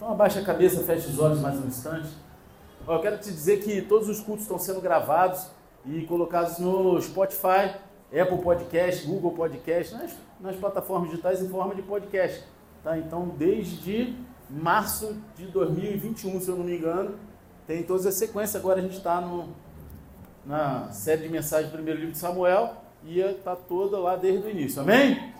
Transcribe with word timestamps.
Então 0.00 0.12
abaixa 0.12 0.40
a 0.40 0.42
cabeça, 0.42 0.82
fecha 0.82 1.10
os 1.10 1.18
olhos 1.18 1.40
mais 1.40 1.62
um 1.62 1.66
instante. 1.66 2.08
Eu 2.88 3.00
quero 3.00 3.18
te 3.18 3.30
dizer 3.30 3.62
que 3.62 3.82
todos 3.82 4.08
os 4.08 4.18
cultos 4.18 4.44
estão 4.44 4.58
sendo 4.58 4.80
gravados 4.80 5.48
e 5.84 6.06
colocados 6.06 6.58
no 6.58 6.98
Spotify, 7.02 7.76
Apple 8.10 8.38
Podcast, 8.42 9.06
Google 9.06 9.32
Podcast, 9.32 9.92
nas, 9.92 10.16
nas 10.40 10.56
plataformas 10.56 11.10
digitais 11.10 11.42
em 11.42 11.50
forma 11.50 11.74
de 11.74 11.82
podcast. 11.82 12.42
Tá? 12.82 12.96
Então, 12.96 13.28
desde 13.36 14.16
março 14.48 15.18
de 15.36 15.44
2021, 15.48 16.40
se 16.40 16.48
eu 16.48 16.56
não 16.56 16.64
me 16.64 16.78
engano, 16.78 17.16
tem 17.66 17.82
todas 17.82 18.06
as 18.06 18.14
sequências. 18.14 18.56
Agora 18.56 18.78
a 18.78 18.82
gente 18.82 18.96
está 18.96 19.22
na 20.46 20.90
série 20.92 21.24
de 21.24 21.28
mensagens 21.28 21.70
do 21.70 21.74
primeiro 21.74 22.00
livro 22.00 22.14
de 22.14 22.18
Samuel 22.18 22.74
e 23.04 23.20
está 23.20 23.54
toda 23.54 23.98
lá 23.98 24.16
desde 24.16 24.46
o 24.46 24.50
início. 24.50 24.80
Amém? 24.80 25.34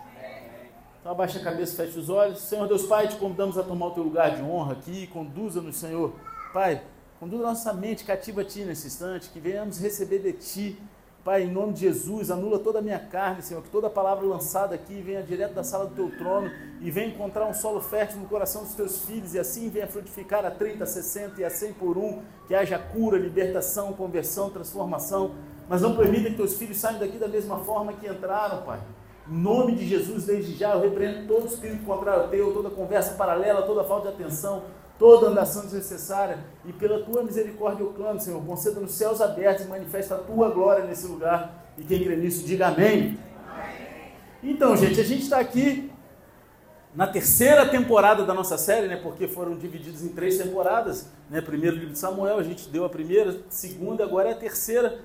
Então 1.01 1.13
abaixa 1.13 1.39
a 1.39 1.43
cabeça, 1.43 1.75
fecha 1.75 1.99
os 1.99 2.09
olhos. 2.09 2.39
Senhor 2.41 2.67
Deus 2.67 2.83
Pai, 2.83 3.07
te 3.07 3.15
convidamos 3.15 3.57
a 3.57 3.63
tomar 3.63 3.87
o 3.87 3.91
teu 3.91 4.03
lugar 4.03 4.35
de 4.35 4.43
honra 4.43 4.73
aqui. 4.73 5.07
Conduza-nos, 5.07 5.77
Senhor. 5.77 6.13
Pai, 6.53 6.83
conduza 7.19 7.41
nossa 7.41 7.73
mente 7.73 8.03
cativa 8.03 8.41
a 8.41 8.45
Ti 8.45 8.63
nesse 8.65 8.85
instante, 8.85 9.29
que 9.29 9.39
venhamos 9.39 9.79
receber 9.79 10.19
de 10.19 10.33
Ti. 10.33 10.79
Pai, 11.23 11.43
em 11.43 11.51
nome 11.51 11.73
de 11.73 11.81
Jesus, 11.81 12.29
anula 12.29 12.59
toda 12.59 12.77
a 12.77 12.81
minha 12.83 12.99
carne, 12.99 13.41
Senhor, 13.41 13.63
que 13.63 13.69
toda 13.69 13.89
palavra 13.89 14.25
lançada 14.27 14.75
aqui 14.75 15.01
venha 15.01 15.23
direto 15.23 15.55
da 15.55 15.63
sala 15.63 15.87
do 15.87 15.95
Teu 15.95 16.15
trono 16.19 16.51
e 16.79 16.91
venha 16.91 17.07
encontrar 17.07 17.47
um 17.47 17.53
solo 17.53 17.81
fértil 17.81 18.19
no 18.19 18.27
coração 18.27 18.63
dos 18.63 18.75
Teus 18.75 19.03
filhos 19.03 19.33
e 19.33 19.39
assim 19.39 19.69
venha 19.69 19.87
frutificar 19.87 20.45
a 20.45 20.51
30, 20.51 20.85
60 20.85 21.41
e 21.41 21.43
a 21.43 21.49
100 21.49 21.73
por 21.73 21.97
um, 21.97 22.21
que 22.47 22.53
haja 22.53 22.77
cura, 22.77 23.17
libertação, 23.17 23.91
conversão, 23.93 24.51
transformação. 24.51 25.31
Mas 25.67 25.81
não 25.81 25.95
permita 25.95 26.29
que 26.29 26.35
Teus 26.35 26.53
filhos 26.55 26.79
saiam 26.79 26.99
daqui 26.99 27.17
da 27.17 27.27
mesma 27.27 27.57
forma 27.59 27.91
que 27.93 28.07
entraram, 28.07 28.61
Pai. 28.63 28.79
Nome 29.31 29.75
de 29.75 29.87
Jesus, 29.87 30.25
desde 30.25 30.57
já, 30.57 30.73
eu 30.73 30.81
repreendo 30.81 31.25
todo 31.25 31.47
espírito 31.47 31.85
contrário 31.85 32.27
teu, 32.27 32.53
toda 32.53 32.69
conversa 32.69 33.13
paralela, 33.13 33.61
toda 33.61 33.81
falta 33.81 34.09
de 34.09 34.15
atenção, 34.15 34.63
toda 34.99 35.27
andação 35.27 35.61
desnecessária. 35.61 36.39
E 36.65 36.73
pela 36.73 37.01
tua 37.05 37.23
misericórdia 37.23 37.81
eu 37.81 37.93
clamo, 37.93 38.19
Senhor, 38.19 38.43
conceda 38.43 38.81
nos 38.81 38.91
céus 38.91 39.21
abertos 39.21 39.63
e 39.63 39.69
manifesta 39.69 40.15
a 40.15 40.17
tua 40.17 40.49
glória 40.49 40.83
nesse 40.83 41.07
lugar. 41.07 41.73
E 41.77 41.83
quem 41.85 42.03
crê 42.03 42.17
nisso, 42.17 42.45
diga 42.45 42.67
amém. 42.67 43.17
Então, 44.43 44.75
gente, 44.75 44.99
a 44.99 45.03
gente 45.05 45.21
está 45.23 45.39
aqui 45.39 45.89
na 46.93 47.07
terceira 47.07 47.65
temporada 47.69 48.25
da 48.25 48.33
nossa 48.33 48.57
série, 48.57 48.89
né? 48.89 48.97
Porque 48.97 49.29
foram 49.29 49.57
divididos 49.57 50.03
em 50.03 50.09
três 50.09 50.37
temporadas, 50.37 51.09
né? 51.29 51.39
Primeiro 51.39 51.77
livro 51.77 51.93
de 51.93 51.99
Samuel, 51.99 52.37
a 52.37 52.43
gente 52.43 52.67
deu 52.67 52.83
a 52.83 52.89
primeira, 52.89 53.37
segunda, 53.47 54.03
agora 54.03 54.27
é 54.27 54.33
a 54.33 54.37
terceira 54.37 54.99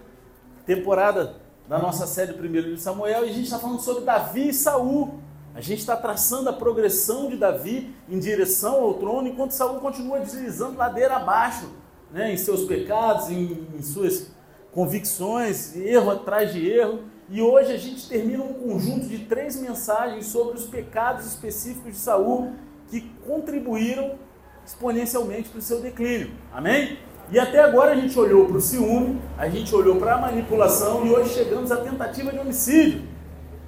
temporada 0.66 1.45
da 1.68 1.78
nossa 1.78 2.06
série 2.06 2.32
primeiro 2.32 2.74
de 2.74 2.80
Samuel, 2.80 3.26
e 3.26 3.30
a 3.30 3.32
gente 3.32 3.44
está 3.44 3.58
falando 3.58 3.80
sobre 3.80 4.04
Davi 4.04 4.48
e 4.48 4.54
Saul. 4.54 5.18
A 5.54 5.60
gente 5.60 5.80
está 5.80 5.96
traçando 5.96 6.48
a 6.48 6.52
progressão 6.52 7.28
de 7.28 7.36
Davi 7.36 7.94
em 8.08 8.18
direção 8.18 8.82
ao 8.82 8.94
trono, 8.94 9.26
enquanto 9.26 9.52
Saul 9.52 9.80
continua 9.80 10.20
deslizando 10.20 10.76
ladeira 10.76 11.16
abaixo, 11.16 11.70
né, 12.12 12.32
em 12.32 12.36
seus 12.36 12.64
pecados, 12.64 13.30
em, 13.30 13.66
em 13.74 13.82
suas 13.82 14.30
convicções, 14.70 15.74
erro 15.74 16.10
atrás 16.10 16.52
de 16.52 16.70
erro. 16.70 17.00
E 17.28 17.42
hoje 17.42 17.72
a 17.72 17.78
gente 17.78 18.08
termina 18.08 18.44
um 18.44 18.52
conjunto 18.52 19.06
de 19.06 19.20
três 19.20 19.56
mensagens 19.56 20.26
sobre 20.26 20.56
os 20.56 20.66
pecados 20.66 21.26
específicos 21.26 21.94
de 21.94 21.98
Saul 21.98 22.52
que 22.88 23.00
contribuíram 23.26 24.16
exponencialmente 24.64 25.48
para 25.48 25.58
o 25.58 25.62
seu 25.62 25.80
declínio. 25.80 26.30
Amém? 26.52 26.98
E 27.30 27.38
até 27.38 27.60
agora 27.60 27.92
a 27.92 27.96
gente 27.96 28.16
olhou 28.18 28.46
para 28.46 28.56
o 28.56 28.60
ciúme, 28.60 29.20
a 29.36 29.48
gente 29.48 29.74
olhou 29.74 29.96
para 29.96 30.14
a 30.14 30.20
manipulação 30.20 31.04
e 31.04 31.10
hoje 31.10 31.30
chegamos 31.30 31.72
à 31.72 31.78
tentativa 31.78 32.30
de 32.30 32.38
homicídio. 32.38 33.02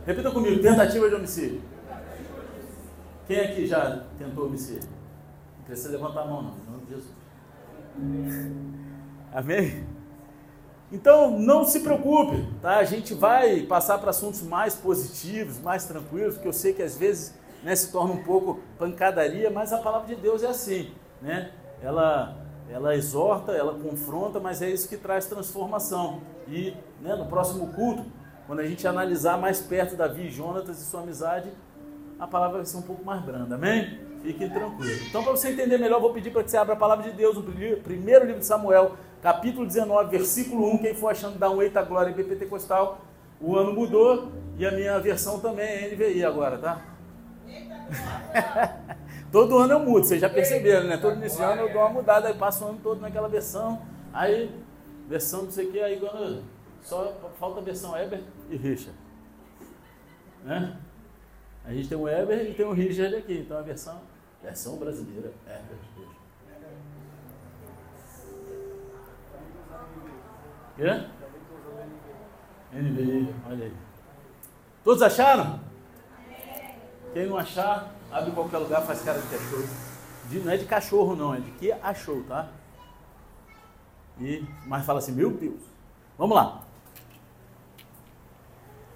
Repita 0.06 0.31
comigo, 0.31 0.62
tentativa 0.62 1.09
de 1.09 1.14
homicídio. 1.17 1.61
Quem 3.27 3.41
aqui 3.41 3.67
já 3.67 4.05
tentou 4.17 4.47
homicídio? 4.47 4.89
Não 5.59 5.64
precisa 5.64 5.91
levantar 5.91 6.23
a 6.23 6.27
mão, 6.27 6.42
não, 6.42 6.51
em 6.51 6.70
nome 6.70 6.84
de 6.86 6.95
Jesus. 6.95 7.12
Amém? 9.34 9.84
Então 10.91 11.39
não 11.39 11.64
se 11.64 11.81
preocupe, 11.81 12.47
tá? 12.62 12.79
A 12.79 12.84
gente 12.84 13.12
vai 13.12 13.63
passar 13.63 13.98
para 13.98 14.11
assuntos 14.11 14.41
mais 14.41 14.74
positivos, 14.74 15.61
mais 15.61 15.85
tranquilos, 15.85 16.35
porque 16.35 16.48
eu 16.48 16.52
sei 16.52 16.73
que 16.73 16.83
às 16.83 16.97
vezes 16.97 17.35
né, 17.63 17.74
se 17.74 17.92
torna 17.92 18.14
um 18.14 18.23
pouco 18.23 18.61
pancadaria, 18.79 19.51
mas 19.51 19.73
a 19.73 19.79
palavra 19.79 20.14
de 20.14 20.20
Deus 20.20 20.42
é 20.42 20.47
assim, 20.47 20.92
né? 21.20 21.51
Ela 21.83 22.48
ela 22.70 22.95
exorta, 22.95 23.52
ela 23.52 23.74
confronta, 23.74 24.39
mas 24.39 24.61
é 24.62 24.70
isso 24.70 24.89
que 24.89 24.96
traz 24.96 25.27
transformação. 25.27 26.20
E 26.46 26.74
né, 27.01 27.14
no 27.14 27.27
próximo 27.27 27.73
culto, 27.73 28.05
quando 28.46 28.61
a 28.61 28.67
gente 28.67 28.86
analisar 28.86 29.39
mais 29.39 29.61
perto 29.61 29.96
Davi 29.96 30.27
e 30.27 30.30
Jonatas 30.30 30.80
e 30.80 30.84
sua 30.84 31.01
amizade, 31.01 31.51
a 32.18 32.27
palavra 32.27 32.58
vai 32.58 32.67
ser 32.67 32.77
um 32.79 32.83
pouco 32.83 33.05
mais 33.05 33.23
branda, 33.23 33.55
amém? 33.55 34.01
Fiquem 34.23 34.51
tranquilos. 34.51 35.06
Então, 35.06 35.23
para 35.23 35.33
você 35.33 35.51
entender 35.51 35.79
melhor, 35.79 36.01
vou 36.01 36.12
pedir 36.12 36.30
para 36.30 36.42
que 36.42 36.51
você 36.51 36.56
abra 36.56 36.74
a 36.74 36.77
palavra 36.77 37.08
de 37.08 37.17
Deus, 37.17 37.36
no 37.36 37.42
primeiro 37.42 38.24
livro 38.24 38.40
de 38.40 38.46
Samuel, 38.46 38.96
capítulo 39.23 39.64
19, 39.64 40.11
versículo 40.11 40.68
1. 40.74 40.79
Quem 40.79 40.95
for 40.95 41.08
achando, 41.08 41.39
dá 41.39 41.48
um 41.50 41.62
eita 41.62 41.83
glória 41.83 42.11
em 42.11 42.14
BPT 42.14 42.46
Costal. 42.46 42.98
O 43.40 43.56
ano 43.56 43.73
mudou 43.73 44.33
e 44.58 44.67
a 44.67 44.73
minha 44.73 44.98
versão 44.98 45.39
também 45.39 45.67
é 45.67 45.95
NVI 45.95 46.24
agora, 46.24 46.58
tá? 46.58 46.83
Todo 49.30 49.58
ano 49.58 49.74
eu 49.74 49.80
mudo, 49.80 50.06
vocês 50.06 50.20
já 50.20 50.28
perceberam, 50.28 50.86
né? 50.86 50.96
Todo 50.96 51.16
início 51.16 51.44
ano 51.44 51.62
eu 51.62 51.72
dou 51.72 51.83
uma 51.83 51.90
mudada, 51.90 52.28
aí 52.28 52.34
passo 52.34 52.64
o 52.64 52.68
ano 52.68 52.80
todo 52.83 53.00
naquela 53.00 53.28
versão, 53.28 53.83
aí 54.12 54.50
versão 55.06 55.42
não 55.42 55.50
sei 55.50 55.66
o 55.66 55.72
que, 55.72 55.80
aí 55.80 56.00
quando 56.00 56.42
só 56.83 57.12
falta 57.38 57.61
a 57.61 57.62
versão 57.62 57.96
Eber 57.96 58.22
e 58.48 58.56
Richard. 58.56 58.98
Né? 60.44 60.77
A 61.64 61.72
gente 61.72 61.88
tem 61.88 61.98
o 61.98 62.08
Eber 62.08 62.50
e 62.50 62.55
tem 62.55 62.64
o 62.64 62.72
Richard 62.72 63.14
aqui, 63.17 63.38
então 63.38 63.58
a 63.58 63.62
versão, 63.62 64.00
versão 64.42 64.77
brasileira, 64.77 65.30
Eber 65.46 65.78
Richard. 65.96 66.18
Quê? 70.77 71.18
NVI, 72.72 73.34
olha 73.46 73.64
aí. 73.64 73.72
Todos 74.84 75.02
acharam? 75.02 75.61
Quem 77.12 77.27
não 77.27 77.36
achar, 77.36 77.92
abre 78.11 78.30
em 78.30 78.35
qualquer 78.35 78.58
lugar, 78.58 78.83
faz 78.83 79.02
cara 79.02 79.20
de 79.20 79.29
cachorro. 79.29 79.69
De, 80.29 80.39
não 80.41 80.52
é 80.52 80.57
de 80.57 80.64
cachorro 80.67 81.17
não, 81.17 81.35
é 81.35 81.41
de 81.41 81.51
que 81.52 81.73
achou, 81.73 82.23
tá? 82.24 82.48
E, 84.20 84.45
mas 84.67 84.85
fala 84.85 84.98
assim, 84.98 85.13
meu 85.13 85.30
Deus. 85.30 85.61
Vamos 86.17 86.36
lá. 86.36 86.63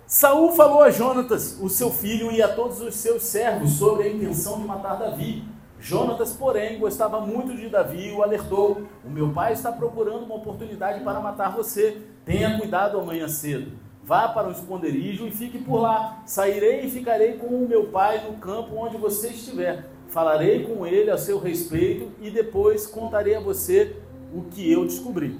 Saul 0.06 0.52
falou 0.52 0.82
a 0.82 0.90
Jonatas, 0.90 1.58
o 1.58 1.70
seu 1.70 1.90
filho, 1.90 2.30
e 2.30 2.42
a 2.42 2.54
todos 2.54 2.80
os 2.80 2.94
seus 2.96 3.22
servos 3.22 3.72
sobre 3.72 4.04
a 4.04 4.12
intenção 4.12 4.60
de 4.60 4.66
matar 4.66 4.96
Davi. 4.96 5.42
Jonatas, 5.80 6.32
porém, 6.32 6.78
gostava 6.78 7.20
muito 7.20 7.56
de 7.56 7.68
Davi 7.68 8.08
e 8.08 8.12
o 8.12 8.22
alertou: 8.22 8.86
O 9.04 9.08
meu 9.08 9.32
pai 9.32 9.52
está 9.52 9.72
procurando 9.72 10.24
uma 10.24 10.34
oportunidade 10.34 11.02
para 11.02 11.18
matar 11.18 11.50
você. 11.52 12.02
Tenha 12.24 12.58
cuidado 12.58 13.00
amanhã 13.00 13.26
cedo. 13.26 13.72
Vá 14.04 14.28
para 14.28 14.48
o 14.48 14.52
esconderijo 14.52 15.26
e 15.26 15.30
fique 15.30 15.58
por 15.58 15.80
lá. 15.80 16.22
Sairei 16.26 16.84
e 16.84 16.90
ficarei 16.90 17.34
com 17.34 17.46
o 17.46 17.68
meu 17.68 17.86
pai 17.86 18.24
no 18.26 18.36
campo 18.38 18.74
onde 18.76 18.96
você 18.96 19.28
estiver. 19.28 19.86
Falarei 20.08 20.66
com 20.66 20.86
ele 20.86 21.10
a 21.10 21.16
seu 21.16 21.38
respeito 21.38 22.10
e 22.20 22.30
depois 22.30 22.86
contarei 22.86 23.36
a 23.36 23.40
você 23.40 23.96
o 24.34 24.42
que 24.42 24.70
eu 24.70 24.84
descobri. 24.84 25.38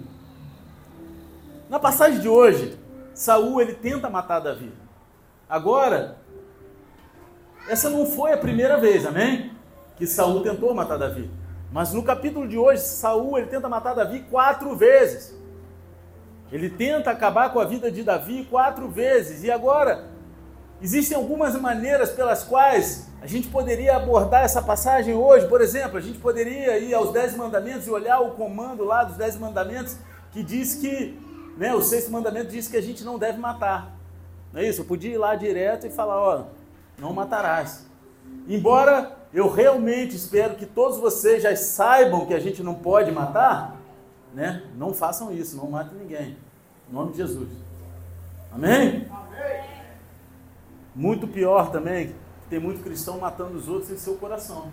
Na 1.69 1.79
passagem 1.79 2.21
de 2.21 2.29
hoje, 2.29 2.79
Saul 3.15 3.61
ele 3.61 3.75
tenta 3.75 4.09
matar 4.09 4.41
Davi. 4.41 4.73
Agora, 5.49 6.19
essa 7.69 7.91
não 7.91 8.07
foi 8.07 8.33
a 8.33 8.39
primeira 8.39 8.79
vez, 8.79 9.05
amém? 9.05 9.51
Que 9.97 10.07
Saul 10.07 10.43
tentou 10.43 10.75
matar 10.75 10.99
Davi. 10.99 11.31
Mas 11.73 11.93
no 11.93 12.03
capítulo 12.03 12.47
de 12.47 12.59
hoje, 12.59 12.83
Saul 12.83 13.39
ele 13.39 13.49
tenta 13.49 13.69
matar 13.69 13.95
Davi 13.95 14.21
quatro 14.31 14.77
vezes. 14.77 15.35
Ele 16.53 16.69
tenta 16.69 17.11
acabar 17.11 17.51
com 17.51 17.59
a 17.59 17.65
vida 17.65 17.91
de 17.91 18.03
Davi 18.03 18.47
quatro 18.49 18.89
vezes. 18.89 19.43
E 19.43 19.51
agora, 19.51 20.05
existem 20.83 21.17
algumas 21.17 21.59
maneiras 21.59 22.11
pelas 22.11 22.45
quais 22.45 23.09
a 23.23 23.27
gente 23.27 23.49
poderia 23.49 23.97
abordar 23.97 24.45
essa 24.45 24.61
passagem 24.61 25.15
hoje. 25.15 25.49
Por 25.49 25.63
exemplo, 25.63 25.97
a 25.97 26.01
gente 26.01 26.19
poderia 26.19 26.79
ir 26.79 26.93
aos 26.93 27.11
Dez 27.11 27.35
Mandamentos 27.35 27.87
e 27.87 27.91
olhar 27.91 28.21
o 28.21 28.33
comando 28.33 28.85
lá 28.85 29.03
dos 29.03 29.17
Dez 29.17 29.39
Mandamentos 29.39 29.97
que 30.33 30.43
diz 30.43 30.75
que, 30.75 31.19
né, 31.57 31.75
o 31.75 31.83
sexto 31.83 32.11
mandamento 32.11 32.51
diz 32.51 32.67
que 32.67 32.77
a 32.77 32.83
gente 32.83 33.05
não 33.05 33.19
deve 33.19 33.39
matar. 33.39 33.95
Não 34.53 34.61
é 34.61 34.69
isso? 34.69 34.81
Eu 34.81 34.85
podia 34.85 35.13
ir 35.13 35.19
lá 35.19 35.35
direto 35.35 35.87
e 35.87 35.91
falar: 35.91 36.21
ó, 36.21 36.45
não 36.99 37.13
matarás. 37.13 37.87
Embora 38.49 39.17
eu 39.33 39.51
realmente 39.51 40.17
espero 40.17 40.55
que 40.55 40.67
todos 40.67 40.99
vocês 40.99 41.43
já 41.43 41.55
saibam 41.55 42.27
que 42.27 42.35
a 42.35 42.41
gente 42.41 42.63
não 42.63 42.75
pode 42.75 43.11
matar, 43.13 43.77
né? 44.35 44.63
Não 44.77 44.93
façam 44.93 45.33
isso, 45.33 45.57
não 45.57 45.71
matem 45.71 45.99
ninguém. 45.99 46.37
Em 46.93 46.95
nome 46.95 47.13
de 47.13 47.17
Jesus. 47.17 47.49
Amém? 48.53 49.09
Amém? 49.11 49.65
Muito 50.95 51.27
pior 51.27 51.71
também, 51.71 52.15
tem 52.51 52.61
muito 52.61 52.83
cristão 52.83 53.19
matando 53.19 53.57
os 53.57 53.67
outros 53.67 53.91
em 53.91 53.97
seu 53.97 54.17
coração. 54.17 54.71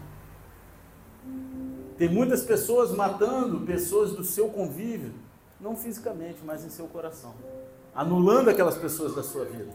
Tem 1.98 2.10
muitas 2.10 2.44
pessoas 2.44 2.92
matando 2.92 3.62
pessoas 3.62 4.12
do 4.12 4.25
seu 4.25 4.50
convívio, 4.50 5.13
não 5.62 5.77
fisicamente, 5.77 6.39
mas 6.44 6.66
em 6.66 6.69
seu 6.69 6.88
coração. 6.88 7.33
Anulando 7.95 8.50
aquelas 8.50 8.77
pessoas 8.77 9.16
da 9.16 9.24
sua 9.24 9.45
vida. 9.45 9.71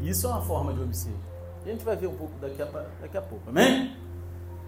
Isso 0.00 0.26
é 0.26 0.30
uma 0.30 0.40
forma 0.40 0.72
de 0.72 0.80
homicídio. 0.80 1.20
A 1.66 1.68
gente 1.68 1.84
vai 1.84 1.96
ver 1.96 2.06
um 2.06 2.16
pouco 2.16 2.32
daqui 2.40 2.62
a, 2.62 2.86
daqui 3.02 3.18
a 3.18 3.22
pouco, 3.22 3.50
amém? 3.50 3.94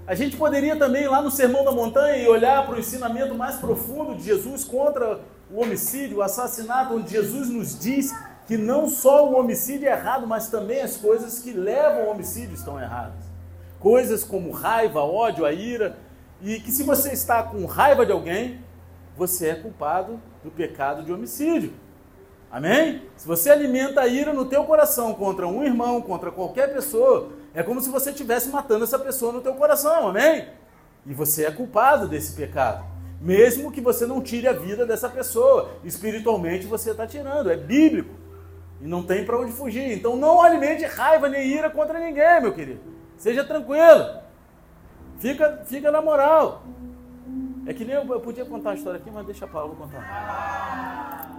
A 0.07 0.15
gente 0.15 0.37
poderia 0.37 0.77
também 0.77 1.09
lá 1.09 1.23
no 1.23 1.31
Sermão 1.31 1.65
da 1.65 1.73
Montanha 1.73 2.23
e 2.23 2.29
olhar 2.29 2.67
para 2.67 2.75
o 2.75 2.79
ensinamento 2.79 3.35
mais 3.35 3.57
profundo 3.57 4.17
de 4.17 4.23
Jesus 4.23 4.65
contra 4.65 5.19
o 5.53 5.61
homicídio, 5.61 6.19
o 6.19 6.23
assassinato, 6.23 6.95
onde 6.95 7.11
Jesus 7.11 7.49
nos 7.49 7.79
diz 7.79 8.15
que 8.47 8.57
não 8.57 8.89
só 8.89 9.29
o 9.29 9.39
homicídio 9.39 9.89
é 9.89 9.93
errado, 9.93 10.27
mas 10.27 10.49
também 10.49 10.81
as 10.81 10.97
coisas 10.97 11.39
que 11.39 11.53
levam 11.53 12.03
ao 12.03 12.11
homicídio 12.11 12.55
estão 12.55 12.81
erradas. 12.81 13.25
Coisas 13.79 14.25
como 14.25 14.51
raiva, 14.51 15.01
ódio, 15.01 15.45
a 15.45 15.53
ira, 15.53 15.97
e 16.43 16.59
que 16.61 16.73
se 16.73 16.83
você 16.83 17.13
está 17.13 17.43
com 17.43 17.65
raiva 17.67 18.05
de 18.05 18.13
alguém, 18.13 18.61
você 19.17 19.49
é 19.49 19.55
culpado 19.55 20.21
do 20.43 20.51
pecado 20.51 21.03
de 21.03 21.13
homicídio. 21.13 21.73
Amém? 22.51 23.03
Se 23.17 23.27
você 23.27 23.51
alimenta 23.51 24.01
a 24.01 24.09
ira 24.09 24.33
no 24.33 24.45
teu 24.45 24.65
coração 24.65 25.15
contra 25.15 25.47
um 25.47 25.63
irmão, 25.63 26.03
contra 26.03 26.33
qualquer 26.33 26.73
pessoa, 26.73 27.31
é 27.55 27.63
como 27.63 27.81
se 27.81 27.89
você 27.89 28.11
estivesse 28.11 28.49
matando 28.49 28.83
essa 28.83 28.99
pessoa 28.99 29.33
no 29.33 29.41
teu 29.41 29.55
coração, 29.55 30.09
amém? 30.09 30.49
E 31.07 31.15
você 31.15 31.45
é 31.45 31.51
culpado 31.53 32.09
desse 32.09 32.33
pecado. 32.33 32.85
Mesmo 33.21 33.71
que 33.71 33.83
você 33.83 34.07
não 34.07 34.23
tire 34.23 34.49
a 34.49 34.53
vida 34.53 34.87
dessa 34.87 35.09
pessoa, 35.09 35.73
espiritualmente 35.85 36.67
você 36.67 36.93
está 36.93 37.07
tirando, 37.07 37.51
é 37.51 37.57
bíblico. 37.57 38.15
E 38.81 38.87
não 38.87 39.03
tem 39.03 39.27
para 39.27 39.39
onde 39.39 39.53
fugir. 39.53 39.93
Então 39.93 40.17
não 40.17 40.41
alimente 40.41 40.85
raiva 40.87 41.29
nem 41.29 41.47
ira 41.47 41.69
contra 41.69 42.01
ninguém, 42.01 42.41
meu 42.41 42.55
querido. 42.55 42.81
Seja 43.19 43.45
tranquilo. 43.45 44.21
Fica, 45.19 45.63
fica 45.67 45.91
na 45.91 46.01
moral. 46.01 46.63
É 47.67 47.75
que 47.75 47.85
nem 47.85 47.95
eu, 47.95 48.07
eu 48.07 48.21
podia 48.21 48.47
contar 48.47 48.71
a 48.71 48.75
história 48.75 48.99
aqui, 48.99 49.11
mas 49.11 49.27
deixa 49.27 49.45
a 49.45 49.49
Paulo 49.49 49.77
contar. 49.77 51.39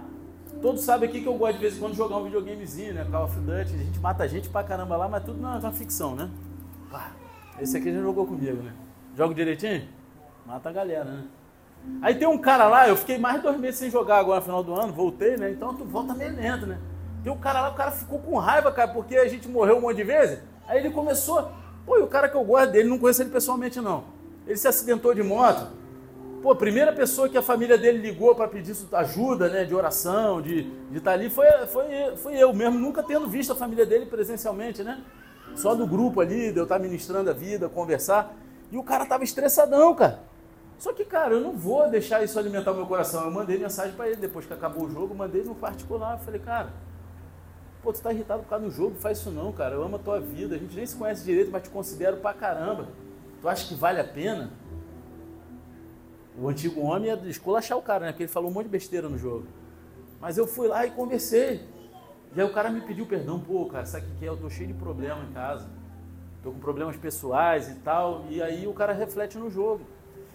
Todos 0.62 0.82
sabem 0.82 1.08
aqui 1.08 1.20
que 1.20 1.26
eu 1.26 1.34
gosto 1.34 1.54
de 1.54 1.58
vez 1.58 1.76
em 1.76 1.80
quando 1.80 1.94
jogar 1.94 2.18
um 2.18 2.24
videogamezinho, 2.24 2.94
né? 2.94 3.04
Call 3.10 3.24
of 3.24 3.36
Duty. 3.40 3.74
A 3.74 3.78
gente 3.78 3.98
mata 3.98 4.28
gente 4.28 4.48
pra 4.48 4.62
caramba 4.62 4.96
lá, 4.96 5.08
mas 5.08 5.24
tudo 5.24 5.40
uma 5.40 5.72
ficção, 5.72 6.14
né? 6.14 6.30
Esse 7.58 7.76
aqui 7.76 7.92
já 7.92 8.00
jogou 8.00 8.24
comigo, 8.24 8.62
né? 8.62 8.72
Jogo 9.16 9.34
direitinho? 9.34 9.88
Mata 10.46 10.68
a 10.68 10.72
galera, 10.72 11.04
né? 11.04 11.24
Aí 12.00 12.14
tem 12.14 12.26
um 12.26 12.38
cara 12.38 12.66
lá, 12.66 12.88
eu 12.88 12.96
fiquei 12.96 13.18
mais 13.18 13.36
de 13.36 13.42
dois 13.42 13.58
meses 13.58 13.78
sem 13.78 13.90
jogar 13.90 14.18
agora 14.18 14.40
no 14.40 14.44
final 14.44 14.62
do 14.62 14.74
ano, 14.74 14.92
voltei, 14.92 15.36
né? 15.36 15.50
Então 15.50 15.74
tu 15.74 15.84
volta 15.84 16.14
meio 16.14 16.34
lento, 16.34 16.66
né? 16.66 16.78
Tem 17.22 17.32
um 17.32 17.38
cara 17.38 17.60
lá, 17.60 17.70
o 17.70 17.74
cara 17.74 17.90
ficou 17.92 18.18
com 18.18 18.36
raiva, 18.36 18.72
cara, 18.72 18.88
porque 18.88 19.16
a 19.16 19.28
gente 19.28 19.48
morreu 19.48 19.76
um 19.76 19.80
monte 19.80 19.96
de 19.96 20.04
vezes. 20.04 20.40
Aí 20.66 20.78
ele 20.78 20.90
começou. 20.90 21.50
Pô, 21.86 21.96
e 21.96 22.02
o 22.02 22.06
cara 22.06 22.28
que 22.28 22.36
eu 22.36 22.44
gosto 22.44 22.72
dele, 22.72 22.88
não 22.88 22.98
conheço 22.98 23.22
ele 23.22 23.30
pessoalmente, 23.30 23.80
não. 23.80 24.04
Ele 24.46 24.56
se 24.56 24.66
acidentou 24.66 25.14
de 25.14 25.22
moto. 25.22 25.68
Pô, 26.42 26.50
a 26.50 26.56
primeira 26.56 26.92
pessoa 26.92 27.28
que 27.28 27.38
a 27.38 27.42
família 27.42 27.78
dele 27.78 27.98
ligou 27.98 28.34
para 28.34 28.48
pedir 28.48 28.74
ajuda, 28.92 29.48
né, 29.48 29.64
de 29.64 29.72
oração, 29.72 30.42
de 30.42 30.68
estar 30.92 31.02
tá 31.02 31.12
ali, 31.12 31.30
foi, 31.30 31.46
foi, 31.68 32.16
foi 32.16 32.36
eu 32.36 32.52
mesmo, 32.52 32.80
nunca 32.80 33.00
tendo 33.00 33.28
visto 33.28 33.52
a 33.52 33.54
família 33.54 33.86
dele 33.86 34.06
presencialmente, 34.06 34.82
né? 34.82 35.00
Só 35.54 35.74
do 35.74 35.86
grupo 35.86 36.20
ali, 36.20 36.50
de 36.50 36.58
eu 36.58 36.64
estar 36.64 36.78
tá 36.78 36.82
ministrando 36.82 37.30
a 37.30 37.32
vida, 37.32 37.68
conversar. 37.68 38.34
E 38.72 38.76
o 38.76 38.82
cara 38.82 39.06
tava 39.06 39.22
estressadão, 39.22 39.94
cara. 39.94 40.31
Só 40.82 40.92
que, 40.92 41.04
cara, 41.04 41.34
eu 41.34 41.40
não 41.40 41.52
vou 41.52 41.88
deixar 41.88 42.24
isso 42.24 42.36
alimentar 42.36 42.72
o 42.72 42.74
meu 42.74 42.86
coração. 42.86 43.22
Eu 43.22 43.30
mandei 43.30 43.56
mensagem 43.56 43.94
para 43.94 44.08
ele 44.08 44.16
depois 44.16 44.46
que 44.46 44.52
acabou 44.52 44.86
o 44.86 44.90
jogo, 44.90 45.14
mandei 45.14 45.44
no 45.44 45.54
particular. 45.54 46.18
Falei, 46.18 46.40
cara, 46.40 46.72
Pô, 47.80 47.92
tu 47.92 48.02
tá 48.02 48.12
irritado 48.12 48.42
por 48.42 48.48
causa 48.48 48.64
do 48.64 48.70
jogo, 48.72 48.96
faz 48.96 49.18
isso 49.18 49.30
não, 49.30 49.52
cara. 49.52 49.76
Eu 49.76 49.84
amo 49.84 49.94
a 49.94 49.98
tua 50.00 50.18
vida. 50.18 50.56
A 50.56 50.58
gente 50.58 50.74
nem 50.74 50.84
se 50.84 50.96
conhece 50.96 51.24
direito, 51.24 51.52
mas 51.52 51.62
te 51.62 51.70
considero 51.70 52.16
pra 52.16 52.34
caramba. 52.34 52.88
Tu 53.40 53.48
acha 53.48 53.68
que 53.68 53.76
vale 53.76 54.00
a 54.00 54.04
pena? 54.04 54.50
O 56.36 56.48
antigo 56.48 56.80
homem 56.80 57.10
ia 57.10 57.14
esculachar 57.28 57.78
o 57.78 57.82
cara, 57.82 58.06
né? 58.06 58.10
Porque 58.10 58.24
ele 58.24 58.32
falou 58.32 58.50
um 58.50 58.52
monte 58.52 58.64
de 58.64 58.70
besteira 58.70 59.08
no 59.08 59.16
jogo. 59.16 59.46
Mas 60.20 60.36
eu 60.36 60.48
fui 60.48 60.66
lá 60.66 60.84
e 60.84 60.90
conversei. 60.90 61.64
E 62.34 62.40
aí 62.40 62.44
o 62.44 62.52
cara 62.52 62.70
me 62.70 62.80
pediu 62.80 63.06
perdão. 63.06 63.38
Pô, 63.38 63.66
cara, 63.66 63.86
sabe 63.86 64.06
o 64.06 64.18
que 64.18 64.24
é? 64.24 64.28
Eu 64.28 64.36
tô 64.36 64.50
cheio 64.50 64.66
de 64.66 64.74
problema 64.74 65.22
em 65.22 65.32
casa. 65.32 65.68
Tô 66.42 66.50
com 66.50 66.58
problemas 66.58 66.96
pessoais 66.96 67.68
e 67.68 67.76
tal. 67.76 68.24
E 68.28 68.42
aí 68.42 68.66
o 68.66 68.72
cara 68.72 68.92
reflete 68.92 69.38
no 69.38 69.48
jogo. 69.48 69.86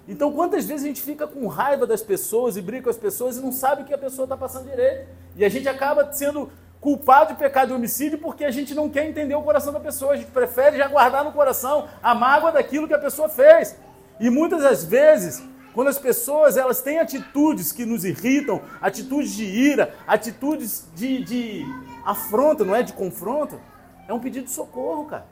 Então, 0.07 0.31
quantas 0.31 0.65
vezes 0.65 0.83
a 0.83 0.87
gente 0.87 1.01
fica 1.01 1.27
com 1.27 1.47
raiva 1.47 1.85
das 1.85 2.01
pessoas 2.01 2.55
e 2.55 2.61
briga 2.61 2.83
com 2.83 2.89
as 2.89 2.97
pessoas 2.97 3.37
e 3.37 3.41
não 3.41 3.51
sabe 3.51 3.83
que 3.83 3.93
a 3.93 3.97
pessoa 3.97 4.23
está 4.23 4.37
passando 4.37 4.69
direito? 4.69 5.07
E 5.35 5.43
a 5.43 5.49
gente 5.49 5.67
acaba 5.67 6.11
sendo 6.13 6.49
culpado 6.79 7.33
de 7.33 7.39
pecado 7.39 7.69
de 7.69 7.73
homicídio 7.73 8.17
porque 8.19 8.45
a 8.45 8.51
gente 8.51 8.73
não 8.73 8.89
quer 8.89 9.05
entender 9.05 9.35
o 9.35 9.41
coração 9.41 9.73
da 9.73 9.79
pessoa, 9.79 10.13
a 10.13 10.15
gente 10.15 10.31
prefere 10.31 10.77
já 10.77 10.87
guardar 10.87 11.25
no 11.25 11.33
coração 11.33 11.87
a 12.01 12.15
mágoa 12.15 12.51
daquilo 12.51 12.87
que 12.87 12.93
a 12.93 12.99
pessoa 12.99 13.27
fez. 13.27 13.75
E 14.19 14.29
muitas 14.29 14.63
das 14.63 14.85
vezes, 14.85 15.43
quando 15.73 15.89
as 15.89 15.99
pessoas 15.99 16.55
elas 16.55 16.81
têm 16.81 16.99
atitudes 16.99 17.73
que 17.73 17.85
nos 17.85 18.05
irritam, 18.05 18.61
atitudes 18.81 19.33
de 19.33 19.43
ira, 19.43 19.93
atitudes 20.07 20.87
de, 20.95 21.23
de 21.23 21.65
afronta, 22.05 22.63
não 22.63 22.75
é 22.75 22.81
de 22.81 22.93
confronto, 22.93 23.59
é 24.07 24.13
um 24.13 24.19
pedido 24.19 24.45
de 24.45 24.51
socorro, 24.51 25.05
cara. 25.05 25.27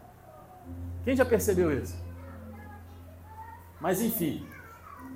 Quem 1.05 1.15
já 1.15 1.23
percebeu 1.23 1.71
isso? 1.71 1.95
Mas 3.79 4.01
enfim, 4.01 4.45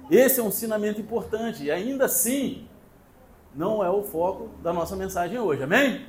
esse 0.10 0.40
é 0.40 0.44
um 0.44 0.48
ensinamento 0.48 1.00
importante 1.00 1.64
e 1.64 1.72
ainda 1.72 2.06
assim 2.06 2.68
não 3.56 3.84
é 3.84 3.90
o 3.90 4.04
foco 4.04 4.50
da 4.62 4.72
nossa 4.72 4.96
mensagem 4.96 5.40
hoje, 5.40 5.64
amém? 5.64 6.06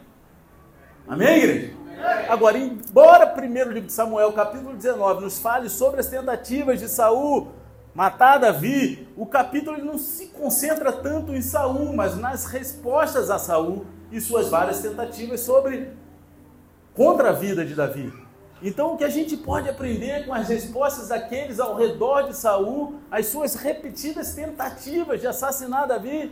Amém, 1.08 1.38
igreja? 1.38 1.75
Agora, 2.29 2.56
embora 2.56 3.26
primeiro 3.26 3.70
livro 3.70 3.88
de 3.88 3.93
Samuel, 3.93 4.32
capítulo 4.32 4.75
19, 4.75 5.23
nos 5.23 5.38
fale 5.38 5.69
sobre 5.69 6.00
as 6.00 6.06
tentativas 6.06 6.79
de 6.81 6.88
Saul 6.88 7.49
matar 7.94 8.38
Davi, 8.38 9.08
o 9.17 9.26
capítulo 9.26 9.76
não 9.85 9.99
se 9.99 10.29
concentra 10.29 10.93
tanto 10.93 11.35
em 11.35 11.43
Saul, 11.43 11.93
mas 11.93 12.17
nas 12.17 12.47
respostas 12.47 13.31
a 13.31 13.38
Saul 13.38 13.85
e 14.11 14.20
suas 14.20 14.49
várias 14.49 14.81
tentativas 14.81 15.41
sobre 15.41 15.91
contra 16.94 17.31
a 17.31 17.32
vida 17.32 17.64
de 17.64 17.75
Davi. 17.75 18.12
Então, 18.62 18.93
o 18.93 18.97
que 18.97 19.05
a 19.05 19.09
gente 19.09 19.37
pode 19.37 19.69
aprender 19.69 20.27
com 20.27 20.35
as 20.35 20.49
respostas 20.49 21.09
daqueles 21.09 21.59
ao 21.59 21.77
redor 21.77 22.23
de 22.23 22.37
Saul, 22.37 22.97
as 23.11 23.27
suas 23.27 23.55
repetidas 23.55 24.35
tentativas 24.35 25.21
de 25.21 25.27
assassinar 25.27 25.89
Davi, 25.89 26.31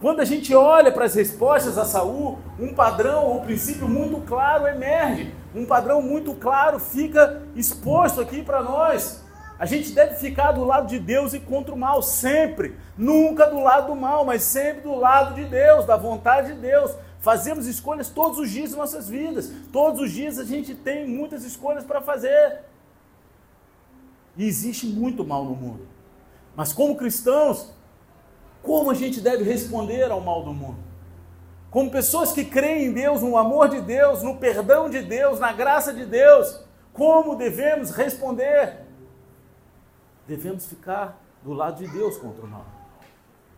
quando 0.00 0.20
a 0.20 0.24
gente 0.24 0.54
olha 0.54 0.90
para 0.90 1.04
as 1.04 1.14
respostas 1.14 1.76
a 1.76 1.84
Saul, 1.84 2.38
um 2.58 2.74
padrão, 2.74 3.36
um 3.36 3.40
princípio 3.40 3.86
muito 3.86 4.18
claro 4.22 4.66
emerge. 4.66 5.34
Um 5.54 5.66
padrão 5.66 6.00
muito 6.00 6.32
claro 6.34 6.78
fica 6.78 7.42
exposto 7.54 8.18
aqui 8.18 8.42
para 8.42 8.62
nós. 8.62 9.22
A 9.58 9.66
gente 9.66 9.92
deve 9.92 10.14
ficar 10.14 10.52
do 10.52 10.64
lado 10.64 10.86
de 10.86 10.98
Deus 10.98 11.34
e 11.34 11.38
contra 11.38 11.74
o 11.74 11.78
mal, 11.78 12.00
sempre. 12.00 12.74
Nunca 12.96 13.44
do 13.44 13.60
lado 13.60 13.88
do 13.88 13.94
mal, 13.94 14.24
mas 14.24 14.42
sempre 14.42 14.80
do 14.80 14.94
lado 14.94 15.34
de 15.34 15.44
Deus, 15.44 15.84
da 15.84 15.98
vontade 15.98 16.54
de 16.54 16.60
Deus. 16.60 16.92
Fazemos 17.20 17.66
escolhas 17.66 18.08
todos 18.08 18.38
os 18.38 18.50
dias 18.50 18.72
em 18.72 18.76
nossas 18.76 19.08
vidas. 19.08 19.52
Todos 19.70 20.00
os 20.00 20.10
dias 20.10 20.38
a 20.38 20.44
gente 20.44 20.74
tem 20.74 21.06
muitas 21.06 21.44
escolhas 21.44 21.84
para 21.84 22.00
fazer. 22.00 22.60
E 24.36 24.46
existe 24.46 24.86
muito 24.86 25.24
mal 25.24 25.44
no 25.44 25.54
mundo. 25.54 25.86
Mas 26.56 26.72
como 26.72 26.96
cristãos, 26.96 27.72
como 28.62 28.90
a 28.90 28.94
gente 28.94 29.20
deve 29.20 29.44
responder 29.44 30.10
ao 30.10 30.20
mal 30.20 30.42
do 30.42 30.52
mundo? 30.52 30.78
Como 31.70 31.90
pessoas 31.90 32.32
que 32.32 32.44
creem 32.44 32.86
em 32.86 32.92
Deus, 32.92 33.22
no 33.22 33.36
amor 33.36 33.68
de 33.68 33.80
Deus, 33.80 34.22
no 34.22 34.38
perdão 34.38 34.90
de 34.90 35.02
Deus, 35.02 35.38
na 35.38 35.52
graça 35.52 35.92
de 35.92 36.04
Deus, 36.04 36.60
como 36.92 37.36
devemos 37.36 37.90
responder? 37.90 38.78
Devemos 40.26 40.66
ficar 40.66 41.20
do 41.42 41.52
lado 41.52 41.84
de 41.84 41.92
Deus 41.92 42.16
contra 42.16 42.44
o 42.44 42.48
mal. 42.48 42.66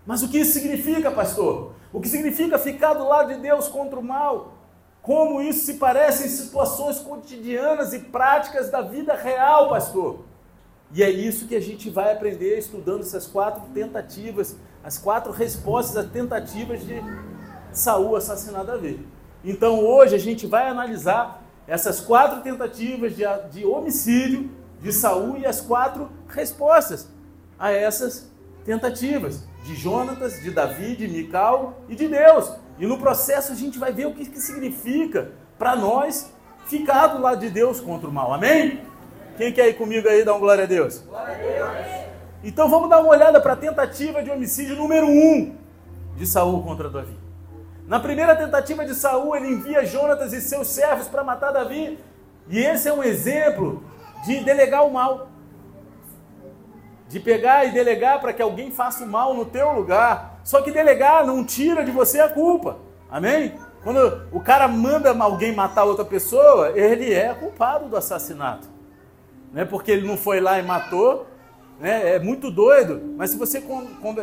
Mas 0.04 0.22
o 0.22 0.28
que 0.28 0.38
isso 0.38 0.52
significa, 0.52 1.10
pastor? 1.10 1.74
O 1.92 2.00
que 2.00 2.08
significa 2.08 2.58
ficar 2.58 2.94
do 2.94 3.06
lado 3.06 3.34
de 3.34 3.40
Deus 3.40 3.68
contra 3.68 3.98
o 3.98 4.02
mal? 4.02 4.54
Como 5.02 5.42
isso 5.42 5.66
se 5.66 5.74
parece 5.74 6.26
em 6.26 6.30
situações 6.30 6.98
cotidianas 7.00 7.92
e 7.92 7.98
práticas 7.98 8.70
da 8.70 8.80
vida 8.80 9.14
real, 9.14 9.68
pastor? 9.68 10.20
E 10.92 11.02
é 11.02 11.10
isso 11.10 11.48
que 11.48 11.56
a 11.56 11.60
gente 11.60 11.90
vai 11.90 12.12
aprender 12.12 12.58
estudando 12.58 13.00
essas 13.00 13.26
quatro 13.26 13.62
tentativas 13.74 14.56
as 14.84 14.98
quatro 14.98 15.32
respostas 15.32 15.96
às 15.96 16.10
tentativas 16.10 16.84
de 16.84 17.00
Saul 17.72 18.16
assassinar 18.16 18.64
Davi. 18.64 19.06
Então 19.44 19.78
hoje 19.84 20.14
a 20.14 20.18
gente 20.18 20.46
vai 20.46 20.68
analisar 20.68 21.42
essas 21.66 22.00
quatro 22.00 22.42
tentativas 22.42 23.14
de, 23.14 23.22
de 23.50 23.64
homicídio 23.64 24.50
de 24.80 24.92
Saul 24.92 25.38
e 25.38 25.46
as 25.46 25.60
quatro 25.60 26.10
respostas 26.28 27.08
a 27.58 27.70
essas 27.70 28.28
tentativas 28.64 29.44
de 29.64 29.74
Jonatas, 29.74 30.40
de 30.40 30.50
Davi, 30.50 30.96
de 30.96 31.08
Mical 31.08 31.80
e 31.88 31.94
de 31.94 32.08
Deus. 32.08 32.52
E 32.78 32.86
no 32.86 32.98
processo 32.98 33.52
a 33.52 33.54
gente 33.54 33.78
vai 33.78 33.92
ver 33.92 34.06
o 34.06 34.14
que, 34.14 34.26
que 34.26 34.40
significa 34.40 35.32
para 35.58 35.76
nós 35.76 36.32
ficar 36.66 37.08
do 37.08 37.20
lado 37.20 37.40
de 37.40 37.50
Deus 37.50 37.80
contra 37.80 38.08
o 38.08 38.12
mal. 38.12 38.32
Amém? 38.32 38.80
Quem 39.36 39.52
quer 39.52 39.68
ir 39.68 39.74
comigo 39.74 40.08
aí 40.08 40.24
dar 40.24 40.32
uma 40.32 40.40
glória 40.40 40.64
a 40.64 40.66
Deus? 40.66 40.98
Glória 40.98 41.34
a 41.34 41.38
Deus. 41.38 42.02
Então 42.44 42.68
vamos 42.68 42.90
dar 42.90 43.00
uma 43.00 43.10
olhada 43.10 43.40
para 43.40 43.52
a 43.52 43.56
tentativa 43.56 44.22
de 44.22 44.30
homicídio 44.30 44.76
número 44.76 45.06
1 45.06 45.10
um 45.10 45.56
de 46.16 46.26
Saul 46.26 46.62
contra 46.62 46.90
Davi. 46.90 47.16
Na 47.86 48.00
primeira 48.00 48.34
tentativa 48.34 48.84
de 48.84 48.94
Saul, 48.94 49.34
ele 49.36 49.48
envia 49.48 49.84
Jonatas 49.84 50.32
e 50.32 50.40
seus 50.40 50.68
servos 50.68 51.08
para 51.08 51.22
matar 51.24 51.52
Davi. 51.52 51.98
E 52.48 52.58
esse 52.58 52.88
é 52.88 52.92
um 52.92 53.02
exemplo 53.02 53.82
de 54.24 54.40
delegar 54.40 54.86
o 54.86 54.92
mal. 54.92 55.28
De 57.12 57.20
pegar 57.20 57.66
e 57.66 57.72
delegar 57.72 58.20
para 58.22 58.32
que 58.32 58.40
alguém 58.40 58.70
faça 58.70 59.04
o 59.04 59.06
mal 59.06 59.34
no 59.34 59.44
teu 59.44 59.70
lugar. 59.72 60.40
Só 60.42 60.62
que 60.62 60.70
delegar 60.70 61.26
não 61.26 61.44
tira 61.44 61.84
de 61.84 61.90
você 61.90 62.18
a 62.20 62.28
culpa. 62.28 62.78
Amém? 63.10 63.54
Quando 63.84 64.28
o 64.32 64.40
cara 64.40 64.66
manda 64.66 65.10
alguém 65.22 65.54
matar 65.54 65.84
outra 65.84 66.06
pessoa, 66.06 66.70
ele 66.70 67.12
é 67.12 67.34
culpado 67.34 67.86
do 67.86 67.96
assassinato. 67.98 68.66
né? 69.52 69.66
Porque 69.66 69.90
ele 69.90 70.06
não 70.06 70.16
foi 70.16 70.40
lá 70.40 70.58
e 70.58 70.62
matou, 70.62 71.26
né? 71.78 72.14
É 72.14 72.18
muito 72.18 72.50
doido. 72.50 73.14
Mas 73.14 73.30
se 73.30 73.36
você 73.36 73.62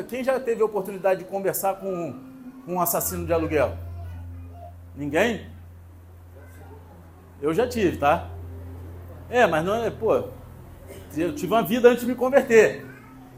quem 0.07 0.23
já 0.23 0.39
teve 0.39 0.63
a 0.63 0.65
oportunidade 0.65 1.19
de 1.19 1.29
conversar 1.29 1.75
com, 1.75 2.15
um 2.67 2.81
assassino 2.81 3.25
de 3.25 3.33
aluguel? 3.33 3.77
Ninguém? 4.95 5.45
Eu 7.39 7.53
já 7.53 7.67
tive, 7.67 7.97
tá? 7.97 8.27
É, 9.29 9.45
mas 9.45 9.63
não 9.63 9.75
é, 9.75 9.91
pô, 9.91 10.23
eu 11.17 11.33
tive 11.33 11.53
uma 11.53 11.63
vida 11.63 11.89
antes 11.89 12.01
de 12.01 12.07
me 12.07 12.15
converter. 12.15 12.85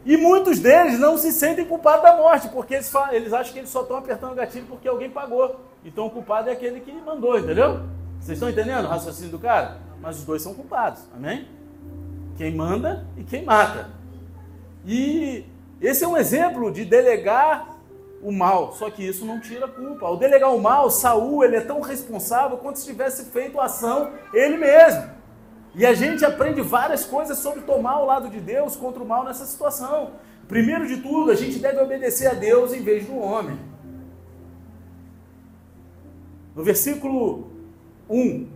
E 0.04 0.16
muitos 0.16 0.58
deles 0.58 0.98
não 0.98 1.16
se 1.16 1.30
sentem 1.32 1.64
culpados 1.64 2.02
da 2.02 2.16
morte, 2.16 2.48
porque 2.48 2.74
eles, 2.74 2.90
falam, 2.90 3.12
eles 3.12 3.32
acham 3.32 3.52
que 3.52 3.60
eles 3.60 3.70
só 3.70 3.82
estão 3.82 3.96
apertando 3.96 4.32
o 4.32 4.34
gatilho 4.34 4.66
porque 4.66 4.88
alguém 4.88 5.08
pagou. 5.08 5.60
Então 5.84 6.06
o 6.06 6.10
culpado 6.10 6.48
é 6.48 6.52
aquele 6.52 6.80
que 6.80 6.92
mandou, 6.92 7.38
entendeu? 7.38 7.82
Vocês 8.18 8.36
estão 8.36 8.50
entendendo 8.50 8.84
o 8.84 8.88
raciocínio 8.88 9.30
do 9.30 9.38
cara? 9.38 9.78
Mas 10.00 10.18
os 10.18 10.24
dois 10.24 10.42
são 10.42 10.54
culpados, 10.54 11.02
amém? 11.14 11.46
Quem 12.36 12.54
manda 12.54 13.06
e 13.16 13.22
quem 13.22 13.44
mata. 13.44 13.90
E 14.84 15.44
esse 15.80 16.02
é 16.02 16.08
um 16.08 16.16
exemplo 16.16 16.72
de 16.72 16.84
delegar 16.84 17.76
o 18.22 18.30
mal, 18.32 18.72
só 18.72 18.90
que 18.90 19.06
isso 19.06 19.24
não 19.24 19.40
tira 19.40 19.66
culpa. 19.68 20.06
Ao 20.06 20.16
delegar 20.16 20.54
o 20.54 20.60
mal, 20.60 20.90
Saul 20.90 21.44
ele 21.44 21.56
é 21.56 21.60
tão 21.60 21.80
responsável 21.80 22.56
quanto 22.56 22.78
se 22.78 22.86
tivesse 22.86 23.26
feito 23.26 23.60
a 23.60 23.64
ação 23.64 24.12
ele 24.32 24.56
mesmo. 24.56 25.21
E 25.74 25.86
a 25.86 25.94
gente 25.94 26.24
aprende 26.24 26.60
várias 26.60 27.04
coisas 27.04 27.38
sobre 27.38 27.62
tomar 27.62 28.00
o 28.00 28.04
lado 28.04 28.28
de 28.28 28.40
Deus 28.40 28.76
contra 28.76 29.02
o 29.02 29.06
mal 29.06 29.24
nessa 29.24 29.46
situação. 29.46 30.12
Primeiro 30.46 30.86
de 30.86 30.98
tudo, 30.98 31.30
a 31.30 31.34
gente 31.34 31.58
deve 31.58 31.80
obedecer 31.80 32.26
a 32.26 32.34
Deus 32.34 32.72
em 32.72 32.82
vez 32.82 33.06
do 33.06 33.16
homem. 33.16 33.58
No 36.54 36.62
versículo 36.62 37.50
1, 38.10 38.46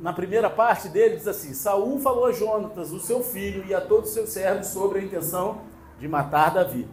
na 0.00 0.12
primeira 0.12 0.50
parte 0.50 0.88
dele, 0.88 1.16
diz 1.16 1.26
assim: 1.26 1.54
Saul 1.54 1.98
falou 2.00 2.26
a 2.26 2.32
Jonatas, 2.32 2.92
o 2.92 3.00
seu 3.00 3.22
filho, 3.22 3.64
e 3.66 3.74
a 3.74 3.80
todos 3.80 4.08
os 4.08 4.14
seus 4.14 4.28
servos 4.28 4.66
sobre 4.66 4.98
a 4.98 5.02
intenção 5.02 5.62
de 5.98 6.06
matar 6.06 6.52
Davi. 6.52 6.86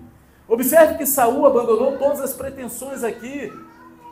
Observe 0.47 0.97
que 0.97 1.05
Saul 1.05 1.45
abandonou 1.45 1.97
todas 1.97 2.21
as 2.21 2.33
pretensões 2.33 3.03
aqui 3.03 3.51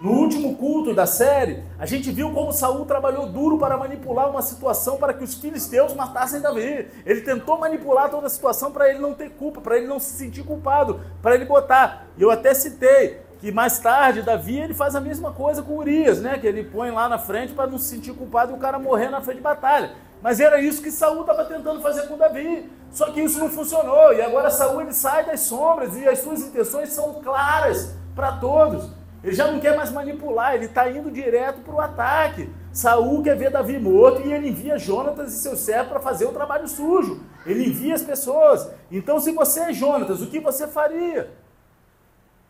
no 0.04 0.12
último 0.12 0.58
culto 0.58 0.94
da 0.94 1.06
série, 1.06 1.64
a 1.80 1.86
gente 1.86 2.12
viu 2.12 2.30
como 2.34 2.52
Saul 2.52 2.86
trabalhou 2.86 3.26
duro 3.26 3.58
para 3.58 3.78
manipular 3.78 4.30
uma 4.30 4.42
situação 4.42 4.98
para 4.98 5.14
que 5.14 5.24
os 5.24 5.36
filisteus 5.36 5.94
matassem 5.94 6.42
Davi. 6.42 6.90
Ele 7.06 7.22
tentou 7.22 7.58
manipular 7.58 8.10
toda 8.10 8.28
a 8.28 8.30
situação 8.30 8.70
para 8.70 8.90
ele 8.90 9.00
não 9.00 9.14
ter 9.14 9.30
culpa, 9.30 9.62
para 9.62 9.78
ele 9.78 9.88
não 9.88 10.00
se 10.00 10.12
sentir 10.12 10.44
culpado, 10.44 11.00
para 11.22 11.36
ele 11.36 11.46
botar. 11.46 12.08
E 12.18 12.22
eu 12.22 12.30
até 12.30 12.54
citei 12.54 13.22
que 13.40 13.50
mais 13.50 13.80
tarde 13.80 14.22
Davi 14.22 14.60
ele 14.60 14.74
faz 14.74 14.94
a 14.94 15.00
mesma 15.00 15.32
coisa 15.32 15.62
com 15.62 15.78
Urias, 15.78 16.20
né? 16.20 16.38
Que 16.38 16.48
ele 16.48 16.66
põe 16.66 16.92
lá 16.92 17.08
na 17.08 17.18
frente 17.18 17.54
para 17.54 17.66
não 17.66 17.78
se 17.78 17.86
sentir 17.86 18.12
culpado 18.12 18.52
e 18.52 18.56
o 18.56 18.60
cara 18.60 18.78
morrer 18.78 19.08
na 19.10 19.22
frente 19.22 19.38
de 19.38 19.44
batalha. 19.44 19.94
Mas 20.22 20.42
era 20.42 20.60
isso 20.60 20.82
que 20.82 20.92
Saul 20.92 21.22
estava 21.22 21.46
tentando 21.46 21.80
fazer 21.80 22.10
com 22.10 22.18
Davi. 22.18 22.70
Só 22.92 23.10
que 23.10 23.22
isso 23.22 23.40
não 23.40 23.48
funcionou. 23.48 24.12
E 24.12 24.22
agora 24.22 24.50
Saul 24.50 24.82
ele 24.82 24.92
sai 24.92 25.26
das 25.26 25.40
sombras 25.40 25.96
e 25.96 26.06
as 26.06 26.20
suas 26.20 26.42
intenções 26.42 26.92
são 26.92 27.14
claras 27.22 27.96
para 28.14 28.34
todos. 28.34 29.02
Ele 29.24 29.34
já 29.34 29.50
não 29.50 29.60
quer 29.60 29.76
mais 29.76 29.90
manipular, 29.90 30.54
ele 30.54 30.66
está 30.66 30.90
indo 30.90 31.10
direto 31.10 31.62
para 31.62 31.74
o 31.74 31.80
ataque. 31.80 32.50
Saul 32.74 33.24
quer 33.24 33.38
ver 33.38 33.52
Davi 33.52 33.80
morto 33.80 34.28
e 34.28 34.34
ele 34.34 34.50
envia 34.50 34.78
Jonatas 34.78 35.34
e 35.34 35.38
seu 35.38 35.56
servo 35.56 35.92
para 35.92 36.00
fazer 36.02 36.26
o 36.26 36.34
trabalho 36.34 36.68
sujo. 36.68 37.22
Ele 37.46 37.70
envia 37.70 37.96
as 37.96 38.02
pessoas. 38.02 38.68
Então, 38.92 39.20
se 39.20 39.32
você 39.32 39.62
é 39.62 39.74
Jonatas, 39.74 40.22
o 40.22 40.28
que 40.28 40.40
você 40.40 40.68
faria? 40.68 41.30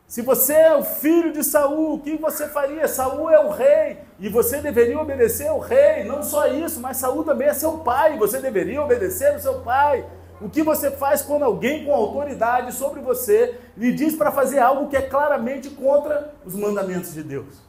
Se 0.07 0.21
você 0.21 0.53
é 0.53 0.75
o 0.75 0.83
filho 0.83 1.31
de 1.31 1.43
Saul, 1.43 1.95
o 1.95 1.99
que 1.99 2.17
você 2.17 2.47
faria? 2.47 2.87
Saul 2.87 3.29
é 3.29 3.39
o 3.39 3.49
rei 3.49 3.97
e 4.19 4.27
você 4.29 4.59
deveria 4.59 4.99
obedecer 4.99 5.47
ao 5.47 5.59
rei. 5.59 6.03
Não 6.03 6.23
só 6.23 6.47
isso, 6.47 6.79
mas 6.79 6.97
Saul 6.97 7.23
também 7.23 7.47
é 7.47 7.53
seu 7.53 7.79
pai. 7.79 8.17
Você 8.17 8.39
deveria 8.39 8.81
obedecer 8.81 9.33
ao 9.33 9.39
seu 9.39 9.59
pai. 9.61 10.05
O 10.43 10.49
que 10.49 10.61
você 10.61 10.91
faz 10.91 11.21
quando 11.21 11.43
alguém 11.43 11.85
com 11.85 11.93
autoridade 11.93 12.73
sobre 12.73 12.99
você 12.99 13.57
lhe 13.77 13.93
diz 13.93 14.13
para 14.13 14.29
fazer 14.29 14.59
algo 14.59 14.89
que 14.89 14.97
é 14.97 15.01
claramente 15.01 15.69
contra 15.69 16.33
os 16.43 16.53
mandamentos 16.53 17.13
de 17.13 17.23
Deus? 17.23 17.63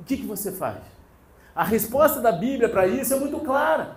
O 0.00 0.02
que, 0.02 0.16
que 0.16 0.26
você 0.26 0.50
faz? 0.50 0.78
A 1.54 1.62
resposta 1.62 2.20
da 2.20 2.32
Bíblia 2.32 2.68
para 2.68 2.88
isso 2.88 3.14
é 3.14 3.16
muito 3.16 3.38
clara. 3.38 3.94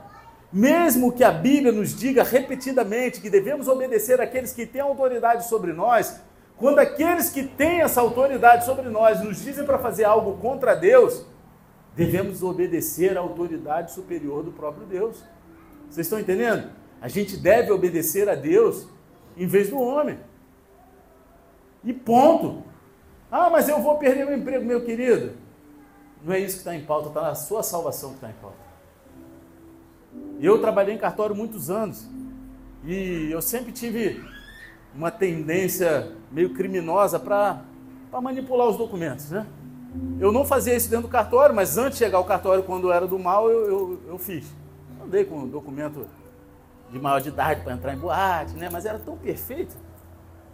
Mesmo 0.52 1.12
que 1.12 1.24
a 1.24 1.32
Bíblia 1.32 1.72
nos 1.72 1.98
diga 1.98 2.22
repetidamente 2.22 3.20
que 3.20 3.32
devemos 3.32 3.68
obedecer 3.68 4.22
àqueles 4.22 4.54
que 4.54 4.68
têm 4.68 4.82
autoridade 4.82 5.50
sobre 5.50 5.74
nós, 5.74 6.22
quando 6.56 6.78
aqueles 6.78 7.32
que 7.32 7.42
têm 7.42 7.82
essa 7.82 8.00
autoridade 8.00 8.64
sobre 8.64 8.90
nós 8.90 9.24
nos 9.24 9.42
dizem 9.42 9.66
para 9.66 9.80
fazer 9.80 10.04
algo 10.04 10.38
contra 10.38 10.76
Deus, 10.76 11.26
devemos 11.96 12.44
obedecer 12.44 13.18
à 13.18 13.22
autoridade 13.22 13.92
superior 13.92 14.44
do 14.44 14.52
próprio 14.52 14.86
Deus. 14.86 15.24
Vocês 15.90 16.06
estão 16.06 16.20
entendendo? 16.20 16.83
A 17.04 17.10
gente 17.10 17.36
deve 17.36 17.70
obedecer 17.70 18.30
a 18.30 18.34
Deus 18.34 18.88
em 19.36 19.46
vez 19.46 19.70
do 19.70 19.78
homem. 19.78 20.18
E 21.84 21.92
ponto. 21.92 22.64
Ah, 23.30 23.50
mas 23.50 23.68
eu 23.68 23.82
vou 23.82 23.98
perder 23.98 24.26
meu 24.26 24.38
emprego, 24.38 24.64
meu 24.64 24.86
querido. 24.86 25.34
Não 26.24 26.34
é 26.34 26.40
isso 26.40 26.54
que 26.54 26.60
está 26.60 26.74
em 26.74 26.86
pauta, 26.86 27.10
está 27.10 27.22
na 27.24 27.36
sua 27.36 27.62
salvação 27.62 28.12
que 28.12 28.16
está 28.16 28.30
em 28.30 28.36
pauta. 28.42 28.56
Eu 30.40 30.62
trabalhei 30.62 30.96
em 30.96 30.98
cartório 30.98 31.36
muitos 31.36 31.70
anos 31.70 32.10
e 32.86 33.28
eu 33.30 33.42
sempre 33.42 33.74
tive 33.74 34.24
uma 34.96 35.12
tendência 35.12 36.16
meio 36.32 36.54
criminosa 36.54 37.20
para 37.20 37.66
manipular 38.14 38.70
os 38.70 38.78
documentos, 38.78 39.30
né? 39.30 39.46
Eu 40.22 40.32
não 40.32 40.46
fazia 40.46 40.74
isso 40.74 40.90
dentro 40.90 41.08
do 41.08 41.12
cartório, 41.12 41.54
mas 41.54 41.78
antes 41.78 42.00
de 42.00 42.06
chegar 42.06 42.18
ao 42.18 42.24
cartório, 42.24 42.64
quando 42.64 42.94
era 42.94 43.06
do 43.06 43.20
mal, 43.20 43.50
eu, 43.50 43.66
eu, 43.66 44.02
eu 44.08 44.18
fiz. 44.18 44.46
Andei 45.04 45.26
com 45.26 45.44
o 45.44 45.48
documento 45.48 46.08
de 46.94 47.00
maior 47.00 47.20
de 47.20 47.30
idade 47.30 47.62
para 47.62 47.74
entrar 47.74 47.94
em 47.94 47.98
boate, 47.98 48.54
né? 48.54 48.70
Mas 48.72 48.86
era 48.86 49.00
tão 49.00 49.18
perfeito. 49.18 49.76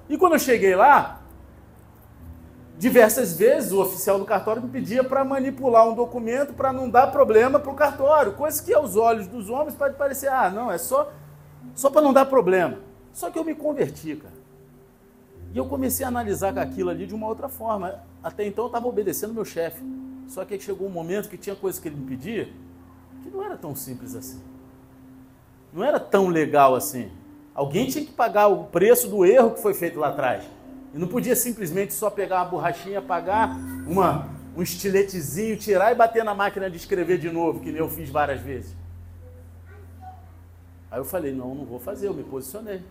E 0.07 0.17
quando 0.17 0.33
eu 0.33 0.39
cheguei 0.39 0.73
lá, 0.73 1.21
diversas 2.77 3.37
vezes 3.37 3.73
o 3.73 3.81
oficial 3.81 4.17
do 4.17 4.25
cartório 4.25 4.61
me 4.61 4.69
pedia 4.69 5.03
para 5.03 5.23
manipular 5.25 5.87
um 5.87 5.93
documento 5.93 6.53
para 6.53 6.71
não 6.71 6.89
dar 6.89 7.07
problema 7.07 7.59
para 7.59 7.71
o 7.71 7.75
cartório, 7.75 8.33
coisa 8.33 8.63
que 8.63 8.73
aos 8.73 8.95
olhos 8.95 9.27
dos 9.27 9.49
homens 9.49 9.75
pode 9.75 9.95
parecer, 9.95 10.29
ah, 10.29 10.49
não, 10.49 10.71
é 10.71 10.77
só, 10.77 11.11
só 11.75 11.89
para 11.89 12.01
não 12.01 12.13
dar 12.13 12.25
problema. 12.25 12.79
Só 13.11 13.29
que 13.29 13.37
eu 13.37 13.43
me 13.43 13.53
converti, 13.53 14.15
cara. 14.15 14.39
E 15.53 15.57
eu 15.57 15.65
comecei 15.65 16.05
a 16.05 16.07
analisar 16.07 16.57
aquilo 16.57 16.89
ali 16.89 17.05
de 17.05 17.13
uma 17.13 17.27
outra 17.27 17.49
forma. 17.49 17.95
Até 18.23 18.45
então 18.45 18.65
eu 18.65 18.67
estava 18.67 18.87
obedecendo 18.87 19.33
meu 19.33 19.43
chefe. 19.43 19.83
Só 20.27 20.45
que 20.45 20.59
chegou 20.59 20.87
um 20.87 20.91
momento 20.91 21.27
que 21.27 21.37
tinha 21.37 21.55
coisas 21.55 21.81
que 21.81 21.87
ele 21.87 21.97
me 21.97 22.05
pedia 22.05 22.47
que 23.23 23.29
não 23.29 23.43
era 23.43 23.57
tão 23.57 23.75
simples 23.75 24.15
assim 24.15 24.48
não 25.73 25.83
era 25.83 25.99
tão 25.99 26.27
legal 26.27 26.75
assim. 26.75 27.11
Alguém 27.53 27.87
tinha 27.87 28.05
que 28.05 28.11
pagar 28.11 28.47
o 28.47 28.65
preço 28.65 29.07
do 29.07 29.25
erro 29.25 29.51
que 29.51 29.61
foi 29.61 29.73
feito 29.73 29.99
lá 29.99 30.09
atrás. 30.09 30.43
E 30.93 30.97
não 30.97 31.07
podia 31.07 31.35
simplesmente 31.35 31.93
só 31.93 32.09
pegar 32.09 32.37
uma 32.37 32.45
borrachinha, 32.45 33.01
pagar 33.01 33.55
uma, 33.85 34.29
um 34.55 34.61
estiletezinho, 34.61 35.57
tirar 35.57 35.91
e 35.91 35.95
bater 35.95 36.23
na 36.23 36.33
máquina 36.33 36.69
de 36.69 36.77
escrever 36.77 37.17
de 37.17 37.29
novo, 37.29 37.59
que 37.59 37.71
nem 37.71 37.79
eu 37.79 37.89
fiz 37.89 38.09
várias 38.09 38.41
vezes. 38.41 38.75
Aí 40.89 40.99
eu 40.99 41.05
falei, 41.05 41.33
não, 41.33 41.53
não 41.53 41.65
vou 41.65 41.79
fazer, 41.79 42.07
eu 42.07 42.13
me 42.13 42.23
posicionei. 42.23 42.81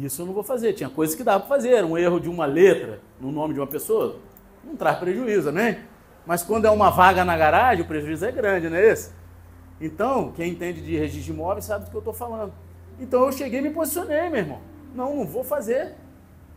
Isso 0.00 0.22
eu 0.22 0.26
não 0.26 0.32
vou 0.32 0.44
fazer. 0.44 0.72
Tinha 0.72 0.88
coisas 0.88 1.14
que 1.16 1.24
dava 1.24 1.40
para 1.40 1.48
fazer. 1.48 1.84
Um 1.84 1.98
erro 1.98 2.20
de 2.20 2.28
uma 2.28 2.46
letra 2.46 3.00
no 3.20 3.30
nome 3.32 3.54
de 3.54 3.60
uma 3.60 3.66
pessoa 3.66 4.16
não 4.64 4.76
traz 4.76 4.98
prejuízo, 4.98 5.50
né? 5.50 5.84
Mas 6.24 6.42
quando 6.42 6.66
é 6.66 6.70
uma 6.70 6.90
vaga 6.90 7.24
na 7.24 7.36
garagem, 7.36 7.84
o 7.84 7.88
prejuízo 7.88 8.24
é 8.24 8.30
grande, 8.30 8.68
não 8.68 8.76
é 8.76 8.86
esse? 8.88 9.10
Então, 9.82 10.30
quem 10.30 10.52
entende 10.52 10.80
de 10.80 10.96
registro 10.96 11.34
de 11.34 11.64
sabe 11.64 11.84
do 11.84 11.90
que 11.90 11.96
eu 11.96 11.98
estou 11.98 12.14
falando. 12.14 12.52
Então 13.00 13.26
eu 13.26 13.32
cheguei 13.32 13.58
e 13.58 13.62
me 13.62 13.70
posicionei, 13.70 14.28
meu 14.28 14.38
irmão. 14.38 14.60
Não, 14.94 15.16
não 15.16 15.26
vou 15.26 15.42
fazer. 15.42 15.94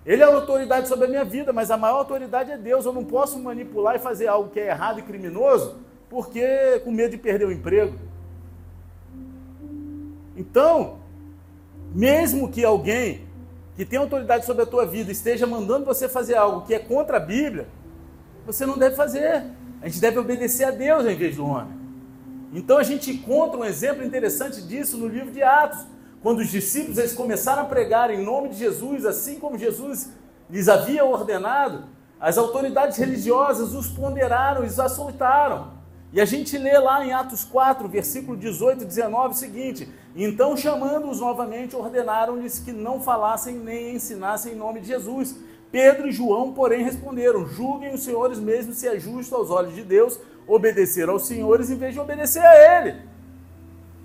Ele 0.06 0.22
é 0.22 0.26
a 0.26 0.36
autoridade 0.36 0.88
sobre 0.88 1.06
a 1.06 1.08
minha 1.08 1.26
vida, 1.26 1.52
mas 1.52 1.72
a 1.72 1.78
maior 1.78 1.98
autoridade 1.98 2.52
é 2.52 2.58
Deus. 2.58 2.86
Eu 2.86 2.94
não 2.94 3.04
posso 3.04 3.40
manipular 3.40 3.96
e 3.96 4.00
fazer 4.00 4.28
algo 4.28 4.52
que 4.52 4.60
é 4.60 4.68
errado 4.68 5.00
e 5.00 5.02
criminoso, 5.02 5.80
porque 6.08 6.80
com 6.84 6.92
medo 6.92 7.12
de 7.12 7.18
perder 7.18 7.46
o 7.46 7.52
emprego. 7.52 7.98
Então, 10.38 11.00
mesmo 11.96 12.52
que 12.52 12.64
alguém 12.64 13.26
que 13.76 13.86
tem 13.86 13.98
autoridade 13.98 14.46
sobre 14.46 14.62
a 14.62 14.68
tua 14.68 14.86
vida 14.86 15.12
esteja 15.12 15.48
mandando 15.48 15.86
você 15.86 16.08
fazer 16.08 16.36
algo 16.36 16.68
que 16.68 16.76
é 16.76 16.80
contra 16.80 17.18
a 17.18 17.20
Bíblia, 17.20 17.68
você 18.46 18.68
não 18.68 18.78
deve 18.78 18.96
fazer. 18.96 19.44
A 19.82 19.88
gente 19.88 20.00
deve 20.00 20.20
obedecer 20.20 20.66
a 20.66 20.72
Deus 20.72 21.08
em 21.08 21.16
vez 21.16 21.36
do 21.36 21.46
homem. 21.46 21.85
Então 22.56 22.78
a 22.78 22.84
gente 22.84 23.12
encontra 23.12 23.60
um 23.60 23.66
exemplo 23.66 24.02
interessante 24.02 24.62
disso 24.62 24.98
no 24.98 25.10
livro 25.10 25.30
de 25.30 25.44
Atos, 25.44 25.86
quando 26.24 26.40
os 26.40 26.50
discípulos 26.50 26.98
eles 26.98 27.14
começaram 27.14 27.64
a 27.64 27.66
pregar 27.66 28.10
em 28.10 28.24
nome 28.24 28.48
de 28.48 28.56
Jesus, 28.56 29.06
assim 29.06 29.38
como 29.38 29.58
Jesus 29.58 30.10
lhes 30.50 30.70
havia 30.70 31.04
ordenado, 31.04 31.84
as 32.18 32.38
autoridades 32.38 32.98
religiosas 32.98 33.74
os 33.74 33.88
ponderaram, 33.88 34.66
os 34.66 34.80
açoitaram. 34.80 35.74
E 36.14 36.22
a 36.22 36.24
gente 36.24 36.58
lê 36.58 36.78
lá 36.80 37.06
em 37.06 37.12
Atos 37.12 37.44
4, 37.44 37.90
versículo 37.90 38.38
18 38.38 38.84
e 38.84 38.86
19 38.86 39.34
o 39.34 39.38
seguinte: 39.38 39.90
Então, 40.16 40.56
chamando-os 40.56 41.20
novamente, 41.20 41.76
ordenaram-lhes 41.76 42.60
que 42.60 42.72
não 42.72 43.02
falassem 43.02 43.56
nem 43.56 43.96
ensinassem 43.96 44.54
em 44.54 44.56
nome 44.56 44.80
de 44.80 44.88
Jesus. 44.88 45.36
Pedro 45.70 46.08
e 46.08 46.12
João, 46.14 46.54
porém, 46.54 46.86
responderam: 46.86 47.46
Julguem 47.46 47.94
os 47.94 48.04
senhores 48.04 48.40
mesmo 48.40 48.74
se 48.74 48.88
é 48.88 48.98
justo 48.98 49.36
aos 49.36 49.52
olhos 49.52 49.76
de 49.76 49.84
Deus 49.84 50.18
obedecer 50.48 51.10
aos 51.10 51.28
senhores 51.28 51.70
em 51.70 51.78
vez 51.78 51.94
de 51.94 52.00
obedecer 52.00 52.44
a 52.44 52.80
ele. 52.80 52.96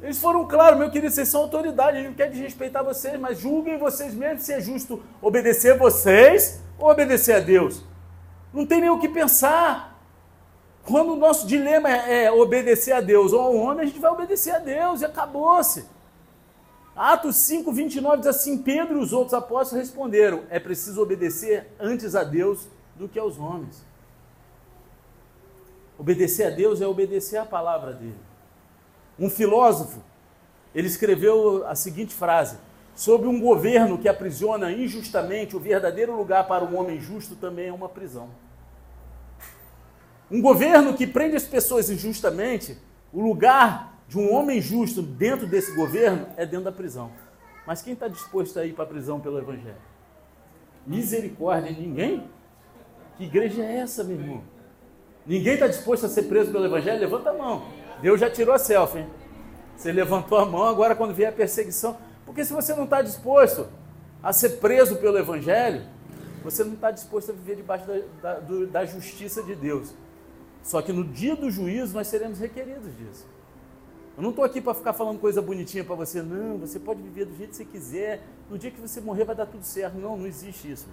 Eles 0.03 0.19
foram 0.19 0.47
claros, 0.47 0.79
meu 0.79 0.91
querido, 0.91 1.13
vocês 1.13 1.29
são 1.29 1.43
autoridade, 1.43 1.99
a 1.99 2.01
gente 2.01 2.09
não 2.09 2.15
quer 2.15 2.31
desrespeitar 2.31 2.83
vocês, 2.83 3.21
mas 3.21 3.39
julguem 3.39 3.79
vocês 3.79 4.15
mesmos 4.15 4.43
se 4.43 4.53
é 4.53 4.61
justo 4.61 5.03
obedecer 5.21 5.77
vocês 5.77 6.61
ou 6.79 6.91
obedecer 6.91 7.35
a 7.35 7.41
Deus. 7.41 7.85
Não 8.53 8.65
tem 8.65 8.81
nem 8.81 8.91
o 8.91 8.99
que 8.99 9.09
pensar. 9.09 10.01
Quando 10.85 11.13
o 11.13 11.17
nosso 11.17 11.47
dilema 11.47 11.91
é, 11.91 12.25
é 12.25 12.33
obedecer 12.33 12.93
a 12.93 13.01
Deus 13.01 13.33
ou 13.33 13.41
ao 13.41 13.55
homem, 13.55 13.83
a 13.83 13.87
gente 13.87 14.01
vai 14.01 14.11
obedecer 14.11 14.53
a 14.53 14.59
Deus 14.59 15.03
e 15.03 15.05
acabou-se. 15.05 15.85
Atos 16.97 17.37
5, 17.37 17.71
29 17.71 18.19
diz 18.19 18.27
assim: 18.27 18.59
Pedro 18.59 18.99
e 18.99 19.03
os 19.03 19.13
outros 19.13 19.35
apóstolos 19.35 19.87
responderam: 19.87 20.43
é 20.49 20.59
preciso 20.59 21.03
obedecer 21.03 21.69
antes 21.79 22.15
a 22.15 22.25
Deus 22.25 22.69
do 22.97 23.07
que 23.09 23.19
aos 23.19 23.39
homens. 23.39 23.85
Obedecer 26.01 26.47
a 26.47 26.51
Deus 26.51 26.81
é 26.81 26.87
obedecer 26.87 27.37
a 27.37 27.45
palavra 27.45 27.93
dele. 27.93 28.17
Um 29.19 29.29
filósofo, 29.29 30.01
ele 30.75 30.87
escreveu 30.87 31.67
a 31.69 31.75
seguinte 31.75 32.15
frase: 32.15 32.57
Sobre 32.95 33.29
um 33.29 33.39
governo 33.39 33.99
que 33.99 34.09
aprisiona 34.09 34.73
injustamente, 34.73 35.55
o 35.55 35.61
verdadeiro 35.61 36.17
lugar 36.17 36.49
para 36.49 36.65
um 36.65 36.75
homem 36.75 36.99
justo 36.99 37.37
também 37.37 37.69
é 37.69 37.73
uma 37.73 37.87
prisão. 37.87 38.31
Um 40.31 40.41
governo 40.41 40.95
que 40.95 41.07
prende 41.07 41.37
as 41.37 41.45
pessoas 41.45 41.91
injustamente, 41.91 42.79
o 43.13 43.21
lugar 43.21 43.99
de 44.09 44.17
um 44.17 44.33
homem 44.33 44.59
justo 44.59 45.03
dentro 45.03 45.47
desse 45.47 45.75
governo 45.75 46.29
é 46.39 46.47
dentro 46.47 46.65
da 46.65 46.73
prisão. 46.73 47.11
Mas 47.67 47.83
quem 47.83 47.93
está 47.93 48.09
disposto 48.09 48.59
a 48.59 48.65
ir 48.65 48.73
para 48.73 48.85
a 48.85 48.89
prisão 48.89 49.21
pelo 49.21 49.37
Evangelho? 49.37 49.77
Misericórdia, 50.87 51.71
ninguém? 51.71 52.27
Que 53.19 53.25
igreja 53.25 53.63
é 53.63 53.81
essa, 53.81 54.03
meu 54.03 54.19
irmão? 54.19 54.43
Ninguém 55.31 55.55
está 55.55 55.69
disposto 55.69 56.07
a 56.07 56.09
ser 56.09 56.25
preso 56.25 56.51
pelo 56.51 56.65
Evangelho? 56.65 56.99
Levanta 56.99 57.31
a 57.31 57.33
mão. 57.33 57.63
Deus 58.03 58.19
já 58.19 58.29
tirou 58.29 58.53
a 58.53 58.59
selfie, 58.59 58.99
hein? 58.99 59.07
Você 59.77 59.93
levantou 59.93 60.37
a 60.37 60.45
mão, 60.45 60.65
agora 60.65 60.97
quando 60.97 61.15
vier 61.15 61.29
a 61.29 61.33
perseguição. 61.33 61.97
Porque 62.27 62.45
se 62.45 62.53
você 62.53 62.75
não 62.75 62.83
está 62.83 63.01
disposto 63.01 63.69
a 64.21 64.33
ser 64.33 64.59
preso 64.59 64.97
pelo 64.97 65.17
Evangelho, 65.17 65.87
você 66.43 66.65
não 66.65 66.73
está 66.73 66.91
disposto 66.91 67.31
a 67.31 67.33
viver 67.33 67.55
debaixo 67.55 67.87
da, 68.21 68.41
da, 68.41 68.65
da 68.73 68.85
justiça 68.85 69.41
de 69.45 69.55
Deus. 69.55 69.95
Só 70.65 70.83
que 70.83 70.93
no 70.93 71.05
dia 71.05 71.37
do 71.37 71.49
juízo 71.49 71.95
nós 71.95 72.09
seremos 72.09 72.41
requeridos 72.41 72.91
disso. 72.99 73.25
Eu 74.17 74.25
não 74.25 74.31
estou 74.31 74.45
aqui 74.45 74.61
para 74.61 74.75
ficar 74.75 74.95
falando 74.95 75.21
coisa 75.21 75.41
bonitinha 75.41 75.85
para 75.85 75.95
você, 75.95 76.23
não. 76.23 76.59
Você 76.59 76.81
pode 76.81 77.01
viver 77.03 77.27
do 77.27 77.37
jeito 77.37 77.51
que 77.51 77.57
você 77.57 77.65
quiser. 77.65 78.27
No 78.51 78.59
dia 78.59 78.73
que 78.73 78.81
você 78.81 79.01
morrer 79.01 79.23
vai 79.23 79.37
dar 79.37 79.47
tudo 79.47 79.63
certo. 79.63 79.97
Não, 79.97 80.17
não 80.17 80.27
existe 80.27 80.73
isso. 80.73 80.89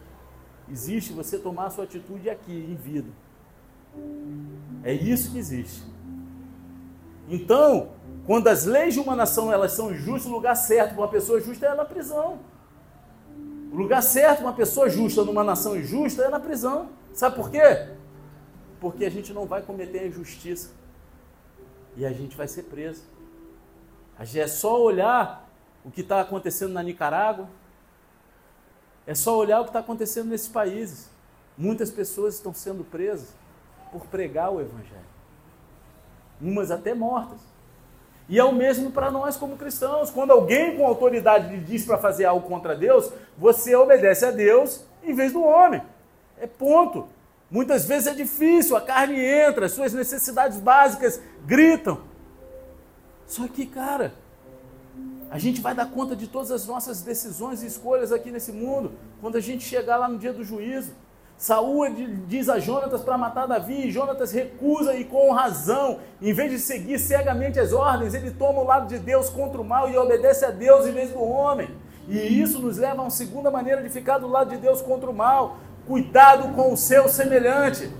Existe 0.69 1.11
você 1.11 1.39
tomar 1.39 1.65
a 1.65 1.69
sua 1.71 1.85
atitude 1.85 2.29
aqui, 2.29 2.53
em 2.53 2.75
vida. 2.75 3.09
É 4.83 4.93
isso 4.93 5.31
que 5.31 5.37
existe. 5.37 5.83
Então, 7.29 7.91
quando 8.25 8.47
as 8.47 8.65
leis 8.65 8.93
de 8.93 8.99
uma 8.99 9.15
nação 9.15 9.51
elas 9.51 9.73
são 9.73 9.93
justas, 9.93 10.31
o 10.31 10.33
lugar 10.33 10.55
certo 10.55 10.93
para 10.93 11.03
uma 11.03 11.07
pessoa 11.07 11.41
justa 11.41 11.65
é 11.65 11.75
na 11.75 11.85
prisão. 11.85 12.39
O 13.71 13.75
lugar 13.75 14.01
certo 14.01 14.37
para 14.37 14.47
uma 14.47 14.53
pessoa 14.53 14.89
justa 14.89 15.23
numa 15.23 15.43
nação 15.43 15.75
injusta 15.75 16.23
é 16.23 16.29
na 16.29 16.39
prisão. 16.39 16.89
Sabe 17.13 17.35
por 17.35 17.49
quê? 17.49 17.89
Porque 18.79 19.05
a 19.05 19.09
gente 19.09 19.33
não 19.33 19.45
vai 19.45 19.61
cometer 19.61 19.99
a 19.99 20.07
injustiça 20.07 20.71
e 21.95 22.05
a 22.05 22.13
gente 22.13 22.37
vai 22.37 22.47
ser 22.47 22.63
preso. 22.63 23.03
A 24.17 24.23
gente 24.23 24.39
é 24.39 24.47
só 24.47 24.81
olhar 24.81 25.49
o 25.83 25.91
que 25.91 26.01
está 26.01 26.21
acontecendo 26.21 26.73
na 26.73 26.83
Nicarágua, 26.83 27.49
é 29.05 29.15
só 29.15 29.37
olhar 29.37 29.61
o 29.61 29.63
que 29.63 29.69
está 29.69 29.79
acontecendo 29.79 30.29
nesses 30.29 30.47
países. 30.47 31.09
Muitas 31.57 31.89
pessoas 31.89 32.35
estão 32.35 32.53
sendo 32.53 32.83
presas 32.83 33.29
por 33.91 34.05
pregar 34.07 34.51
o 34.51 34.61
Evangelho, 34.61 35.01
umas 36.41 36.71
até 36.71 36.93
mortas. 36.93 37.39
E 38.29 38.37
é 38.37 38.43
o 38.43 38.51
mesmo 38.51 38.91
para 38.91 39.09
nós 39.09 39.37
como 39.37 39.55
cristãos. 39.55 40.09
Quando 40.09 40.31
alguém 40.31 40.75
com 40.75 40.85
autoridade 40.85 41.55
lhe 41.55 41.61
diz 41.61 41.85
para 41.85 41.97
fazer 41.97 42.25
algo 42.25 42.47
contra 42.47 42.75
Deus, 42.75 43.11
você 43.37 43.75
obedece 43.75 44.25
a 44.25 44.31
Deus 44.31 44.83
em 45.03 45.13
vez 45.13 45.31
do 45.31 45.41
homem. 45.41 45.81
É 46.37 46.45
ponto. 46.45 47.07
Muitas 47.49 47.85
vezes 47.85 48.07
é 48.07 48.13
difícil, 48.13 48.75
a 48.75 48.81
carne 48.81 49.23
entra, 49.23 49.67
as 49.67 49.71
suas 49.71 49.93
necessidades 49.93 50.59
básicas 50.59 51.21
gritam. 51.45 52.01
Só 53.25 53.47
que, 53.47 53.65
cara, 53.65 54.13
a 55.31 55.39
gente 55.39 55.61
vai 55.61 55.73
dar 55.73 55.89
conta 55.89 56.13
de 56.13 56.27
todas 56.27 56.51
as 56.51 56.65
nossas 56.65 57.01
decisões 57.01 57.63
e 57.63 57.67
escolhas 57.67 58.11
aqui 58.11 58.31
nesse 58.31 58.51
mundo 58.51 58.91
quando 59.21 59.37
a 59.37 59.41
gente 59.41 59.63
chegar 59.63 59.95
lá 59.95 60.09
no 60.09 60.17
dia 60.17 60.33
do 60.33 60.43
juízo. 60.43 60.93
Saúl 61.37 61.85
diz 62.27 62.49
a 62.49 62.57
Jonatas 62.57 63.03
para 63.03 63.15
matar 63.15 63.45
Davi, 63.45 63.87
e 63.87 63.91
Jonatas 63.91 64.31
recusa 64.31 64.95
e 64.95 65.05
com 65.05 65.31
razão. 65.31 65.99
Em 66.19 66.33
vez 66.33 66.51
de 66.51 66.57
seguir 66.57 66.97
cegamente 66.97 67.59
as 67.59 67.71
ordens, 67.71 68.15
ele 68.15 68.31
toma 68.31 68.59
o 68.59 68.65
lado 68.65 68.87
de 68.87 68.97
Deus 68.97 69.29
contra 69.29 69.61
o 69.61 69.63
mal 69.63 69.87
e 69.87 69.95
obedece 69.95 70.43
a 70.45 70.49
Deus 70.49 70.87
em 70.87 70.91
vez 70.91 71.11
do 71.11 71.21
homem. 71.21 71.69
E 72.07 72.41
isso 72.41 72.59
nos 72.59 72.77
leva 72.77 73.01
a 73.01 73.03
uma 73.03 73.11
segunda 73.11 73.51
maneira 73.51 73.83
de 73.83 73.89
ficar 73.89 74.17
do 74.17 74.27
lado 74.27 74.49
de 74.49 74.57
Deus 74.57 74.81
contra 74.81 75.09
o 75.09 75.13
mal. 75.13 75.57
Cuidado 75.85 76.55
com 76.55 76.73
o 76.73 76.77
seu 76.77 77.07
semelhante. 77.07 77.91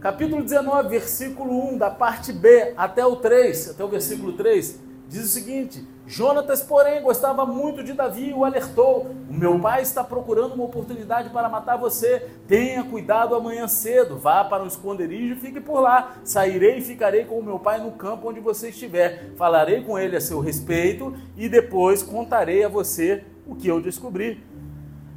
Capítulo 0.00 0.42
19, 0.42 0.88
versículo 0.88 1.74
1, 1.74 1.78
da 1.78 1.90
parte 1.90 2.32
B 2.32 2.72
até 2.76 3.04
o 3.04 3.16
3, 3.16 3.70
até 3.70 3.84
o 3.84 3.88
versículo 3.88 4.32
3, 4.32 4.78
diz 5.12 5.24
o 5.24 5.28
seguinte: 5.28 5.86
Jonatas, 6.06 6.62
porém, 6.62 7.02
gostava 7.02 7.44
muito 7.44 7.84
de 7.84 7.92
Davi 7.92 8.30
e 8.30 8.32
o 8.32 8.44
alertou: 8.44 9.14
O 9.28 9.34
meu 9.34 9.58
pai 9.60 9.82
está 9.82 10.02
procurando 10.02 10.54
uma 10.54 10.64
oportunidade 10.64 11.28
para 11.28 11.48
matar 11.48 11.76
você. 11.76 12.30
Tenha 12.48 12.82
cuidado 12.82 13.34
amanhã 13.34 13.68
cedo. 13.68 14.16
Vá 14.16 14.42
para 14.42 14.62
um 14.62 14.66
esconderijo 14.66 15.34
e 15.34 15.38
fique 15.38 15.60
por 15.60 15.80
lá. 15.80 16.16
Sairei 16.24 16.78
e 16.78 16.82
ficarei 16.82 17.24
com 17.24 17.38
o 17.38 17.44
meu 17.44 17.58
pai 17.58 17.78
no 17.78 17.92
campo 17.92 18.30
onde 18.30 18.40
você 18.40 18.70
estiver. 18.70 19.32
Falarei 19.36 19.82
com 19.84 19.98
ele 19.98 20.16
a 20.16 20.20
seu 20.20 20.40
respeito 20.40 21.14
e 21.36 21.48
depois 21.48 22.02
contarei 22.02 22.64
a 22.64 22.68
você 22.68 23.22
o 23.46 23.54
que 23.54 23.68
eu 23.68 23.80
descobri. 23.80 24.42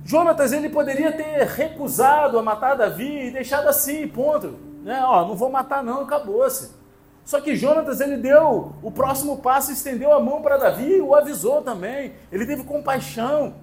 Jonatas 0.04 0.52
ele 0.52 0.70
poderia 0.70 1.12
ter 1.12 1.48
recusado 1.48 2.38
a 2.38 2.44
matar 2.44 2.76
Davi 2.76 3.28
e 3.28 3.32
deixado 3.32 3.68
assim, 3.68 4.08
ponto. 4.08 4.54
Né? 4.84 5.02
Ó, 5.04 5.28
não 5.28 5.36
vou 5.36 5.50
matar 5.50 5.84
não, 5.84 6.02
acabou-se. 6.02 6.85
Só 7.26 7.42
que 7.42 7.56
Jonatas 7.56 8.00
ele 8.00 8.18
deu 8.18 8.74
o 8.84 8.92
próximo 8.92 9.38
passo, 9.38 9.72
estendeu 9.72 10.14
a 10.14 10.20
mão 10.20 10.44
para 10.44 10.58
Davi 10.58 10.98
e 10.98 11.02
o 11.02 11.16
avisou 11.16 11.62
também. 11.64 12.14
Ele 12.32 12.46
teve 12.46 12.64
compaixão. 12.64 13.56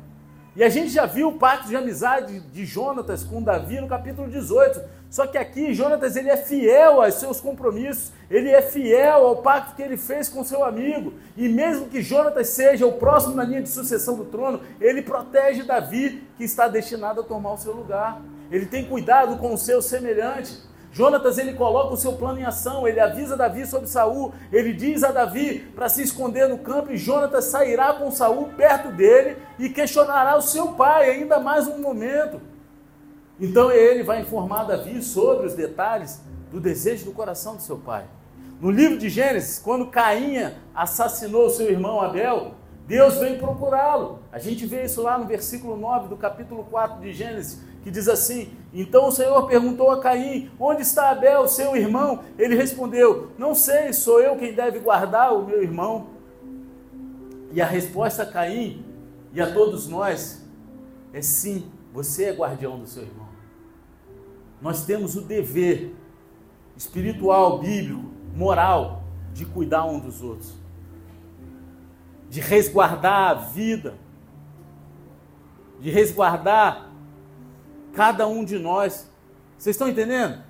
E 0.54 0.62
a 0.62 0.68
gente 0.68 0.90
já 0.90 1.06
viu 1.06 1.28
o 1.28 1.38
pacto 1.38 1.68
de 1.68 1.76
amizade 1.76 2.40
de 2.40 2.66
Jonatas 2.66 3.24
com 3.24 3.42
Davi 3.42 3.80
no 3.80 3.88
capítulo 3.88 4.28
18. 4.28 4.82
Só 5.08 5.26
que 5.26 5.38
aqui 5.38 5.72
Jonatas 5.72 6.16
ele 6.16 6.28
é 6.28 6.36
fiel 6.36 7.00
aos 7.00 7.14
seus 7.14 7.40
compromissos, 7.40 8.12
ele 8.30 8.50
é 8.50 8.60
fiel 8.60 9.26
ao 9.26 9.36
pacto 9.36 9.76
que 9.76 9.82
ele 9.82 9.96
fez 9.96 10.28
com 10.28 10.42
seu 10.42 10.64
amigo. 10.64 11.14
E 11.36 11.48
mesmo 11.48 11.86
que 11.86 12.02
Jonatas 12.02 12.48
seja 12.48 12.84
o 12.84 12.92
próximo 12.92 13.34
na 13.34 13.44
linha 13.44 13.62
de 13.62 13.68
sucessão 13.68 14.16
do 14.16 14.24
trono, 14.24 14.60
ele 14.80 15.02
protege 15.02 15.62
Davi, 15.62 16.26
que 16.36 16.44
está 16.44 16.66
destinado 16.66 17.20
a 17.20 17.24
tomar 17.24 17.52
o 17.52 17.58
seu 17.58 17.72
lugar. 17.72 18.20
Ele 18.50 18.66
tem 18.66 18.84
cuidado 18.84 19.38
com 19.38 19.54
o 19.54 19.58
seu 19.58 19.80
semelhante. 19.80 20.58
Jonatas 20.92 21.38
ele 21.38 21.54
coloca 21.54 21.94
o 21.94 21.96
seu 21.96 22.12
plano 22.12 22.38
em 22.38 22.44
ação, 22.44 22.86
ele 22.86 23.00
avisa 23.00 23.34
Davi 23.34 23.66
sobre 23.66 23.88
Saul, 23.88 24.34
ele 24.52 24.74
diz 24.74 25.02
a 25.02 25.10
Davi 25.10 25.60
para 25.74 25.88
se 25.88 26.02
esconder 26.02 26.48
no 26.48 26.58
campo 26.58 26.92
e 26.92 26.98
Jonatas 26.98 27.46
sairá 27.46 27.94
com 27.94 28.10
Saul 28.10 28.50
perto 28.56 28.92
dele 28.92 29.38
e 29.58 29.70
questionará 29.70 30.36
o 30.36 30.42
seu 30.42 30.72
pai 30.72 31.08
ainda 31.08 31.40
mais 31.40 31.66
um 31.66 31.78
momento. 31.78 32.40
Então 33.40 33.72
ele 33.72 34.02
vai 34.02 34.20
informar 34.20 34.64
Davi 34.64 35.02
sobre 35.02 35.46
os 35.46 35.54
detalhes 35.54 36.20
do 36.50 36.60
desejo 36.60 37.06
do 37.06 37.12
coração 37.12 37.56
do 37.56 37.62
seu 37.62 37.78
pai. 37.78 38.04
No 38.60 38.70
livro 38.70 38.98
de 38.98 39.08
Gênesis, 39.08 39.58
quando 39.58 39.86
Cainha 39.86 40.58
assassinou 40.74 41.48
seu 41.48 41.70
irmão 41.70 42.00
Abel, 42.02 42.52
Deus 42.86 43.16
vem 43.16 43.38
procurá-lo. 43.38 44.20
A 44.30 44.38
gente 44.38 44.66
vê 44.66 44.84
isso 44.84 45.02
lá 45.02 45.16
no 45.18 45.26
versículo 45.26 45.76
9 45.76 46.08
do 46.08 46.16
capítulo 46.16 46.64
4 46.64 47.00
de 47.00 47.12
Gênesis, 47.12 47.60
que 47.82 47.90
diz 47.90 48.06
assim: 48.06 48.52
Então 48.72 49.08
o 49.08 49.12
Senhor 49.12 49.46
perguntou 49.46 49.90
a 49.90 50.00
Caim: 50.00 50.50
Onde 50.58 50.82
está 50.82 51.10
Abel, 51.10 51.46
seu 51.46 51.76
irmão? 51.76 52.24
Ele 52.38 52.54
respondeu: 52.54 53.32
Não 53.36 53.54
sei, 53.54 53.92
sou 53.92 54.20
eu 54.20 54.36
quem 54.36 54.54
deve 54.54 54.78
guardar 54.78 55.34
o 55.34 55.46
meu 55.46 55.62
irmão. 55.62 56.08
E 57.52 57.60
a 57.60 57.66
resposta 57.66 58.22
a 58.22 58.26
Caim 58.26 58.84
e 59.32 59.40
a 59.40 59.52
todos 59.52 59.86
nós 59.88 60.42
é 61.12 61.20
sim, 61.20 61.70
você 61.92 62.24
é 62.24 62.32
guardião 62.32 62.78
do 62.78 62.86
seu 62.86 63.02
irmão. 63.02 63.28
Nós 64.60 64.86
temos 64.86 65.16
o 65.16 65.20
dever 65.20 65.94
espiritual, 66.76 67.58
bíblico, 67.58 68.10
moral 68.34 69.02
de 69.34 69.44
cuidar 69.44 69.84
um 69.84 69.98
dos 69.98 70.22
outros 70.22 70.62
de 72.32 72.40
resguardar 72.40 73.28
a 73.28 73.34
vida, 73.34 73.94
de 75.78 75.90
resguardar 75.90 76.90
cada 77.94 78.26
um 78.26 78.44
de 78.44 78.58
nós. 78.58 79.10
Vocês 79.58 79.74
estão 79.74 79.88
entendendo? 79.88 80.42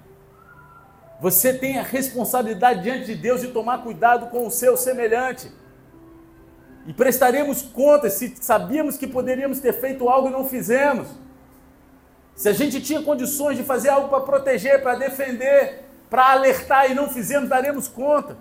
Você 1.21 1.55
tem 1.55 1.79
a 1.79 1.83
responsabilidade 1.83 2.83
diante 2.83 3.07
de 3.07 3.15
Deus 3.15 3.41
de 3.41 3.49
tomar 3.49 3.83
cuidado 3.83 4.27
com 4.27 4.47
o 4.47 4.51
seu 4.51 4.77
semelhante. 4.77 5.51
E 6.87 6.93
prestaremos 6.93 7.63
contas 7.63 8.15
se 8.15 8.35
sabíamos 8.41 8.97
que 8.97 9.07
poderíamos 9.07 9.61
ter 9.61 9.73
feito 9.73 10.09
algo 10.09 10.29
e 10.29 10.33
não 10.33 10.49
fizemos. 10.49 11.07
Se 12.35 12.49
a 12.49 12.53
gente 12.53 12.81
tinha 12.81 13.03
condições 13.03 13.57
de 13.57 13.63
fazer 13.63 13.91
algo 13.91 14.09
para 14.09 14.21
proteger, 14.21 14.83
para 14.83 14.97
defender, 14.97 15.85
para 16.11 16.33
alertar 16.33 16.91
e 16.91 16.95
não 16.95 17.09
fizemos, 17.09 17.49
daremos 17.49 17.87
conta. 17.87 18.37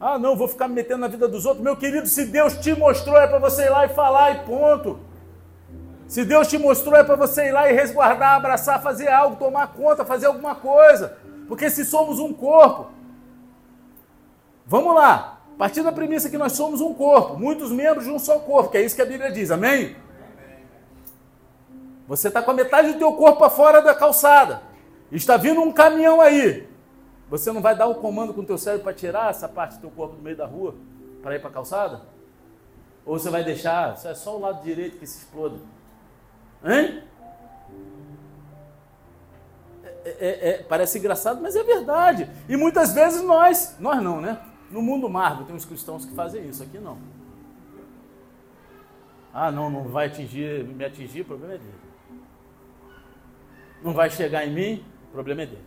Ah, 0.00 0.18
não, 0.18 0.36
vou 0.36 0.46
ficar 0.46 0.68
me 0.68 0.74
metendo 0.74 1.00
na 1.00 1.08
vida 1.08 1.26
dos 1.26 1.46
outros. 1.46 1.64
Meu 1.64 1.76
querido, 1.76 2.06
se 2.06 2.26
Deus 2.26 2.54
te 2.58 2.78
mostrou, 2.78 3.16
é 3.16 3.26
para 3.26 3.38
você 3.38 3.64
ir 3.64 3.70
lá 3.70 3.86
e 3.86 3.88
falar 3.88 4.30
e 4.32 4.44
ponto. 4.44 5.00
Se 6.06 6.24
Deus 6.24 6.48
te 6.48 6.58
mostrou, 6.58 6.96
é 6.96 7.04
para 7.04 7.16
você 7.16 7.48
ir 7.48 7.52
lá 7.52 7.70
e 7.70 7.72
resguardar, 7.72 8.34
abraçar, 8.34 8.82
fazer 8.82 9.08
algo, 9.08 9.36
tomar 9.36 9.68
conta, 9.68 10.04
fazer 10.04 10.26
alguma 10.26 10.54
coisa. 10.54 11.16
Porque 11.48 11.70
se 11.70 11.84
somos 11.84 12.18
um 12.18 12.32
corpo, 12.32 12.90
vamos 14.66 14.94
lá, 14.94 15.40
a 15.54 15.58
partir 15.58 15.82
da 15.82 15.92
premissa 15.92 16.28
que 16.28 16.38
nós 16.38 16.52
somos 16.52 16.80
um 16.80 16.92
corpo, 16.92 17.38
muitos 17.38 17.70
membros 17.70 18.04
de 18.04 18.10
um 18.10 18.18
só 18.18 18.38
corpo, 18.38 18.70
que 18.70 18.78
é 18.78 18.82
isso 18.82 18.96
que 18.96 19.02
a 19.02 19.06
Bíblia 19.06 19.30
diz, 19.30 19.50
amém? 19.50 19.96
Você 22.06 22.28
está 22.28 22.42
com 22.42 22.50
a 22.50 22.54
metade 22.54 22.92
do 22.92 22.98
teu 22.98 23.12
corpo 23.14 23.38
para 23.38 23.50
fora 23.50 23.80
da 23.80 23.94
calçada. 23.94 24.62
Está 25.10 25.36
vindo 25.36 25.60
um 25.60 25.72
caminhão 25.72 26.20
aí. 26.20 26.68
Você 27.30 27.50
não 27.50 27.62
vai 27.62 27.74
dar 27.74 27.86
o 27.86 27.94
comando 27.94 28.34
com 28.34 28.42
o 28.42 28.46
teu 28.46 28.58
cérebro 28.58 28.84
para 28.84 28.92
tirar 28.92 29.30
essa 29.30 29.48
parte 29.48 29.76
do 29.76 29.80
teu 29.80 29.90
corpo 29.90 30.16
do 30.16 30.22
meio 30.22 30.36
da 30.36 30.44
rua 30.44 30.74
para 31.22 31.34
ir 31.34 31.38
para 31.38 31.48
a 31.48 31.52
calçada? 31.52 32.02
Ou 33.06 33.18
você 33.18 33.30
vai 33.30 33.42
deixar, 33.42 33.98
é 34.04 34.14
só 34.14 34.36
o 34.36 34.40
lado 34.40 34.62
direito 34.62 34.98
que 34.98 35.06
se 35.06 35.18
exploda? 35.18 35.56
Hein? 36.64 37.02
É, 40.04 40.10
é, 40.10 40.48
é, 40.48 40.62
parece 40.62 40.98
engraçado, 40.98 41.40
mas 41.40 41.56
é 41.56 41.62
verdade. 41.62 42.28
E 42.48 42.56
muitas 42.56 42.92
vezes 42.92 43.22
nós, 43.22 43.76
nós 43.78 44.02
não, 44.02 44.20
né? 44.20 44.40
No 44.70 44.82
mundo 44.82 45.08
margo 45.08 45.44
tem 45.44 45.54
uns 45.54 45.64
cristãos 45.64 46.04
que 46.04 46.14
fazem 46.14 46.48
isso, 46.48 46.62
aqui 46.62 46.78
não. 46.78 46.98
Ah, 49.32 49.50
não, 49.50 49.68
não 49.68 49.84
vai 49.84 50.06
atingir, 50.06 50.64
me 50.64 50.84
atingir, 50.84 51.22
o 51.22 51.24
problema 51.24 51.54
é 51.54 51.58
dele. 51.58 51.74
Não 53.82 53.92
vai 53.92 54.08
chegar 54.08 54.46
em 54.46 54.52
mim, 54.52 54.84
o 55.08 55.12
problema 55.12 55.42
é 55.42 55.46
dele. 55.46 55.64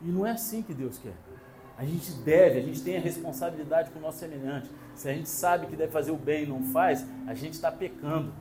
E 0.00 0.06
não 0.06 0.26
é 0.26 0.30
assim 0.30 0.62
que 0.62 0.72
Deus 0.72 0.98
quer. 0.98 1.14
A 1.76 1.84
gente 1.84 2.12
deve, 2.12 2.58
a 2.58 2.62
gente 2.62 2.82
tem 2.82 2.96
a 2.96 3.00
responsabilidade 3.00 3.90
com 3.90 3.98
o 3.98 4.02
nosso 4.02 4.18
semelhante. 4.18 4.70
Se 4.94 5.08
a 5.08 5.12
gente 5.12 5.28
sabe 5.28 5.66
que 5.66 5.74
deve 5.74 5.90
fazer 5.90 6.12
o 6.12 6.16
bem 6.16 6.44
e 6.44 6.46
não 6.46 6.62
faz, 6.62 7.04
a 7.26 7.34
gente 7.34 7.54
está 7.54 7.72
pecando. 7.72 8.32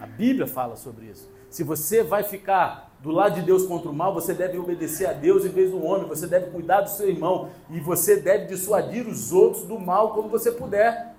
A 0.00 0.06
Bíblia 0.06 0.46
fala 0.46 0.76
sobre 0.76 1.06
isso. 1.06 1.30
Se 1.48 1.62
você 1.62 2.02
vai 2.02 2.22
ficar 2.22 2.94
do 3.00 3.10
lado 3.10 3.36
de 3.36 3.42
Deus 3.42 3.66
contra 3.66 3.90
o 3.90 3.94
mal, 3.94 4.12
você 4.12 4.34
deve 4.34 4.58
obedecer 4.58 5.06
a 5.06 5.12
Deus 5.12 5.44
em 5.44 5.48
vez 5.48 5.70
do 5.70 5.82
homem, 5.82 6.08
você 6.08 6.26
deve 6.26 6.50
cuidar 6.50 6.82
do 6.82 6.90
seu 6.90 7.08
irmão 7.08 7.50
e 7.70 7.80
você 7.80 8.16
deve 8.16 8.46
dissuadir 8.46 9.06
os 9.06 9.32
outros 9.32 9.64
do 9.64 9.78
mal 9.78 10.12
como 10.12 10.28
você 10.28 10.50
puder. 10.50 11.14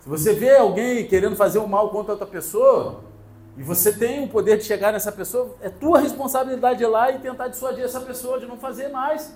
Se 0.00 0.08
você 0.08 0.32
vê 0.32 0.56
alguém 0.56 1.06
querendo 1.06 1.36
fazer 1.36 1.58
o 1.58 1.64
um 1.64 1.66
mal 1.66 1.90
contra 1.90 2.12
outra 2.12 2.26
pessoa, 2.26 3.04
e 3.56 3.62
você 3.62 3.92
tem 3.92 4.24
o 4.24 4.28
poder 4.28 4.56
de 4.56 4.64
chegar 4.64 4.92
nessa 4.92 5.10
pessoa, 5.10 5.56
é 5.60 5.68
tua 5.68 5.98
responsabilidade 5.98 6.82
ir 6.82 6.86
lá 6.86 7.10
e 7.10 7.18
tentar 7.18 7.48
dissuadir 7.48 7.84
essa 7.84 8.00
pessoa 8.00 8.38
de 8.38 8.46
não 8.46 8.56
fazer 8.56 8.88
mais. 8.88 9.34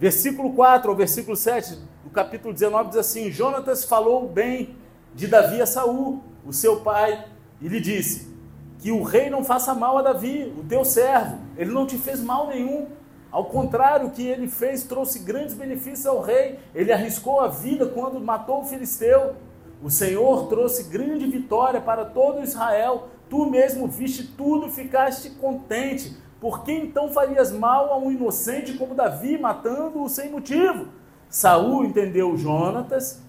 Versículo 0.00 0.54
4 0.54 0.90
ou 0.90 0.96
versículo 0.96 1.36
7 1.36 1.78
do 2.02 2.08
capítulo 2.08 2.54
19 2.54 2.88
diz 2.88 2.96
assim: 2.96 3.30
Jonatas 3.30 3.84
falou 3.84 4.26
bem 4.26 4.74
de 5.14 5.26
Davi 5.26 5.60
a 5.60 5.66
Saul, 5.66 6.24
o 6.42 6.54
seu 6.54 6.80
pai, 6.80 7.26
e 7.60 7.68
lhe 7.68 7.78
disse: 7.78 8.34
Que 8.78 8.90
o 8.90 9.02
rei 9.02 9.28
não 9.28 9.44
faça 9.44 9.74
mal 9.74 9.98
a 9.98 10.02
Davi, 10.02 10.54
o 10.58 10.64
teu 10.64 10.86
servo. 10.86 11.38
Ele 11.54 11.70
não 11.70 11.86
te 11.86 11.98
fez 11.98 12.18
mal 12.18 12.48
nenhum. 12.48 12.86
Ao 13.30 13.44
contrário, 13.44 14.06
o 14.06 14.10
que 14.10 14.26
ele 14.26 14.48
fez 14.48 14.84
trouxe 14.84 15.18
grandes 15.18 15.52
benefícios 15.52 16.06
ao 16.06 16.22
rei. 16.22 16.58
Ele 16.74 16.90
arriscou 16.90 17.38
a 17.38 17.48
vida 17.48 17.84
quando 17.84 18.18
matou 18.18 18.62
o 18.62 18.64
filisteu. 18.64 19.34
O 19.82 19.90
Senhor 19.90 20.48
trouxe 20.48 20.84
grande 20.84 21.26
vitória 21.26 21.78
para 21.80 22.06
todo 22.06 22.42
Israel. 22.42 23.08
Tu 23.28 23.44
mesmo 23.50 23.86
viste 23.86 24.28
tudo, 24.28 24.70
ficaste 24.70 25.28
contente. 25.32 26.16
Por 26.40 26.64
que 26.64 26.72
então 26.72 27.10
farias 27.10 27.52
mal 27.52 27.92
a 27.92 27.98
um 27.98 28.10
inocente 28.10 28.72
como 28.78 28.94
Davi, 28.94 29.36
matando-o 29.36 30.08
sem 30.08 30.30
motivo? 30.30 30.88
Saul 31.28 31.84
entendeu 31.84 32.36
Jonatas 32.36 33.20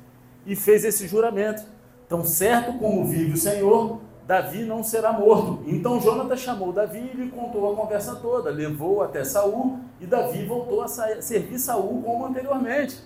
e 0.45 0.55
fez 0.55 0.85
esse 0.85 1.07
juramento. 1.07 1.63
Tão 2.07 2.23
certo 2.23 2.77
como 2.79 3.05
vive 3.05 3.33
o 3.33 3.37
Senhor, 3.37 3.99
Davi 4.25 4.63
não 4.63 4.81
será 4.81 5.11
morto. 5.11 5.61
Então 5.67 5.99
Jonatas 5.99 6.39
chamou 6.39 6.71
Davi 6.71 7.11
e 7.13 7.17
lhe 7.17 7.29
contou 7.29 7.71
a 7.71 7.75
conversa 7.75 8.15
toda, 8.15 8.49
levou 8.49 9.03
até 9.03 9.25
Saul 9.25 9.79
e 9.99 10.05
Davi 10.05 10.45
voltou 10.45 10.81
a 10.81 10.87
servir 10.87 11.59
Saul 11.59 12.01
como 12.01 12.25
anteriormente. 12.25 12.97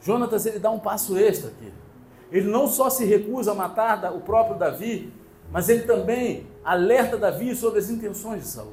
Jonatas 0.00 0.46
ele 0.46 0.60
dá 0.60 0.70
um 0.70 0.78
passo 0.78 1.18
extra 1.18 1.50
aqui. 1.50 1.72
Ele 2.30 2.48
não 2.48 2.68
só 2.68 2.88
se 2.88 3.04
recusa 3.04 3.50
a 3.50 3.54
matar 3.54 4.12
o 4.14 4.20
próprio 4.20 4.56
Davi, 4.56 5.12
mas 5.50 5.68
ele 5.68 5.82
também 5.82 6.46
alerta 6.72 7.16
Davi 7.16 7.54
sobre 7.54 7.78
as 7.78 7.88
intenções 7.88 8.42
de 8.42 8.48
Saul. 8.48 8.72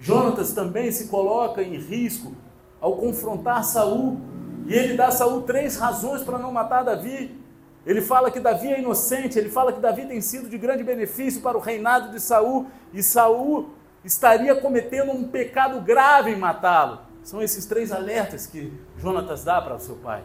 Jonatas 0.00 0.52
também 0.52 0.90
se 0.90 1.08
coloca 1.08 1.62
em 1.62 1.76
risco 1.76 2.32
ao 2.80 2.96
confrontar 2.96 3.64
Saul, 3.64 4.18
e 4.66 4.74
ele 4.74 4.96
dá 4.96 5.08
a 5.08 5.10
Saul 5.10 5.42
três 5.42 5.76
razões 5.76 6.22
para 6.22 6.38
não 6.38 6.52
matar 6.52 6.82
Davi. 6.82 7.38
Ele 7.86 8.00
fala 8.00 8.30
que 8.30 8.40
Davi 8.40 8.68
é 8.68 8.80
inocente, 8.80 9.38
ele 9.38 9.50
fala 9.50 9.72
que 9.72 9.80
Davi 9.80 10.06
tem 10.06 10.20
sido 10.20 10.48
de 10.48 10.56
grande 10.56 10.82
benefício 10.82 11.42
para 11.42 11.56
o 11.56 11.60
reinado 11.60 12.10
de 12.10 12.20
Saul, 12.20 12.66
e 12.92 13.02
Saul 13.02 13.70
estaria 14.04 14.54
cometendo 14.54 15.12
um 15.12 15.24
pecado 15.24 15.80
grave 15.80 16.30
em 16.30 16.36
matá-lo. 16.36 17.00
São 17.22 17.42
esses 17.42 17.66
três 17.66 17.92
alertas 17.92 18.46
que 18.46 18.72
Jonatas 18.98 19.44
dá 19.44 19.60
para 19.60 19.76
o 19.76 19.80
seu 19.80 19.96
pai. 19.96 20.22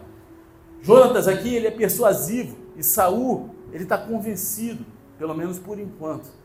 Jonatas 0.82 1.28
aqui 1.28 1.54
ele 1.54 1.66
é 1.66 1.70
persuasivo 1.70 2.56
e 2.76 2.82
Saul 2.82 3.50
ele 3.72 3.84
está 3.84 3.96
convencido, 3.96 4.84
pelo 5.18 5.34
menos 5.34 5.58
por 5.58 5.78
enquanto. 5.78 6.39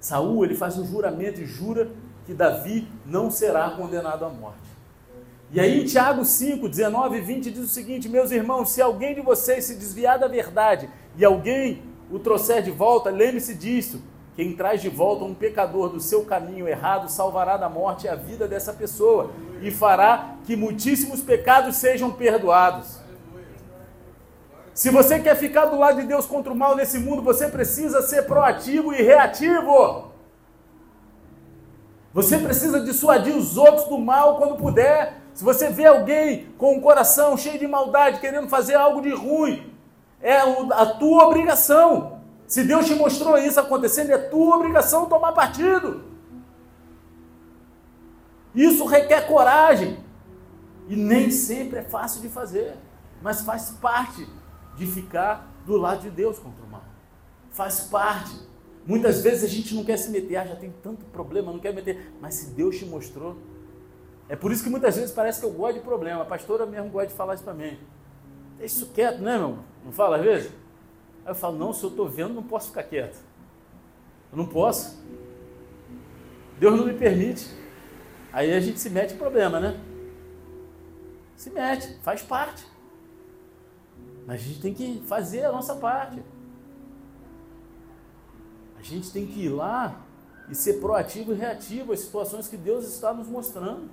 Saul 0.00 0.44
ele 0.44 0.54
faz 0.54 0.78
um 0.78 0.84
juramento 0.84 1.40
e 1.40 1.46
jura 1.46 1.90
que 2.26 2.32
Davi 2.32 2.88
não 3.04 3.30
será 3.30 3.70
condenado 3.70 4.24
à 4.24 4.28
morte. 4.28 4.58
E 5.52 5.58
aí 5.58 5.82
em 5.82 5.84
Tiago 5.84 6.24
5, 6.24 6.68
19 6.68 7.18
e 7.18 7.20
20 7.20 7.50
diz 7.50 7.64
o 7.64 7.68
seguinte: 7.68 8.08
Meus 8.08 8.30
irmãos, 8.30 8.70
se 8.70 8.80
alguém 8.80 9.14
de 9.14 9.20
vocês 9.20 9.64
se 9.64 9.74
desviar 9.74 10.18
da 10.18 10.28
verdade 10.28 10.88
e 11.16 11.24
alguém 11.24 11.82
o 12.10 12.18
trouxer 12.18 12.62
de 12.62 12.70
volta, 12.70 13.10
lembre-se 13.10 13.54
disto: 13.54 14.00
quem 14.36 14.54
traz 14.54 14.80
de 14.80 14.88
volta 14.88 15.24
um 15.24 15.34
pecador 15.34 15.88
do 15.88 16.00
seu 16.00 16.24
caminho 16.24 16.68
errado 16.68 17.10
salvará 17.10 17.56
da 17.56 17.68
morte 17.68 18.06
a 18.06 18.14
vida 18.14 18.46
dessa 18.46 18.72
pessoa 18.72 19.32
e 19.60 19.70
fará 19.70 20.36
que 20.46 20.54
muitíssimos 20.54 21.20
pecados 21.20 21.76
sejam 21.76 22.12
perdoados. 22.12 22.99
Se 24.74 24.90
você 24.90 25.18
quer 25.18 25.36
ficar 25.36 25.66
do 25.66 25.78
lado 25.78 26.00
de 26.00 26.06
Deus 26.06 26.26
contra 26.26 26.52
o 26.52 26.56
mal 26.56 26.76
nesse 26.76 26.98
mundo, 26.98 27.22
você 27.22 27.48
precisa 27.48 28.02
ser 28.02 28.22
proativo 28.22 28.92
e 28.92 29.02
reativo. 29.02 30.10
Você 32.12 32.38
precisa 32.38 32.80
dissuadir 32.80 33.36
os 33.36 33.56
outros 33.56 33.86
do 33.88 33.98
mal 33.98 34.36
quando 34.36 34.56
puder. 34.56 35.20
Se 35.34 35.44
você 35.44 35.70
vê 35.70 35.86
alguém 35.86 36.46
com 36.58 36.76
um 36.76 36.80
coração 36.80 37.36
cheio 37.36 37.58
de 37.58 37.66
maldade, 37.66 38.20
querendo 38.20 38.48
fazer 38.48 38.74
algo 38.74 39.00
de 39.00 39.14
ruim, 39.14 39.72
é 40.20 40.36
a 40.36 40.86
tua 40.86 41.26
obrigação. 41.26 42.20
Se 42.46 42.64
Deus 42.64 42.86
te 42.86 42.94
mostrou 42.94 43.38
isso 43.38 43.60
acontecendo, 43.60 44.10
é 44.10 44.18
tua 44.18 44.56
obrigação 44.56 45.06
tomar 45.06 45.32
partido. 45.32 46.04
Isso 48.54 48.84
requer 48.86 49.26
coragem. 49.26 49.98
E 50.88 50.96
nem 50.96 51.30
sempre 51.30 51.78
é 51.78 51.82
fácil 51.82 52.20
de 52.20 52.28
fazer, 52.28 52.76
mas 53.22 53.42
faz 53.42 53.70
parte 53.80 54.26
de 54.80 54.86
ficar 54.86 55.46
do 55.66 55.76
lado 55.76 56.00
de 56.00 56.10
Deus 56.10 56.38
contra 56.38 56.64
o 56.64 56.66
mal. 56.66 56.82
Faz 57.50 57.80
parte. 57.80 58.34
Muitas 58.86 59.20
vezes 59.22 59.44
a 59.44 59.46
gente 59.46 59.74
não 59.74 59.84
quer 59.84 59.98
se 59.98 60.10
meter, 60.10 60.36
ah, 60.36 60.46
já 60.46 60.56
tem 60.56 60.72
tanto 60.82 61.04
problema, 61.06 61.52
não 61.52 61.58
quer 61.58 61.74
meter. 61.74 62.10
Mas 62.18 62.34
se 62.34 62.50
Deus 62.52 62.78
te 62.78 62.86
mostrou. 62.86 63.36
É 64.26 64.34
por 64.34 64.50
isso 64.50 64.64
que 64.64 64.70
muitas 64.70 64.96
vezes 64.96 65.12
parece 65.12 65.38
que 65.38 65.44
eu 65.44 65.52
gosto 65.52 65.74
de 65.74 65.80
problema. 65.80 66.22
A 66.22 66.24
pastora 66.24 66.64
mesmo 66.64 66.88
gosta 66.88 67.08
de 67.08 67.14
falar 67.14 67.34
isso 67.34 67.44
para 67.44 67.52
mim. 67.52 67.78
Deixa 68.56 68.76
isso 68.76 68.86
quieto, 68.94 69.18
né, 69.20 69.36
meu? 69.36 69.58
Não 69.84 69.92
fala 69.92 70.16
às 70.16 70.22
vezes? 70.22 70.50
Aí 71.26 71.32
eu 71.32 71.34
falo, 71.34 71.58
não, 71.58 71.74
se 71.74 71.84
eu 71.84 71.90
estou 71.90 72.08
vendo, 72.08 72.32
não 72.32 72.42
posso 72.42 72.68
ficar 72.68 72.84
quieto. 72.84 73.18
Eu 74.32 74.38
não 74.38 74.46
posso. 74.46 74.98
Deus 76.58 76.74
não 76.74 76.86
me 76.86 76.94
permite. 76.94 77.50
Aí 78.32 78.50
a 78.54 78.60
gente 78.60 78.80
se 78.80 78.88
mete 78.88 79.12
em 79.12 79.18
problema, 79.18 79.60
né? 79.60 79.78
Se 81.36 81.50
mete, 81.50 81.98
faz 82.02 82.22
parte. 82.22 82.69
Mas 84.26 84.40
a 84.40 84.44
gente 84.44 84.60
tem 84.60 84.74
que 84.74 85.02
fazer 85.06 85.44
a 85.44 85.52
nossa 85.52 85.74
parte. 85.76 86.22
A 88.78 88.82
gente 88.82 89.10
tem 89.10 89.26
que 89.26 89.44
ir 89.44 89.48
lá 89.50 90.00
e 90.48 90.54
ser 90.54 90.74
proativo 90.74 91.32
e 91.32 91.36
reativo 91.36 91.92
às 91.92 92.00
situações 92.00 92.48
que 92.48 92.56
Deus 92.56 92.86
está 92.86 93.12
nos 93.12 93.28
mostrando. 93.28 93.88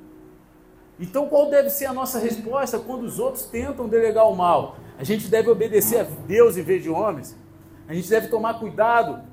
Então, 1.00 1.28
qual 1.28 1.50
deve 1.50 1.70
ser 1.70 1.86
a 1.86 1.94
nossa 1.94 2.18
resposta 2.18 2.80
quando 2.80 3.04
os 3.04 3.20
outros 3.20 3.46
tentam 3.46 3.88
delegar 3.88 4.28
o 4.28 4.36
mal? 4.36 4.78
A 4.98 5.04
gente 5.04 5.28
deve 5.28 5.50
obedecer 5.50 6.00
a 6.00 6.04
Deus 6.04 6.58
em 6.58 6.64
vez 6.64 6.82
de 6.82 6.90
homens. 6.90 7.36
A 7.88 7.94
gente 7.94 8.10
deve 8.10 8.28
tomar 8.28 8.56
cuidado 8.60 9.24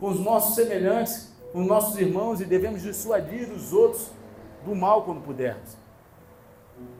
com 0.00 0.08
os 0.08 0.18
nossos 0.18 0.54
semelhantes, 0.54 1.32
com 1.52 1.60
os 1.60 1.66
nossos 1.66 1.98
irmãos 1.98 2.40
e 2.40 2.44
devemos 2.46 2.82
dissuadir 2.82 3.52
os 3.52 3.72
outros 3.72 4.10
do 4.64 4.74
mal 4.74 5.04
quando 5.04 5.20
pudermos. 5.20 5.76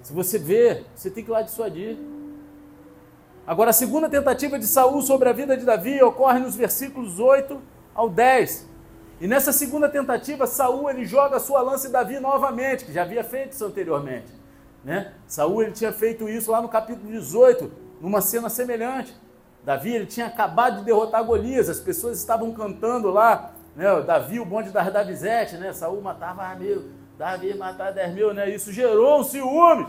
Se 0.02 0.12
você 0.12 0.38
vê, 0.38 0.84
você 0.94 1.10
tem 1.10 1.24
que 1.24 1.30
ir 1.30 1.32
lá 1.32 1.42
dissuadir. 1.42 1.96
Agora, 3.46 3.70
a 3.70 3.72
segunda 3.72 4.08
tentativa 4.08 4.58
de 4.58 4.66
Saul 4.66 5.02
sobre 5.02 5.28
a 5.28 5.32
vida 5.32 5.56
de 5.56 5.64
Davi 5.64 6.00
ocorre 6.02 6.38
nos 6.38 6.54
versículos 6.54 7.18
8 7.18 7.60
ao 7.94 8.08
10. 8.08 8.68
E 9.20 9.26
nessa 9.26 9.52
segunda 9.52 9.88
tentativa, 9.88 10.46
Saul 10.46 10.88
ele 10.88 11.04
joga 11.04 11.36
a 11.36 11.40
sua 11.40 11.60
lança 11.60 11.88
em 11.88 11.90
Davi 11.90 12.20
novamente, 12.20 12.84
que 12.84 12.92
já 12.92 13.02
havia 13.02 13.24
feito 13.24 13.52
isso 13.52 13.64
anteriormente. 13.64 14.32
Né? 14.84 15.12
Saul 15.26 15.62
ele 15.62 15.72
tinha 15.72 15.92
feito 15.92 16.28
isso 16.28 16.50
lá 16.50 16.62
no 16.62 16.68
capítulo 16.68 17.10
18, 17.10 17.70
numa 18.00 18.20
cena 18.20 18.48
semelhante. 18.48 19.14
Davi 19.64 19.94
ele 19.94 20.06
tinha 20.06 20.26
acabado 20.26 20.78
de 20.78 20.84
derrotar 20.84 21.24
Golias, 21.24 21.68
as 21.68 21.80
pessoas 21.80 22.18
estavam 22.18 22.52
cantando 22.52 23.10
lá, 23.10 23.52
né? 23.76 24.00
Davi, 24.02 24.40
o 24.40 24.44
bonde 24.44 24.70
da 24.70 24.82
Davizete, 24.90 25.56
né? 25.56 25.72
Saul 25.72 26.02
matava 26.02 26.52
mil, 26.56 26.90
Davi 27.16 27.54
matava 27.54 27.92
10 27.92 28.14
mil, 28.14 28.34
né? 28.34 28.50
Isso 28.50 28.72
gerou 28.72 29.20
um 29.20 29.24
ciúme. 29.24 29.86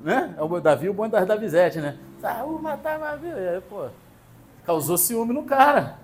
Né? 0.00 0.34
É 0.38 0.42
o 0.42 0.60
Davi, 0.60 0.88
o 0.88 0.94
bonde 0.94 1.10
da 1.10 1.24
Davizete, 1.24 1.80
né? 1.80 1.98
Saul 2.20 2.60
matava. 2.60 3.18
É, 3.24 3.60
pô, 3.68 3.86
causou 4.64 4.98
ciúme 4.98 5.32
no 5.32 5.44
cara. 5.44 5.98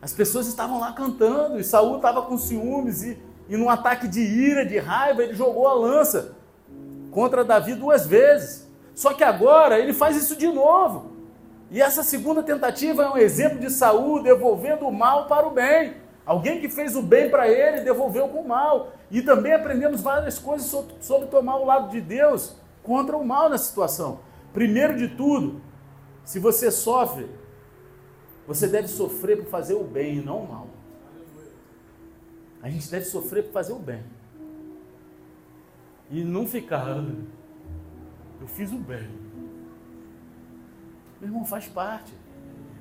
As 0.00 0.12
pessoas 0.12 0.46
estavam 0.46 0.78
lá 0.78 0.92
cantando 0.92 1.58
e 1.58 1.64
Saul 1.64 1.96
estava 1.96 2.22
com 2.22 2.38
ciúmes 2.38 3.02
e, 3.02 3.18
e 3.48 3.56
num 3.56 3.68
ataque 3.68 4.06
de 4.06 4.20
ira, 4.20 4.64
de 4.64 4.78
raiva, 4.78 5.22
ele 5.22 5.34
jogou 5.34 5.66
a 5.66 5.74
lança 5.74 6.36
contra 7.10 7.44
Davi 7.44 7.74
duas 7.74 8.06
vezes. 8.06 8.68
Só 8.94 9.12
que 9.12 9.24
agora 9.24 9.78
ele 9.78 9.92
faz 9.92 10.16
isso 10.16 10.36
de 10.36 10.46
novo. 10.48 11.12
E 11.70 11.82
essa 11.82 12.02
segunda 12.02 12.42
tentativa 12.42 13.02
é 13.02 13.10
um 13.10 13.16
exemplo 13.18 13.58
de 13.58 13.70
Saul 13.70 14.22
devolvendo 14.22 14.86
o 14.86 14.92
mal 14.92 15.26
para 15.26 15.46
o 15.46 15.50
bem. 15.50 15.94
Alguém 16.24 16.60
que 16.60 16.68
fez 16.68 16.96
o 16.96 17.02
bem 17.02 17.30
para 17.30 17.48
ele 17.48 17.82
devolveu 17.82 18.28
com 18.28 18.40
o 18.40 18.48
mal. 18.48 18.92
E 19.10 19.20
também 19.20 19.52
aprendemos 19.52 20.00
várias 20.00 20.38
coisas 20.38 20.66
sobre 21.00 21.28
tomar 21.28 21.56
o 21.56 21.64
lado 21.64 21.90
de 21.90 22.00
Deus 22.00 22.56
contra 22.82 23.16
o 23.16 23.24
mal 23.24 23.50
nessa 23.50 23.64
situação. 23.64 24.20
Primeiro 24.52 24.96
de 24.96 25.08
tudo, 25.08 25.60
se 26.24 26.38
você 26.38 26.70
sofre 26.70 27.28
você 28.48 28.66
deve 28.66 28.88
sofrer 28.88 29.36
por 29.36 29.50
fazer 29.50 29.74
o 29.74 29.84
bem 29.84 30.16
e 30.16 30.22
não 30.22 30.44
o 30.44 30.48
mal. 30.48 30.68
A 32.62 32.70
gente 32.70 32.90
deve 32.90 33.04
sofrer 33.04 33.44
por 33.44 33.52
fazer 33.52 33.74
o 33.74 33.78
bem. 33.78 34.02
E 36.10 36.24
não 36.24 36.46
ficar, 36.46 36.88
ah, 36.88 37.14
eu 38.40 38.48
fiz 38.48 38.72
o 38.72 38.78
bem. 38.78 39.06
Meu 41.20 41.28
irmão, 41.28 41.44
faz 41.44 41.68
parte. 41.68 42.14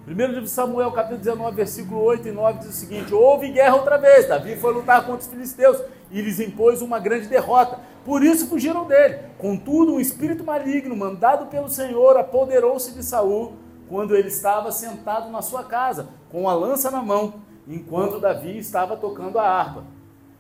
Primeiro 0.08 0.32
livro 0.32 0.46
de 0.46 0.52
Samuel, 0.52 0.90
capítulo 0.94 1.20
19, 1.20 1.54
versículo 1.54 2.02
8 2.02 2.30
e 2.30 2.32
9, 2.32 2.60
diz 2.60 2.70
o 2.70 2.72
seguinte: 2.72 3.14
Houve 3.14 3.52
guerra 3.52 3.76
outra 3.76 3.98
vez. 3.98 4.26
Davi 4.26 4.56
foi 4.56 4.74
lutar 4.74 5.06
contra 5.06 5.20
os 5.20 5.28
filisteus 5.28 5.84
e 6.10 6.22
lhes 6.22 6.40
impôs 6.40 6.82
uma 6.82 6.98
grande 6.98 7.28
derrota. 7.28 7.82
Por 8.06 8.24
isso 8.24 8.48
fugiram 8.48 8.88
dele. 8.88 9.20
Contudo, 9.38 9.96
um 9.96 10.00
espírito 10.00 10.46
maligno, 10.46 10.96
mandado 10.96 11.48
pelo 11.48 11.68
Senhor, 11.68 12.16
apoderou-se 12.16 12.94
de 12.94 13.04
Saul 13.04 13.58
quando 13.90 14.16
ele 14.16 14.30
estava 14.30 14.72
sentado 14.72 15.30
na 15.30 15.42
sua 15.42 15.66
casa, 15.66 16.08
com 16.32 16.48
a 16.48 16.54
lança 16.54 16.90
na 16.90 17.02
mão, 17.02 17.42
enquanto 17.68 18.18
Davi 18.18 18.58
estava 18.58 18.96
tocando 18.96 19.38
a 19.38 19.44
harpa. 19.46 19.84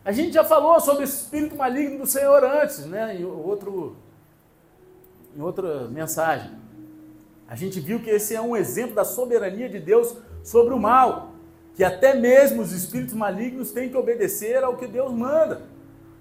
A 0.05 0.13
gente 0.13 0.31
já 0.31 0.45
falou 0.45 0.79
sobre 0.79 1.03
esse 1.03 1.23
espírito 1.23 1.57
maligno 1.57 1.99
do 1.99 2.05
Senhor 2.05 2.41
antes, 2.41 2.85
né? 2.85 3.17
em, 3.19 3.25
outro, 3.25 3.97
em 5.35 5.41
outra 5.41 5.89
mensagem. 5.89 6.51
A 7.47 7.55
gente 7.55 7.79
viu 7.79 7.99
que 7.99 8.09
esse 8.09 8.35
é 8.35 8.41
um 8.41 8.55
exemplo 8.55 8.95
da 8.95 9.05
soberania 9.05 9.69
de 9.69 9.79
Deus 9.79 10.15
sobre 10.43 10.73
o 10.73 10.79
mal, 10.79 11.33
que 11.75 11.83
até 11.83 12.13
mesmo 12.13 12.61
os 12.61 12.71
espíritos 12.71 13.13
malignos 13.13 13.71
têm 13.71 13.89
que 13.89 13.95
obedecer 13.95 14.63
ao 14.63 14.75
que 14.75 14.87
Deus 14.87 15.11
manda. 15.11 15.61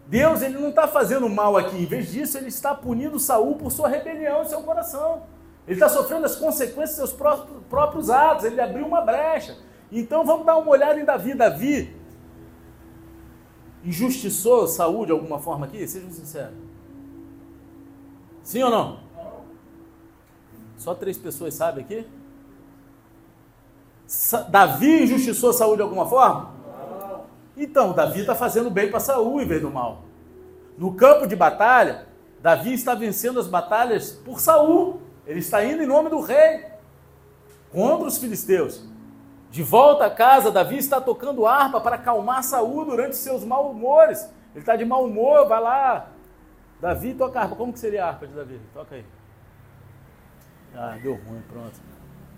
Deus 0.07 0.41
ele 0.41 0.59
não 0.59 0.69
está 0.69 0.87
fazendo 0.87 1.29
mal 1.29 1.57
aqui, 1.57 1.77
em 1.77 1.87
vez 1.87 2.13
disso 2.13 2.39
ele 2.39 2.49
está 2.49 2.75
punindo 2.75 3.19
Saul 3.19 3.57
por 3.57 3.73
sua 3.73 3.89
rebelião 3.89 4.43
em 4.43 4.47
seu 4.47 4.63
coração. 4.63 5.23
Ele 5.67 5.75
está 5.75 5.89
sofrendo 5.89 6.27
as 6.27 6.37
consequências 6.37 6.97
dos 6.97 7.11
seus 7.11 7.31
próprios 7.69 8.09
atos, 8.09 8.45
ele 8.45 8.61
abriu 8.61 8.87
uma 8.87 9.01
brecha. 9.01 9.57
Então 9.91 10.25
vamos 10.25 10.47
dar 10.47 10.57
uma 10.57 10.71
olhada 10.71 11.01
em 11.01 11.05
Davi. 11.05 11.35
Davi 11.35 11.97
injustiçou 13.85 14.69
Saúl 14.69 15.07
de 15.07 15.13
alguma 15.13 15.41
forma 15.41 15.67
aqui? 15.67 15.87
Sejam 15.89 16.11
sinceros. 16.13 16.55
Sim 18.45 18.63
ou 18.63 18.71
não? 18.71 19.06
Só 20.77 20.95
três 20.95 21.17
pessoas 21.17 21.55
sabem 21.55 21.85
aqui? 21.85 22.07
Davi 24.49 25.03
injustiçou 25.03 25.53
Saúl 25.53 25.77
de 25.77 25.83
alguma 25.83 26.07
forma? 26.07 26.55
Então, 27.57 27.93
Davi 27.93 28.21
está 28.21 28.35
fazendo 28.35 28.71
bem 28.71 28.91
para 28.91 29.01
Saúl 29.01 29.41
em 29.41 29.47
vez 29.47 29.63
do 29.63 29.71
mal. 29.71 30.03
No 30.77 30.95
campo 30.95 31.27
de 31.27 31.35
batalha, 31.35 32.07
Davi 32.41 32.75
está 32.75 32.95
vencendo 32.95 33.41
as 33.41 33.49
batalhas 33.49 34.13
por 34.13 34.41
Saúl. 34.41 35.01
Ele 35.27 35.41
está 35.41 35.65
indo 35.65 35.83
em 35.83 35.87
nome 35.87 36.11
do 36.11 36.21
rei 36.21 36.67
contra 37.73 38.07
os 38.07 38.19
filisteus. 38.19 38.85
De 39.51 39.63
volta 39.63 40.05
a 40.05 40.11
casa, 40.11 40.51
Davi 40.51 40.77
está 40.77 41.01
tocando 41.01 41.47
harpa 41.47 41.81
para 41.81 41.97
acalmar 41.97 42.45
Saul 42.45 42.85
durante 42.85 43.17
seus 43.17 43.43
maus 43.43 43.71
humores. 43.71 44.31
Ele 44.55 44.61
está 44.61 44.77
de 44.77 44.85
mau 44.85 45.05
humor, 45.07 45.49
vai 45.49 45.61
lá. 45.61 46.09
Davi 46.81 47.15
toca 47.15 47.41
harpa. 47.41 47.57
Como 47.57 47.73
que 47.73 47.79
seria 47.79 48.05
a 48.05 48.09
harpa 48.09 48.27
de 48.27 48.35
Davi? 48.35 48.61
Toca 48.75 48.95
aí. 48.95 49.05
Ah, 50.77 50.99
deu 51.03 51.15
ruim, 51.15 51.43
pronto. 51.49 51.81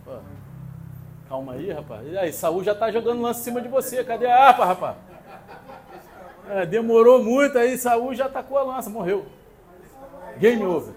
Pô, 0.05 0.13
calma 1.29 1.55
aí, 1.55 1.73
rapaz. 1.73 2.07
E 2.07 2.17
aí, 2.17 2.33
Saul 2.33 2.63
já 2.63 2.73
está 2.73 2.91
jogando 2.91 3.21
lance 3.21 3.41
em 3.41 3.45
cima 3.45 3.61
de 3.61 3.69
você. 3.69 4.05
Cadê 4.05 4.27
a 4.27 4.47
harpa, 4.47 4.65
rapaz? 4.65 4.97
É, 6.49 6.65
demorou 6.65 7.23
muito 7.23 7.59
aí, 7.59 7.77
Saul 7.77 8.15
já 8.15 8.29
tacou 8.29 8.57
a 8.59 8.63
lança, 8.63 8.89
morreu. 8.89 9.27
Game 10.39 10.65
over. 10.65 10.95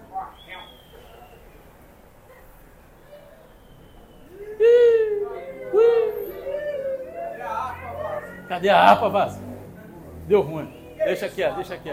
Cadê 8.48 8.68
a 8.68 8.78
harpa, 8.78 9.08
Vaz? 9.08 9.40
Deu 10.26 10.42
ruim. 10.42 10.72
Deixa 10.98 11.26
aqui, 11.26 11.42
deixa 11.54 11.74
aqui. 11.74 11.90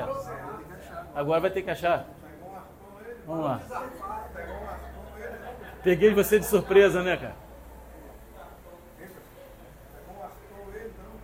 Agora 1.15 1.39
vai 1.39 1.49
ter 1.49 1.63
que 1.63 1.71
achar. 1.71 2.05
Vamos 3.25 3.45
lá. 3.45 3.61
Peguei 5.83 6.13
você 6.13 6.39
de 6.39 6.45
surpresa, 6.45 7.01
né, 7.01 7.15
cara? 7.15 7.35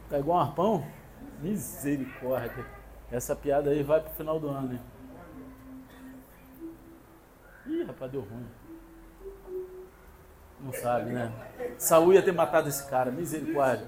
Tá 0.10 0.20
igual 0.20 0.38
um 0.38 0.42
arpão? 0.42 0.88
Misericórdia. 1.42 2.66
Essa 3.12 3.36
piada 3.36 3.70
aí 3.70 3.84
vai 3.84 4.00
pro 4.02 4.14
final 4.14 4.40
do 4.40 4.48
ano, 4.48 4.74
hein? 4.74 4.82
Ih, 7.68 7.84
rapaz, 7.84 8.12
deu 8.12 8.22
ruim. 8.22 8.46
Não 10.62 10.72
sabe, 10.72 11.12
né? 11.12 11.32
Saúl 11.78 12.14
ia 12.14 12.22
ter 12.22 12.32
matado 12.32 12.70
esse 12.70 12.88
cara, 12.90 13.12
misericórdia. 13.12 13.88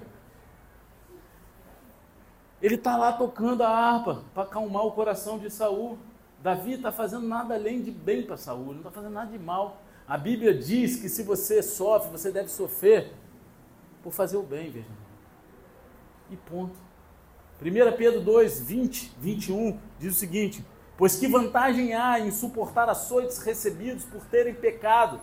Ele 2.61 2.75
está 2.75 2.97
lá 2.97 3.13
tocando 3.13 3.63
a 3.63 3.69
harpa 3.69 4.23
para 4.33 4.43
acalmar 4.43 4.83
o 4.85 4.91
coração 4.91 5.37
de 5.37 5.49
Saul. 5.49 5.97
Davi 6.41 6.73
está 6.73 6.91
fazendo 6.91 7.27
nada 7.27 7.53
além 7.53 7.81
de 7.81 7.91
bem 7.91 8.23
para 8.23 8.37
Saul, 8.37 8.65
não 8.65 8.77
está 8.77 8.91
fazendo 8.91 9.13
nada 9.13 9.31
de 9.31 9.39
mal. 9.39 9.77
A 10.07 10.17
Bíblia 10.17 10.53
diz 10.53 10.95
que 10.95 11.09
se 11.09 11.21
você 11.21 11.61
sofre, 11.61 12.11
você 12.11 12.31
deve 12.31 12.49
sofrer 12.49 13.11
por 14.01 14.13
fazer 14.13 14.37
o 14.37 14.43
bem, 14.43 14.71
veja. 14.71 14.87
E 16.29 16.37
ponto. 16.37 16.79
1 17.61 17.97
Pedro 17.97 18.21
2, 18.21 18.61
20, 18.61 19.15
21 19.19 19.77
diz 19.99 20.15
o 20.15 20.17
seguinte: 20.17 20.65
Pois 20.95 21.17
que 21.17 21.27
vantagem 21.27 21.93
há 21.93 22.19
em 22.19 22.31
suportar 22.31 22.87
açoites 22.87 23.39
recebidos 23.39 24.05
por 24.05 24.23
terem 24.25 24.53
pecado? 24.53 25.19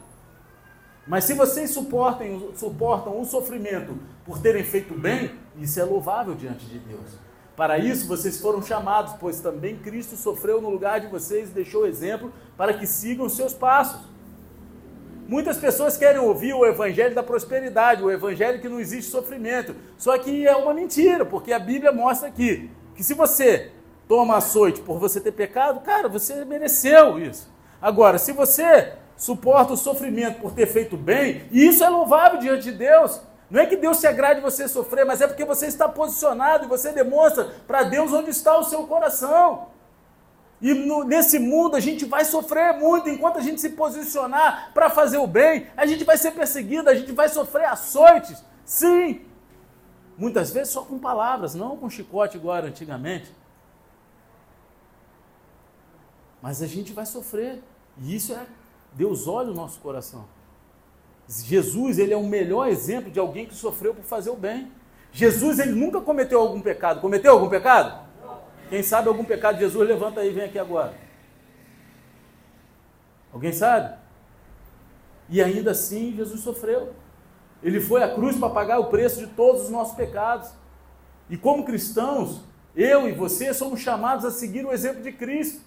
Mas 1.06 1.24
se 1.24 1.32
vocês 1.32 1.70
suportem, 1.70 2.52
suportam 2.54 3.18
o 3.20 3.24
sofrimento 3.24 3.96
por 4.24 4.38
terem 4.38 4.64
feito 4.64 4.94
bem, 4.94 5.34
isso 5.56 5.80
é 5.80 5.84
louvável 5.84 6.34
diante 6.34 6.66
de 6.66 6.78
Deus. 6.78 7.24
Para 7.56 7.78
isso 7.78 8.06
vocês 8.08 8.40
foram 8.40 8.60
chamados, 8.60 9.14
pois 9.20 9.40
também 9.40 9.78
Cristo 9.78 10.16
sofreu 10.16 10.60
no 10.60 10.68
lugar 10.68 11.00
de 11.00 11.06
vocês 11.06 11.50
e 11.50 11.52
deixou 11.52 11.86
exemplo 11.86 12.32
para 12.56 12.74
que 12.74 12.86
sigam 12.86 13.28
seus 13.28 13.54
passos. 13.54 14.13
Muitas 15.26 15.56
pessoas 15.56 15.96
querem 15.96 16.20
ouvir 16.20 16.52
o 16.52 16.66
evangelho 16.66 17.14
da 17.14 17.22
prosperidade, 17.22 18.02
o 18.02 18.10
evangelho 18.10 18.60
que 18.60 18.68
não 18.68 18.78
existe 18.78 19.10
sofrimento. 19.10 19.74
Só 19.96 20.16
que 20.18 20.46
é 20.46 20.54
uma 20.54 20.74
mentira, 20.74 21.24
porque 21.24 21.52
a 21.52 21.58
Bíblia 21.58 21.92
mostra 21.92 22.28
aqui 22.28 22.70
que 22.94 23.02
se 23.02 23.14
você 23.14 23.72
toma 24.06 24.36
açoite 24.36 24.82
por 24.82 24.98
você 24.98 25.20
ter 25.20 25.32
pecado, 25.32 25.80
cara, 25.80 26.08
você 26.08 26.44
mereceu 26.44 27.18
isso. 27.18 27.50
Agora, 27.80 28.18
se 28.18 28.32
você 28.32 28.92
suporta 29.16 29.72
o 29.72 29.76
sofrimento 29.76 30.40
por 30.40 30.52
ter 30.52 30.66
feito 30.66 30.96
bem, 30.96 31.44
e 31.50 31.66
isso 31.66 31.82
é 31.82 31.88
louvável 31.88 32.38
diante 32.38 32.64
de 32.64 32.72
Deus, 32.72 33.20
não 33.50 33.60
é 33.60 33.66
que 33.66 33.76
Deus 33.76 33.98
se 33.98 34.06
agrade 34.06 34.40
você 34.40 34.68
sofrer, 34.68 35.04
mas 35.04 35.20
é 35.20 35.26
porque 35.26 35.44
você 35.44 35.66
está 35.66 35.88
posicionado 35.88 36.64
e 36.64 36.68
você 36.68 36.92
demonstra 36.92 37.48
para 37.66 37.82
Deus 37.84 38.12
onde 38.12 38.30
está 38.30 38.58
o 38.58 38.64
seu 38.64 38.84
coração. 38.84 39.68
E 40.64 40.72
no, 40.72 41.04
nesse 41.04 41.38
mundo 41.38 41.76
a 41.76 41.80
gente 41.80 42.06
vai 42.06 42.24
sofrer 42.24 42.72
muito 42.78 43.06
enquanto 43.10 43.36
a 43.36 43.42
gente 43.42 43.60
se 43.60 43.68
posicionar 43.68 44.70
para 44.72 44.88
fazer 44.88 45.18
o 45.18 45.26
bem. 45.26 45.66
A 45.76 45.84
gente 45.84 46.04
vai 46.04 46.16
ser 46.16 46.30
perseguido, 46.30 46.88
a 46.88 46.94
gente 46.94 47.12
vai 47.12 47.28
sofrer 47.28 47.66
açoites. 47.66 48.42
Sim. 48.64 49.20
Muitas 50.16 50.50
vezes 50.50 50.72
só 50.72 50.80
com 50.80 50.98
palavras, 50.98 51.54
não 51.54 51.76
com 51.76 51.90
chicote 51.90 52.40
era 52.42 52.66
antigamente. 52.66 53.30
Mas 56.40 56.62
a 56.62 56.66
gente 56.66 56.94
vai 56.94 57.04
sofrer. 57.04 57.62
E 57.98 58.16
isso 58.16 58.32
é 58.32 58.46
Deus 58.94 59.28
olha 59.28 59.50
o 59.50 59.54
nosso 59.54 59.78
coração. 59.80 60.24
Jesus, 61.28 61.98
ele 61.98 62.14
é 62.14 62.16
o 62.16 62.24
melhor 62.24 62.68
exemplo 62.68 63.10
de 63.10 63.20
alguém 63.20 63.44
que 63.44 63.54
sofreu 63.54 63.94
por 63.94 64.04
fazer 64.04 64.30
o 64.30 64.36
bem. 64.36 64.72
Jesus 65.12 65.58
ele 65.58 65.72
nunca 65.72 66.00
cometeu 66.00 66.40
algum 66.40 66.62
pecado. 66.62 67.02
Cometeu 67.02 67.32
algum 67.32 67.50
pecado? 67.50 68.03
Quem 68.68 68.82
sabe 68.82 69.08
algum 69.08 69.24
pecado 69.24 69.54
de 69.56 69.60
Jesus, 69.60 69.88
levanta 69.88 70.20
aí, 70.20 70.30
vem 70.30 70.44
aqui 70.44 70.58
agora. 70.58 70.94
Alguém 73.32 73.52
sabe? 73.52 73.96
E 75.28 75.42
ainda 75.42 75.72
assim 75.72 76.14
Jesus 76.14 76.40
sofreu. 76.40 76.92
Ele 77.62 77.80
foi 77.80 78.02
à 78.02 78.14
cruz 78.14 78.36
para 78.36 78.50
pagar 78.50 78.78
o 78.78 78.86
preço 78.86 79.20
de 79.20 79.26
todos 79.28 79.62
os 79.62 79.70
nossos 79.70 79.94
pecados. 79.94 80.50
E 81.28 81.36
como 81.36 81.64
cristãos, 81.64 82.42
eu 82.76 83.08
e 83.08 83.12
você 83.12 83.54
somos 83.54 83.80
chamados 83.80 84.24
a 84.24 84.30
seguir 84.30 84.64
o 84.64 84.72
exemplo 84.72 85.02
de 85.02 85.12
Cristo. 85.12 85.62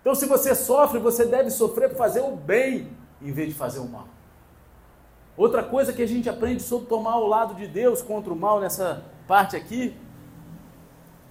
Então, 0.00 0.14
se 0.14 0.26
você 0.26 0.54
sofre, 0.54 0.98
você 0.98 1.24
deve 1.24 1.50
sofrer 1.50 1.88
para 1.88 1.98
fazer 1.98 2.20
o 2.20 2.36
bem 2.36 2.88
em 3.20 3.32
vez 3.32 3.48
de 3.48 3.54
fazer 3.54 3.80
o 3.80 3.88
mal. 3.88 4.08
Outra 5.36 5.62
coisa 5.62 5.92
que 5.92 6.02
a 6.02 6.06
gente 6.06 6.28
aprende 6.28 6.62
sobre 6.62 6.88
tomar 6.88 7.18
o 7.18 7.26
lado 7.26 7.54
de 7.54 7.66
Deus 7.66 8.02
contra 8.02 8.32
o 8.32 8.36
mal 8.36 8.60
nessa 8.60 9.04
parte 9.26 9.56
aqui 9.56 9.96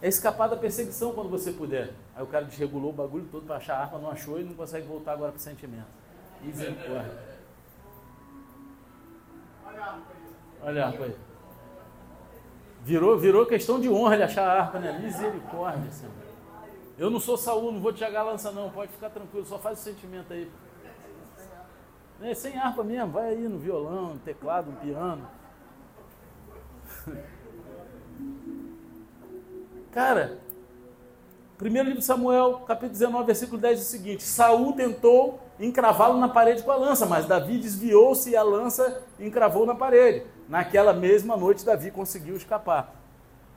é 0.01 0.07
escapar 0.07 0.47
da 0.47 0.55
perseguição 0.55 1.13
quando 1.13 1.29
você 1.29 1.51
puder. 1.51 1.93
Aí 2.15 2.23
o 2.23 2.27
cara 2.27 2.45
desregulou 2.45 2.91
o 2.91 2.93
bagulho 2.93 3.27
todo 3.31 3.45
para 3.45 3.57
achar 3.57 3.75
a 3.75 3.81
arma, 3.81 3.99
não 3.99 4.11
achou 4.11 4.39
e 4.39 4.43
não 4.43 4.53
consegue 4.53 4.87
voltar 4.87 5.13
agora 5.13 5.31
para 5.31 5.39
o 5.39 5.41
sentimento. 5.41 5.87
Misericórdia. 6.41 7.35
Olha 10.61 10.83
a 10.83 10.87
harpa 10.87 11.03
aí. 11.03 11.15
Virou, 12.83 13.17
virou 13.17 13.45
questão 13.45 13.79
de 13.79 13.89
honra 13.89 14.15
ele 14.15 14.23
achar 14.23 14.47
a 14.47 14.61
harpa, 14.61 14.79
né? 14.79 14.99
Misericórdia, 14.99 15.91
Senhor. 15.91 16.13
Eu 16.97 17.09
não 17.09 17.19
sou 17.19 17.35
Saúl, 17.37 17.71
não 17.71 17.81
vou 17.81 17.91
te 17.91 17.99
jogar 17.99 18.21
a 18.21 18.23
lança 18.23 18.51
não, 18.51 18.69
pode 18.69 18.91
ficar 18.91 19.09
tranquilo, 19.09 19.45
só 19.45 19.59
faz 19.59 19.79
o 19.79 19.81
sentimento 19.81 20.31
aí. 20.31 20.49
É, 22.21 22.33
sem 22.33 22.57
harpa 22.57 22.83
mesmo, 22.83 23.11
vai 23.11 23.29
aí 23.29 23.47
no 23.47 23.57
violão, 23.57 24.13
no 24.13 24.19
teclado, 24.19 24.71
no 24.71 24.77
piano. 24.77 25.27
Cara, 29.95 30.39
primeiro 31.57 31.87
livro 31.87 32.01
de 32.01 32.05
Samuel, 32.05 32.63
capítulo 32.67 32.91
19, 32.91 33.25
versículo 33.25 33.61
10 33.61 33.79
diz 33.79 33.87
o 33.87 33.91
seguinte: 33.91 34.23
Saul 34.23 34.73
tentou 34.73 35.39
encravá-lo 35.57 36.19
na 36.19 36.27
parede 36.27 36.63
com 36.63 36.71
a 36.71 36.75
lança, 36.75 37.05
mas 37.05 37.25
Davi 37.25 37.57
desviou-se 37.57 38.29
e 38.29 38.35
a 38.35 38.43
lança 38.43 39.01
encravou 39.17 39.65
na 39.65 39.73
parede. 39.73 40.25
Naquela 40.49 40.91
mesma 40.91 41.37
noite, 41.37 41.63
Davi 41.63 41.91
conseguiu 41.91 42.35
escapar. 42.35 42.93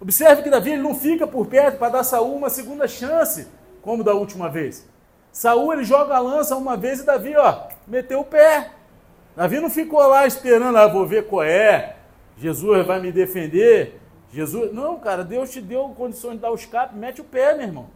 Observe 0.01 0.43
que 0.43 0.49
Davi 0.49 0.71
ele 0.71 0.83
não 0.83 0.95
fica 0.95 1.27
por 1.27 1.49
perto 1.49 1.77
para 1.77 1.89
dar 1.89 2.05
Saul 2.05 2.37
uma 2.37 2.51
segunda 2.51 2.87
chance, 2.87 3.49
como 3.83 4.05
da 4.05 4.15
última 4.15 4.49
vez. 4.49 4.89
Saul 5.33 5.73
ele 5.73 5.83
joga 5.83 6.15
a 6.15 6.21
lança 6.21 6.55
uma 6.55 6.77
vez 6.77 7.01
e 7.01 7.05
Davi, 7.05 7.35
ó, 7.37 7.65
meteu 7.85 8.21
o 8.21 8.25
pé. 8.25 8.71
Davi 9.35 9.59
não 9.59 9.69
ficou 9.69 10.07
lá 10.07 10.25
esperando, 10.25 10.79
ah, 10.79 10.87
vou 10.87 11.05
ver 11.05 11.27
qual 11.27 11.43
é. 11.43 11.97
Jesus 12.37 12.87
vai 12.87 13.01
me 13.01 13.11
defender. 13.11 14.01
Jesus, 14.33 14.73
não, 14.73 14.99
cara, 14.99 15.25
Deus 15.25 15.51
te 15.51 15.61
deu 15.61 15.89
condições 15.97 16.35
de 16.35 16.41
dar 16.41 16.51
o 16.51 16.55
escape, 16.55 16.95
mete 16.95 17.21
o 17.21 17.25
pé, 17.25 17.55
meu 17.55 17.67
irmão. 17.67 17.87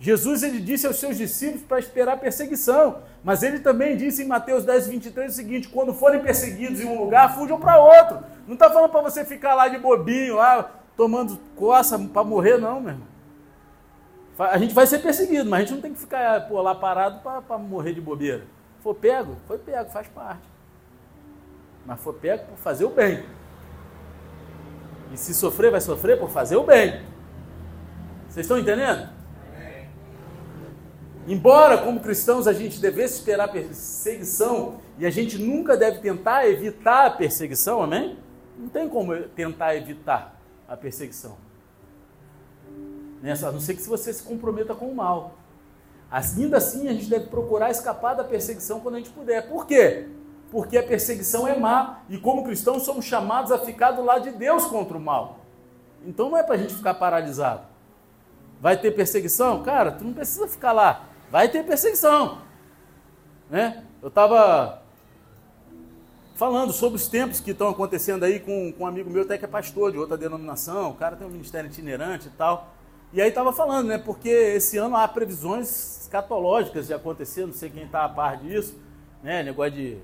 Jesus 0.00 0.42
ele 0.42 0.60
disse 0.60 0.86
aos 0.86 0.96
seus 0.96 1.18
discípulos 1.18 1.62
para 1.62 1.78
esperar 1.78 2.18
perseguição, 2.18 3.02
mas 3.22 3.42
ele 3.42 3.60
também 3.60 3.98
disse 3.98 4.22
em 4.22 4.26
Mateus 4.26 4.64
10, 4.64 4.88
23 4.88 5.30
o 5.30 5.36
seguinte: 5.36 5.68
quando 5.68 5.92
forem 5.92 6.22
perseguidos 6.22 6.80
em 6.80 6.86
um 6.86 6.98
lugar, 6.98 7.34
fujam 7.34 7.60
para 7.60 7.78
outro. 7.78 8.18
Não 8.46 8.54
está 8.54 8.70
falando 8.70 8.90
para 8.90 9.02
você 9.02 9.26
ficar 9.26 9.54
lá 9.54 9.68
de 9.68 9.78
bobinho, 9.78 10.36
lá 10.36 10.70
tomando 10.96 11.38
coça 11.54 11.98
para 11.98 12.24
morrer, 12.24 12.56
não, 12.56 12.80
meu 12.80 12.92
irmão. 12.92 13.08
A 14.38 14.56
gente 14.56 14.72
vai 14.72 14.86
ser 14.86 15.00
perseguido, 15.00 15.48
mas 15.50 15.58
a 15.58 15.62
gente 15.64 15.74
não 15.74 15.82
tem 15.82 15.92
que 15.92 16.00
ficar 16.00 16.48
pô, 16.48 16.62
lá 16.62 16.74
parado 16.74 17.20
para 17.20 17.58
morrer 17.58 17.92
de 17.92 18.00
bobeira. 18.00 18.46
For 18.82 18.94
pego, 18.94 19.36
foi 19.46 19.58
pego, 19.58 19.90
faz 19.90 20.08
parte. 20.08 20.48
Mas 21.84 22.00
for 22.00 22.14
pego 22.14 22.46
por 22.46 22.56
fazer 22.56 22.86
o 22.86 22.90
bem. 22.90 23.22
E 25.12 25.16
se 25.16 25.34
sofrer, 25.34 25.70
vai 25.70 25.80
sofrer 25.80 26.18
por 26.18 26.30
fazer 26.30 26.56
o 26.56 26.64
bem. 26.64 27.02
Vocês 28.28 28.44
estão 28.44 28.58
entendendo? 28.58 29.08
Embora, 31.26 31.78
como 31.78 32.00
cristãos, 32.00 32.46
a 32.46 32.52
gente 32.52 32.80
devesse 32.80 33.14
esperar 33.14 33.48
perseguição 33.48 34.78
e 34.98 35.04
a 35.04 35.10
gente 35.10 35.38
nunca 35.38 35.76
deve 35.76 35.98
tentar 35.98 36.48
evitar 36.48 37.06
a 37.06 37.10
perseguição, 37.10 37.82
amém? 37.82 38.18
Não 38.58 38.68
tem 38.68 38.88
como 38.88 39.16
tentar 39.28 39.76
evitar 39.76 40.40
a 40.68 40.76
perseguição. 40.76 41.36
Nessa, 43.22 43.48
a 43.48 43.52
não 43.52 43.60
ser 43.60 43.74
que 43.74 43.82
você 43.82 44.12
se 44.12 44.22
comprometa 44.22 44.74
com 44.74 44.86
o 44.86 44.94
mal. 44.94 45.36
Ainda 46.10 46.56
assim, 46.56 46.88
a 46.88 46.92
gente 46.92 47.08
deve 47.08 47.26
procurar 47.26 47.70
escapar 47.70 48.14
da 48.14 48.24
perseguição 48.24 48.80
quando 48.80 48.96
a 48.96 48.98
gente 48.98 49.10
puder. 49.10 49.48
Por 49.48 49.66
quê? 49.66 50.08
Porque 50.50 50.76
a 50.76 50.82
perseguição 50.82 51.46
é 51.46 51.56
má 51.58 52.00
e, 52.08 52.18
como 52.18 52.44
cristãos, 52.44 52.82
somos 52.82 53.04
chamados 53.04 53.52
a 53.52 53.58
ficar 53.58 53.92
do 53.92 54.02
lado 54.02 54.24
de 54.24 54.32
Deus 54.32 54.66
contra 54.66 54.96
o 54.96 55.00
mal. 55.00 55.38
Então 56.04 56.30
não 56.30 56.36
é 56.36 56.42
para 56.42 56.54
a 56.54 56.58
gente 56.58 56.74
ficar 56.74 56.94
paralisado. 56.94 57.62
Vai 58.60 58.76
ter 58.76 58.90
perseguição? 58.90 59.62
Cara, 59.62 59.92
tu 59.92 60.04
não 60.04 60.12
precisa 60.12 60.48
ficar 60.48 60.72
lá 60.72 61.10
vai 61.30 61.48
ter 61.48 61.64
perseguição. 61.64 62.38
Né? 63.48 63.84
Eu 64.02 64.08
estava 64.08 64.82
falando 66.34 66.72
sobre 66.72 66.96
os 66.96 67.06
tempos 67.06 67.40
que 67.40 67.52
estão 67.52 67.68
acontecendo 67.68 68.24
aí 68.24 68.40
com, 68.40 68.72
com 68.72 68.84
um 68.84 68.86
amigo 68.86 69.10
meu 69.10 69.22
até 69.22 69.38
que 69.38 69.44
é 69.44 69.48
pastor 69.48 69.92
de 69.92 69.98
outra 69.98 70.16
denominação, 70.16 70.90
o 70.90 70.94
cara 70.94 71.14
tem 71.14 71.26
um 71.26 71.30
ministério 71.30 71.70
itinerante 71.70 72.28
e 72.28 72.30
tal. 72.30 72.74
E 73.12 73.20
aí 73.20 73.28
estava 73.28 73.52
falando, 73.52 73.88
né? 73.88 73.98
Porque 73.98 74.28
esse 74.28 74.78
ano 74.78 74.96
há 74.96 75.06
previsões 75.06 76.02
escatológicas 76.02 76.86
de 76.86 76.94
acontecer, 76.94 77.44
não 77.44 77.52
sei 77.52 77.68
quem 77.68 77.84
está 77.84 78.04
a 78.04 78.08
par 78.08 78.36
disso, 78.36 78.78
né? 79.22 79.42
Negócio 79.42 79.72
de 79.72 79.98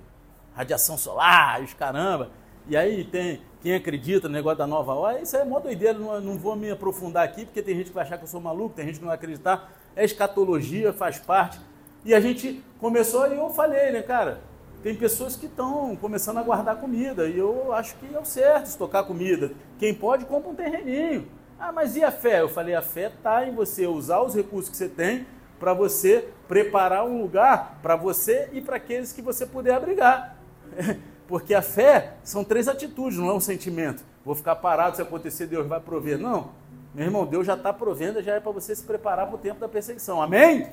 radiação 0.57 0.97
solar, 0.97 1.63
os 1.63 1.75
caramba. 1.75 2.31
E 2.67 2.77
aí 2.77 3.05
tem 3.05 3.41
quem 3.63 3.75
acredita 3.75 4.29
no 4.29 4.35
negócio 4.35 4.59
da 4.59 4.67
nova 4.67 4.95
hora, 4.95 5.21
isso 5.21 5.37
é 5.37 5.45
mó 5.45 5.61
doideira, 5.61 5.99
não, 5.99 6.21
não 6.21 6.39
vou 6.39 6.57
me 6.57 6.71
aprofundar 6.71 7.25
aqui, 7.25 7.45
porque 7.45 7.63
tem 7.63 7.77
gente 7.77 7.89
que 7.89 7.95
vai 7.95 8.05
achar 8.05 8.17
que 8.17 8.25
eu 8.25 8.29
sou 8.29 8.41
maluco, 8.41 8.75
tem 8.75 8.87
gente 8.87 8.97
que 8.97 9.01
não 9.01 9.09
vai 9.09 9.17
acreditar 9.17 9.71
é 9.97 10.05
escatologia, 10.05 10.93
faz 10.93 11.19
parte. 11.19 11.59
E 12.05 12.15
a 12.15 12.21
gente 12.21 12.63
começou 12.79 13.27
e 13.33 13.37
eu 13.37 13.49
falei, 13.51 13.91
né, 13.91 14.03
cara, 14.03 14.41
tem 14.83 14.95
pessoas 14.95 15.35
que 15.35 15.47
estão 15.47 15.97
começando 15.97 16.37
a 16.37 16.43
guardar 16.43 16.77
comida 16.77 17.27
e 17.27 17.39
eu 17.39 17.73
acho 17.73 17.97
que 17.97 18.15
é 18.15 18.21
o 18.21 18.25
certo 18.25 18.67
estocar 18.67 19.05
comida. 19.05 19.51
Quem 19.79 19.95
pode, 19.95 20.27
compra 20.27 20.51
um 20.51 20.55
terreninho. 20.55 21.27
Ah, 21.59 21.73
mas 21.73 21.97
e 21.97 22.05
a 22.05 22.13
fé? 22.13 22.43
Eu 22.43 22.49
falei, 22.49 22.75
a 22.75 22.83
fé 22.83 23.07
está 23.07 23.47
em 23.49 23.55
você 23.55 23.87
usar 23.87 24.21
os 24.21 24.35
recursos 24.35 24.71
que 24.71 24.77
você 24.77 24.89
tem 24.89 25.27
para 25.59 25.73
você 25.73 26.29
preparar 26.47 27.07
um 27.07 27.23
lugar 27.23 27.81
para 27.83 27.97
você 27.97 28.51
e 28.53 28.61
para 28.61 28.77
aqueles 28.77 29.13
que 29.13 29.23
você 29.23 29.47
puder 29.47 29.75
abrigar. 29.75 30.36
Porque 31.27 31.55
a 31.55 31.63
fé 31.63 32.15
são 32.23 32.45
três 32.45 32.69
atitudes, 32.69 33.19
não 33.19 33.29
é 33.29 33.35
um 33.35 33.41
sentimento. 33.41 34.05
Vou 34.25 34.35
ficar 34.35 34.57
parado 34.57 34.97
se 34.97 35.03
acontecer, 35.03 35.47
Deus 35.47 35.67
vai 35.67 35.81
prover. 35.81 36.19
Não. 36.19 36.51
Meu 36.95 37.05
irmão, 37.05 37.27
Deus 37.27 37.47
já 37.47 37.55
está 37.55 37.73
provendo, 37.73 38.23
já 38.23 38.35
é 38.35 38.41
para 38.41 38.53
você 38.53 38.75
se 38.75 38.85
preparar 38.85 39.27
para 39.27 39.35
o 39.35 39.39
tempo 39.39 39.61
da 39.61 39.69
perseguição. 39.69 40.23
Amém? 40.23 40.71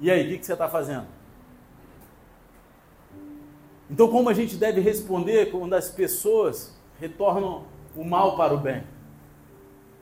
E 0.00 0.10
aí, 0.10 0.26
o 0.26 0.28
que, 0.30 0.38
que 0.38 0.46
você 0.46 0.54
está 0.54 0.68
fazendo? 0.68 1.06
Então, 3.88 4.08
como 4.08 4.28
a 4.28 4.34
gente 4.34 4.56
deve 4.56 4.80
responder 4.80 5.50
quando 5.50 5.74
as 5.74 5.90
pessoas 5.90 6.74
retornam 6.98 7.64
o 7.94 8.02
mal 8.02 8.36
para 8.36 8.54
o 8.54 8.58
bem? 8.58 8.82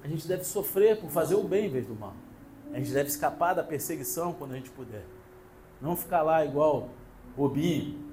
A 0.02 0.08
gente 0.08 0.26
deve 0.26 0.44
sofrer 0.44 0.98
por 0.98 1.10
fazer 1.10 1.34
o 1.34 1.44
bem 1.44 1.66
em 1.66 1.68
vez 1.68 1.86
do 1.86 1.94
mal. 1.94 2.14
A 2.72 2.78
gente 2.78 2.90
deve 2.90 3.08
escapar 3.08 3.54
da 3.54 3.62
perseguição 3.62 4.32
quando 4.32 4.52
a 4.52 4.56
gente 4.56 4.70
puder. 4.70 5.04
Não 5.80 5.94
ficar 5.94 6.22
lá 6.22 6.44
igual 6.44 6.88
bobinho, 7.36 8.11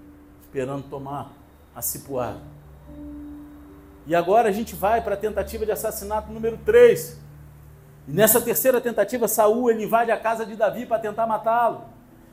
esperando 0.49 0.89
tomar 0.89 1.31
a 1.75 1.81
cipuada. 1.81 2.39
E 4.07 4.15
agora 4.15 4.49
a 4.49 4.51
gente 4.51 4.75
vai 4.75 4.99
para 4.99 5.13
a 5.13 5.17
tentativa 5.17 5.63
de 5.63 5.71
assassinato 5.71 6.31
número 6.31 6.57
3. 6.65 7.19
E 8.07 8.11
nessa 8.11 8.41
terceira 8.41 8.81
tentativa, 8.81 9.27
Saul 9.27 9.69
ele 9.69 9.83
invade 9.83 10.09
a 10.09 10.17
casa 10.17 10.47
de 10.47 10.55
Davi 10.55 10.87
para 10.87 10.97
tentar 10.97 11.27
matá-lo. 11.27 11.83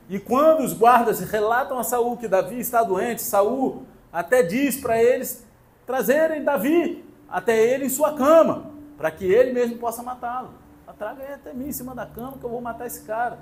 E 0.09 0.17
quando 0.17 0.61
os 0.63 0.73
guardas 0.73 1.19
relatam 1.19 1.77
a 1.77 1.83
Saul 1.83 2.17
que 2.17 2.27
Davi 2.27 2.59
está 2.59 2.81
doente, 2.81 3.21
Saul 3.21 3.85
até 4.11 4.41
diz 4.41 4.81
para 4.81 5.01
eles 5.01 5.45
trazerem 5.85 6.43
Davi 6.43 7.05
até 7.29 7.55
ele 7.63 7.85
em 7.85 7.89
sua 7.89 8.15
cama, 8.15 8.71
para 8.97 9.11
que 9.11 9.25
ele 9.25 9.53
mesmo 9.53 9.77
possa 9.77 10.01
matá-lo. 10.01 10.49
Traga 10.97 11.23
ele 11.23 11.33
até 11.33 11.53
mim 11.53 11.67
em 11.67 11.71
cima 11.71 11.93
da 11.93 12.07
cama 12.07 12.39
que 12.39 12.43
eu 12.43 12.49
vou 12.49 12.59
matar 12.59 12.87
esse 12.87 13.03
cara. 13.03 13.37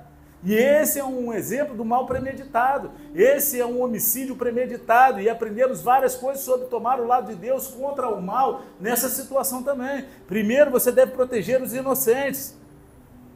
E 0.45 0.53
esse 0.53 0.99
é 0.99 1.03
um 1.03 1.33
exemplo 1.33 1.75
do 1.75 1.83
mal 1.83 2.05
premeditado. 2.05 2.91
Esse 3.15 3.59
é 3.59 3.65
um 3.65 3.81
homicídio 3.81 4.35
premeditado. 4.35 5.19
E 5.19 5.27
aprendemos 5.27 5.81
várias 5.81 6.15
coisas 6.15 6.43
sobre 6.43 6.67
tomar 6.67 6.99
o 6.99 7.07
lado 7.07 7.31
de 7.31 7.35
Deus 7.35 7.67
contra 7.67 8.07
o 8.07 8.21
mal 8.21 8.61
nessa 8.79 9.09
situação 9.09 9.63
também. 9.63 10.05
Primeiro, 10.27 10.69
você 10.69 10.91
deve 10.91 11.13
proteger 11.13 11.61
os 11.63 11.73
inocentes. 11.73 12.55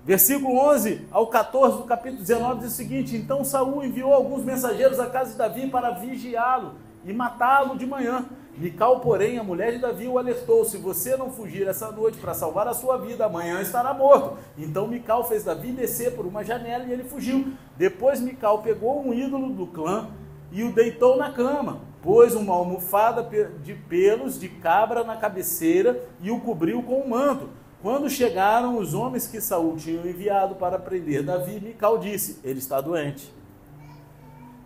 Versículo 0.06 0.58
11 0.70 1.08
ao 1.12 1.28
14 1.28 1.78
do 1.78 1.84
capítulo 1.84 2.22
19 2.22 2.62
diz 2.62 2.74
o 2.74 2.76
seguinte: 2.76 3.16
Então 3.16 3.44
Saul 3.44 3.84
enviou 3.84 4.14
alguns 4.14 4.44
mensageiros 4.44 5.00
à 5.00 5.08
casa 5.08 5.32
de 5.32 5.38
Davi 5.38 5.68
para 5.68 5.90
vigiá-lo 5.92 6.76
e 7.04 7.12
matá-lo 7.12 7.76
de 7.76 7.88
manhã. 7.88 8.26
Mical, 8.60 9.00
porém, 9.00 9.40
a 9.40 9.44
mulher 9.44 9.72
de 9.72 9.78
Davi 9.78 10.06
o 10.06 10.18
alertou: 10.18 10.66
se 10.66 10.76
você 10.76 11.16
não 11.16 11.32
fugir 11.32 11.66
essa 11.66 11.90
noite 11.94 12.18
para 12.18 12.34
salvar 12.34 12.68
a 12.68 12.74
sua 12.74 12.98
vida, 12.98 13.26
amanhã 13.26 13.62
estará 13.62 13.94
morto. 13.94 14.38
Então 14.58 14.86
Mical 14.86 15.24
fez 15.24 15.46
Davi 15.46 15.72
descer 15.72 16.14
por 16.14 16.26
uma 16.26 16.44
janela 16.44 16.84
e 16.84 16.92
ele 16.92 17.06
fugiu. 17.06 17.54
Depois 17.78 18.20
Mical 18.20 18.62
pegou 18.62 19.02
um 19.02 19.14
ídolo 19.14 19.50
do 19.52 19.66
clã 19.66 20.10
e 20.52 20.62
o 20.62 20.74
deitou 20.74 21.16
na 21.16 21.32
cama. 21.32 21.80
pôs 22.02 22.36
uma 22.36 22.54
almofada 22.54 23.24
de 23.64 23.74
pelos 23.74 24.38
de 24.38 24.50
cabra 24.50 25.06
na 25.06 25.16
cabeceira 25.16 26.02
e 26.22 26.30
o 26.30 26.42
cobriu 26.42 26.84
com 26.84 27.02
um 27.02 27.08
manto. 27.08 27.50
Quando 27.82 28.10
chegaram 28.10 28.78
os 28.78 28.94
homens 28.94 29.26
que 29.26 29.40
Saul 29.40 29.78
tinha 29.78 30.02
enviado 30.02 30.56
para 30.56 30.78
prender 30.78 31.24
Davi, 31.24 31.62
Mical 31.62 31.98
disse: 31.98 32.42
Ele 32.44 32.60
está 32.60 32.82
doente. 32.82 33.34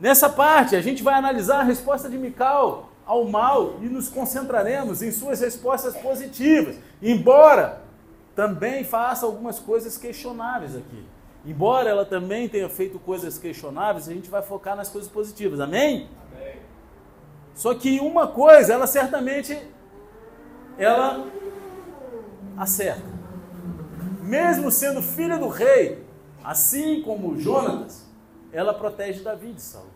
Nessa 0.02 0.28
parte, 0.28 0.76
a 0.76 0.82
gente 0.82 1.04
vai 1.04 1.14
analisar 1.14 1.60
a 1.60 1.64
resposta 1.64 2.10
de 2.10 2.18
Mical 2.18 2.90
ao 3.06 3.26
mal 3.26 3.76
e 3.82 3.86
nos 3.88 4.10
concentraremos 4.10 5.02
em 5.02 5.12
suas 5.12 5.42
respostas 5.42 5.96
positivas, 5.98 6.78
embora 7.02 7.82
também 8.36 8.84
faça 8.84 9.26
algumas 9.26 9.60
coisas 9.60 9.98
questionáveis 9.98 10.76
aqui. 10.76 11.06
Embora 11.46 11.90
ela 11.90 12.06
também 12.06 12.48
tenha 12.48 12.70
feito 12.70 12.98
coisas 13.00 13.38
questionáveis, 13.38 14.08
a 14.08 14.14
gente 14.14 14.30
vai 14.30 14.42
focar 14.42 14.76
nas 14.76 14.90
coisas 14.90 15.12
positivas. 15.12 15.60
Amém? 15.60 16.08
Amém. 16.32 16.56
Só 17.54 17.76
que 17.76 18.00
uma 18.00 18.28
coisa, 18.28 18.74
ela 18.74 18.88
certamente 18.88 19.60
ela 20.78 21.28
acerta. 22.58 23.04
Mesmo 24.22 24.72
sendo 24.72 25.02
filha 25.02 25.38
do 25.38 25.50
rei, 25.50 26.04
assim 26.44 27.02
como 27.02 27.38
Jonatas, 27.38 28.06
ela 28.52 28.74
protege 28.74 29.22
Davi 29.22 29.52
de 29.52 29.62
Saul. 29.62 29.93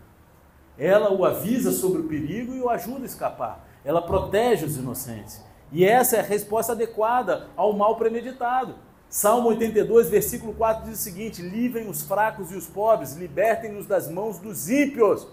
Ela 0.78 1.12
o 1.12 1.24
avisa 1.24 1.72
sobre 1.72 2.02
o 2.02 2.04
perigo 2.04 2.54
e 2.54 2.60
o 2.60 2.70
ajuda 2.70 3.02
a 3.02 3.06
escapar. 3.06 3.68
Ela 3.84 4.00
protege 4.00 4.64
os 4.64 4.76
inocentes. 4.76 5.42
E 5.72 5.84
essa 5.84 6.16
é 6.16 6.20
a 6.20 6.22
resposta 6.22 6.72
adequada 6.72 7.48
ao 7.56 7.72
mal 7.72 7.96
premeditado. 7.96 8.76
Salmo 9.08 9.48
82, 9.48 10.08
versículo 10.08 10.54
4 10.54 10.84
diz 10.84 11.00
o 11.00 11.02
seguinte: 11.02 11.42
Livrem 11.42 11.88
os 11.88 12.02
fracos 12.02 12.52
e 12.52 12.54
os 12.54 12.66
pobres, 12.66 13.14
libertem-nos 13.14 13.86
das 13.86 14.08
mãos 14.08 14.38
dos 14.38 14.68
ímpios. 14.68 15.26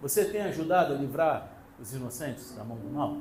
Você 0.00 0.24
tem 0.24 0.42
ajudado 0.42 0.94
a 0.94 0.96
livrar 0.96 1.52
os 1.80 1.92
inocentes 1.94 2.54
da 2.54 2.64
mão 2.64 2.76
do 2.76 2.88
mal? 2.88 3.16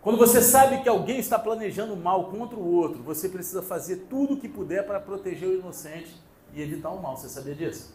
Quando 0.00 0.18
você 0.18 0.40
sabe 0.40 0.82
que 0.82 0.88
alguém 0.88 1.18
está 1.18 1.36
planejando 1.36 1.96
mal 1.96 2.30
contra 2.30 2.56
o 2.56 2.74
outro, 2.74 3.02
você 3.02 3.28
precisa 3.28 3.60
fazer 3.60 4.06
tudo 4.08 4.34
o 4.34 4.36
que 4.36 4.48
puder 4.48 4.86
para 4.86 5.00
proteger 5.00 5.48
o 5.48 5.54
inocente 5.54 6.14
e 6.54 6.62
evitar 6.62 6.90
o 6.90 7.02
mal. 7.02 7.16
Você 7.16 7.28
sabia 7.28 7.56
disso? 7.56 7.92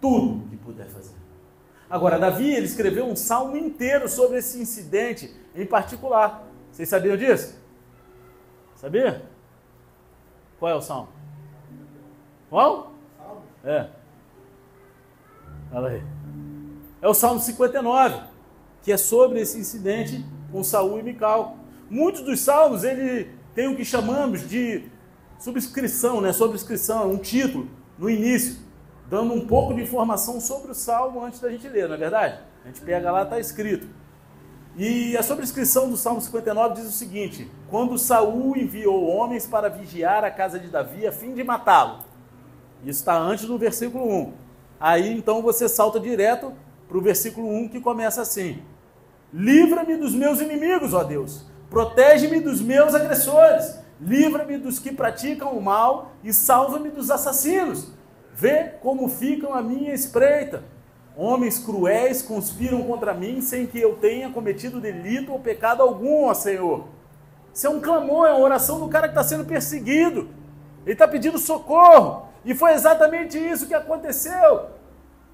Tudo 0.00 0.48
que 0.48 0.56
puder 0.56 0.86
fazer. 0.86 1.14
Agora, 1.88 2.18
Davi 2.18 2.50
ele 2.50 2.66
escreveu 2.66 3.06
um 3.06 3.16
salmo 3.16 3.56
inteiro 3.56 4.08
sobre 4.08 4.38
esse 4.38 4.60
incidente 4.60 5.34
em 5.54 5.66
particular. 5.66 6.44
Vocês 6.70 6.88
sabiam 6.88 7.16
disso? 7.16 7.58
Sabia? 8.74 9.22
Qual 10.58 10.72
é 10.72 10.74
o 10.74 10.82
salmo? 10.82 11.08
Qual? 12.50 12.92
É. 13.64 13.88
Olha 15.72 15.88
aí. 15.88 16.02
É 17.00 17.08
o 17.08 17.14
salmo 17.14 17.40
59, 17.40 18.20
que 18.82 18.90
é 18.92 18.96
sobre 18.96 19.40
esse 19.40 19.58
incidente 19.58 20.24
com 20.50 20.64
Saul 20.64 20.98
e 20.98 21.02
Mical. 21.02 21.56
Muitos 21.88 22.22
dos 22.22 22.40
salmos 22.40 22.82
ele 22.82 23.30
tem 23.54 23.68
o 23.68 23.76
que 23.76 23.84
chamamos 23.84 24.48
de 24.48 24.84
subscrição, 25.38 26.20
né? 26.20 26.32
Sobrescrição, 26.32 27.10
um 27.10 27.18
título 27.18 27.68
no 27.98 28.08
início, 28.08 28.56
dando 29.08 29.34
um 29.34 29.46
pouco 29.46 29.74
de 29.74 29.82
informação 29.82 30.40
sobre 30.40 30.72
o 30.72 30.74
salmo 30.74 31.24
antes 31.24 31.40
da 31.40 31.50
gente 31.50 31.68
ler, 31.68 31.88
não 31.88 31.94
é 31.94 31.98
verdade? 31.98 32.38
A 32.64 32.68
gente 32.68 32.80
pega 32.80 33.10
lá, 33.10 33.22
está 33.22 33.38
escrito. 33.38 33.86
E 34.76 35.16
a 35.16 35.22
sobrescrição 35.22 35.88
do 35.88 35.96
Salmo 35.96 36.20
59 36.20 36.74
diz 36.74 36.86
o 36.86 36.92
seguinte: 36.92 37.48
Quando 37.70 37.96
Saul 37.96 38.56
enviou 38.56 39.06
homens 39.06 39.46
para 39.46 39.68
vigiar 39.68 40.24
a 40.24 40.30
casa 40.30 40.58
de 40.58 40.66
Davi 40.66 41.06
a 41.06 41.12
fim 41.12 41.32
de 41.32 41.44
matá-lo. 41.44 42.00
Isso 42.82 43.00
está 43.00 43.16
antes 43.16 43.44
do 43.44 43.56
versículo 43.56 44.04
1. 44.04 44.32
Aí 44.80 45.16
então 45.16 45.42
você 45.42 45.68
salta 45.68 46.00
direto 46.00 46.52
para 46.88 46.98
o 46.98 47.00
versículo 47.00 47.48
1 47.48 47.68
que 47.68 47.80
começa 47.80 48.20
assim: 48.20 48.62
Livra-me 49.32 49.96
dos 49.96 50.12
meus 50.12 50.40
inimigos, 50.40 50.92
ó 50.92 51.04
Deus. 51.04 51.46
Protege-me 51.70 52.40
dos 52.40 52.60
meus 52.60 52.94
agressores. 52.94 53.78
Livra-me 54.00 54.58
dos 54.58 54.80
que 54.80 54.92
praticam 54.92 55.52
o 55.56 55.62
mal 55.62 56.12
e 56.24 56.32
salva-me 56.32 56.90
dos 56.90 57.12
assassinos. 57.12 57.92
Vê 58.34 58.64
como 58.80 59.08
ficam 59.08 59.54
a 59.54 59.62
minha 59.62 59.94
espreita 59.94 60.62
Homens 61.16 61.60
cruéis 61.60 62.22
conspiram 62.22 62.82
contra 62.82 63.14
mim 63.14 63.40
sem 63.40 63.66
que 63.66 63.78
eu 63.78 63.94
tenha 63.96 64.30
cometido 64.30 64.80
delito 64.80 65.32
ou 65.32 65.38
pecado 65.38 65.80
algum, 65.80 66.24
ó 66.24 66.34
Senhor. 66.34 66.88
Isso 67.52 67.68
é 67.68 67.70
um 67.70 67.80
clamor, 67.80 68.26
é 68.26 68.32
uma 68.32 68.44
oração 68.44 68.80
do 68.80 68.88
cara 68.88 69.06
que 69.06 69.12
está 69.12 69.22
sendo 69.22 69.44
perseguido. 69.44 70.28
Ele 70.84 70.92
está 70.92 71.06
pedindo 71.06 71.38
socorro. 71.38 72.26
E 72.44 72.52
foi 72.52 72.72
exatamente 72.72 73.38
isso 73.38 73.68
que 73.68 73.74
aconteceu 73.74 74.70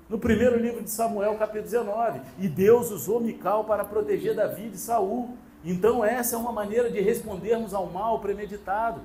no 0.07 0.19
primeiro 0.19 0.59
livro 0.59 0.83
de 0.83 0.91
Samuel, 0.91 1.35
capítulo 1.37 1.65
19. 1.65 2.21
E 2.39 2.47
Deus 2.47 2.91
usou 2.91 3.19
Mical 3.19 3.65
para 3.65 3.83
proteger 3.83 4.35
Davi 4.35 4.69
de 4.69 4.77
Saul. 4.77 5.31
Então, 5.65 6.05
essa 6.05 6.37
é 6.37 6.39
uma 6.39 6.53
maneira 6.53 6.91
de 6.91 7.01
respondermos 7.01 7.73
ao 7.73 7.87
mal 7.87 8.21
premeditado. 8.21 9.01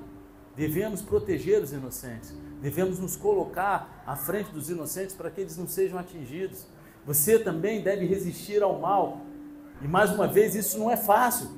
Devemos 0.54 1.00
proteger 1.00 1.62
os 1.62 1.72
inocentes. 1.72 2.34
Devemos 2.66 2.98
nos 2.98 3.14
colocar 3.14 4.02
à 4.04 4.16
frente 4.16 4.50
dos 4.50 4.68
inocentes 4.68 5.14
para 5.14 5.30
que 5.30 5.40
eles 5.40 5.56
não 5.56 5.68
sejam 5.68 5.96
atingidos. 5.96 6.66
Você 7.06 7.38
também 7.38 7.80
deve 7.80 8.04
resistir 8.06 8.60
ao 8.60 8.80
mal. 8.80 9.20
E 9.80 9.86
mais 9.86 10.10
uma 10.10 10.26
vez, 10.26 10.56
isso 10.56 10.76
não 10.76 10.90
é 10.90 10.96
fácil. 10.96 11.48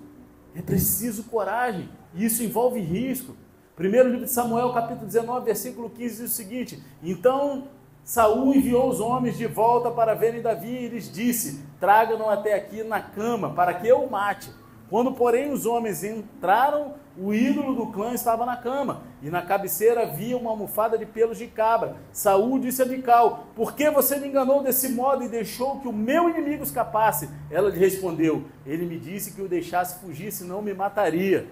É 0.55 0.61
preciso 0.61 1.25
coragem. 1.25 1.89
E 2.13 2.27
isso 2.27 2.43
envolve 2.43 2.79
risco. 2.79 3.35
Primeiro 3.75 4.11
livro 4.11 4.27
de 4.27 4.31
Samuel, 4.31 4.71
capítulo 4.75 5.07
19, 5.07 5.47
versículo 5.47 5.89
15 5.89 6.23
diz 6.25 6.31
o 6.31 6.37
seguinte: 6.37 6.85
Então 7.03 7.69
Saul 8.05 8.55
enviou 8.55 8.91
os 8.91 9.01
homens 9.01 9.39
de 9.39 9.47
volta 9.47 9.91
para 9.91 10.13
verem 10.13 10.43
Davi 10.43 10.69
e 10.69 10.89
lhes 10.89 11.11
disse: 11.11 11.65
Traga-no 11.81 12.29
até 12.29 12.53
aqui 12.53 12.83
na 12.83 13.01
cama, 13.01 13.55
para 13.55 13.73
que 13.73 13.89
eu 13.89 14.03
o 14.03 14.11
mate. 14.11 14.53
Quando, 14.91 15.13
porém, 15.13 15.51
os 15.53 15.65
homens 15.65 16.05
entraram, 16.05 16.97
o 17.21 17.35
ídolo 17.35 17.75
do 17.75 17.87
clã 17.87 18.13
estava 18.13 18.47
na 18.47 18.57
cama, 18.57 19.03
e 19.21 19.29
na 19.29 19.43
cabeceira 19.43 20.03
havia 20.03 20.37
uma 20.37 20.51
almofada 20.51 20.97
de 20.97 21.05
pelos 21.05 21.37
de 21.37 21.49
cabra. 21.49 21.97
Saúl 22.13 22.59
disse 22.59 22.81
a 22.81 22.87
Mical: 22.87 23.49
Por 23.57 23.75
que 23.75 23.91
você 23.91 24.17
me 24.17 24.29
enganou 24.29 24.63
desse 24.63 24.89
modo 24.91 25.25
e 25.25 25.29
deixou 25.29 25.81
que 25.81 25.89
o 25.89 25.93
meu 25.93 26.29
inimigo 26.29 26.63
escapasse? 26.63 27.29
Ela 27.51 27.71
lhe 27.71 27.79
respondeu: 27.79 28.45
Ele 28.65 28.87
me 28.87 28.99
disse 28.99 29.33
que 29.33 29.43
o 29.43 29.49
deixasse 29.49 29.99
fugir, 30.01 30.31
senão 30.31 30.63
me 30.63 30.73
mataria. 30.73 31.49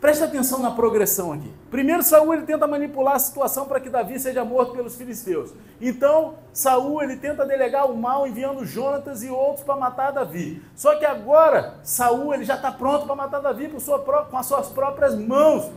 Preste 0.00 0.22
atenção 0.22 0.60
na 0.60 0.70
progressão 0.70 1.32
aqui. 1.32 1.52
Primeiro, 1.70 2.04
Saul 2.04 2.32
ele 2.32 2.44
tenta 2.46 2.68
manipular 2.68 3.16
a 3.16 3.18
situação 3.18 3.66
para 3.66 3.80
que 3.80 3.90
Davi 3.90 4.18
seja 4.20 4.44
morto 4.44 4.72
pelos 4.72 4.94
filisteus. 4.94 5.52
Então, 5.80 6.36
Saul 6.52 7.02
ele 7.02 7.16
tenta 7.16 7.44
delegar 7.44 7.90
o 7.90 7.96
mal 7.96 8.24
enviando 8.24 8.64
Jonatas 8.64 9.24
e 9.24 9.28
outros 9.28 9.64
para 9.64 9.74
matar 9.74 10.12
Davi. 10.12 10.62
Só 10.76 10.94
que 10.94 11.04
agora, 11.04 11.80
Saul 11.82 12.32
ele 12.32 12.44
já 12.44 12.54
está 12.54 12.70
pronto 12.70 13.06
para 13.06 13.16
matar 13.16 13.40
Davi 13.40 13.68
com, 13.68 13.80
sua, 13.80 13.98
com 13.98 14.36
as 14.36 14.46
suas 14.46 14.68
próprias 14.68 15.16
mãos, 15.16 15.68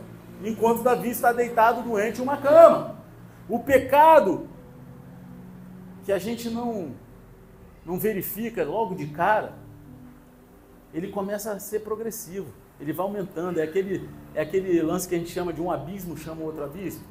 enquanto 0.44 0.84
Davi 0.84 1.10
está 1.10 1.32
deitado 1.32 1.82
doente 1.82 2.20
em 2.20 2.22
uma 2.22 2.36
cama. 2.36 2.96
O 3.48 3.58
pecado 3.58 4.48
que 6.04 6.12
a 6.12 6.18
gente 6.18 6.48
não 6.48 6.94
não 7.84 7.98
verifica 7.98 8.64
logo 8.64 8.94
de 8.94 9.08
cara, 9.08 9.54
ele 10.94 11.08
começa 11.08 11.52
a 11.52 11.58
ser 11.58 11.80
progressivo 11.80 12.61
ele 12.82 12.92
vai 12.92 13.06
aumentando. 13.06 13.60
É 13.60 13.62
aquele, 13.62 14.08
é 14.34 14.42
aquele 14.42 14.82
lance 14.82 15.08
que 15.08 15.14
a 15.14 15.18
gente 15.18 15.30
chama 15.30 15.52
de 15.52 15.62
um 15.62 15.70
abismo, 15.70 16.16
chama 16.16 16.42
outro 16.42 16.64
abismo. 16.64 17.04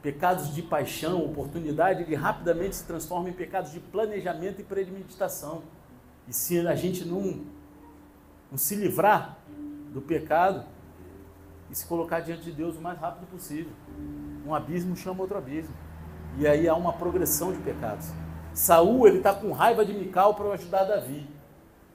Pecados 0.00 0.54
de 0.54 0.62
paixão, 0.62 1.24
oportunidade, 1.24 2.04
ele 2.04 2.14
rapidamente 2.14 2.76
se 2.76 2.84
transforma 2.84 3.28
em 3.28 3.32
pecados 3.32 3.72
de 3.72 3.80
planejamento 3.80 4.60
e 4.60 4.64
premeditação. 4.64 5.62
E 6.28 6.32
se 6.32 6.64
a 6.66 6.76
gente 6.76 7.04
não, 7.04 7.40
não 8.50 8.56
se 8.56 8.76
livrar 8.76 9.38
do 9.92 10.00
pecado 10.00 10.64
e 11.68 11.74
se 11.74 11.84
colocar 11.84 12.20
diante 12.20 12.42
de 12.42 12.52
Deus 12.52 12.76
o 12.76 12.80
mais 12.80 12.98
rápido 12.98 13.26
possível, 13.28 13.72
um 14.46 14.54
abismo 14.54 14.96
chama 14.96 15.22
outro 15.22 15.36
abismo. 15.36 15.74
E 16.38 16.46
aí 16.46 16.68
há 16.68 16.74
uma 16.76 16.92
progressão 16.92 17.52
de 17.52 17.58
pecados. 17.58 18.08
Saul 18.54 19.08
ele 19.08 19.18
está 19.18 19.34
com 19.34 19.50
raiva 19.50 19.84
de 19.84 19.92
Mical 19.92 20.34
para 20.34 20.52
ajudar 20.52 20.84
Davi. 20.84 21.28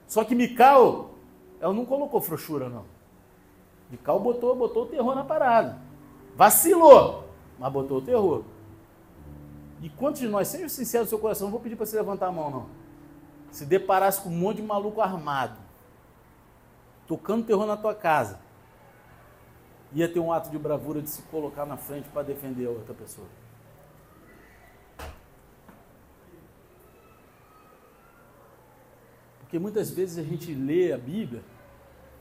Só 0.06 0.22
que 0.22 0.34
Mical 0.34 1.13
ela 1.64 1.72
não 1.72 1.86
colocou 1.86 2.20
frouxura, 2.20 2.68
não. 2.68 2.84
Mical 3.90 4.20
botou, 4.20 4.54
botou 4.54 4.82
o 4.82 4.86
terror 4.86 5.14
na 5.14 5.24
parada. 5.24 5.78
Vacilou, 6.36 7.26
mas 7.58 7.72
botou 7.72 7.98
o 7.98 8.02
terror. 8.02 8.44
E 9.80 9.88
quantos 9.88 10.20
de 10.20 10.28
nós, 10.28 10.48
seja 10.48 10.68
sincero 10.68 11.04
no 11.04 11.08
seu 11.08 11.18
coração, 11.18 11.46
não 11.46 11.52
vou 11.52 11.60
pedir 11.60 11.74
para 11.74 11.86
você 11.86 11.96
levantar 11.96 12.26
a 12.26 12.32
mão, 12.32 12.50
não. 12.50 12.66
Se 13.50 13.64
deparasse 13.64 14.20
com 14.20 14.28
um 14.28 14.36
monte 14.36 14.56
de 14.58 14.62
maluco 14.62 15.00
armado, 15.00 15.58
tocando 17.08 17.46
terror 17.46 17.64
na 17.64 17.78
tua 17.78 17.94
casa, 17.94 18.38
ia 19.94 20.06
ter 20.06 20.20
um 20.20 20.34
ato 20.34 20.50
de 20.50 20.58
bravura 20.58 21.00
de 21.00 21.08
se 21.08 21.22
colocar 21.22 21.64
na 21.64 21.78
frente 21.78 22.10
para 22.10 22.24
defender 22.24 22.66
a 22.66 22.70
outra 22.70 22.92
pessoa. 22.92 23.26
Porque 29.40 29.58
muitas 29.58 29.90
vezes 29.90 30.18
a 30.18 30.22
gente 30.22 30.52
lê 30.52 30.92
a 30.92 30.98
Bíblia 30.98 31.42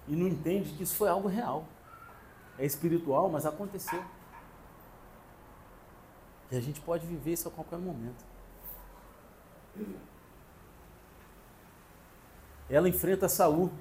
e 0.08 0.16
não 0.16 0.28
entende 0.28 0.74
que 0.74 0.84
isso 0.84 0.96
foi 0.96 1.10
algo 1.10 1.28
real. 1.28 1.66
É 2.58 2.66
espiritual, 2.66 3.30
mas 3.30 3.46
aconteceu. 3.46 4.04
E 6.52 6.56
a 6.56 6.62
gente 6.62 6.80
pode 6.82 7.06
viver 7.06 7.34
isso 7.34 7.48
a 7.48 7.52
qualquer 7.52 7.80
momento. 7.80 8.24
ela 12.70 12.90
enfrenta 12.90 13.28
Saul. 13.28 13.72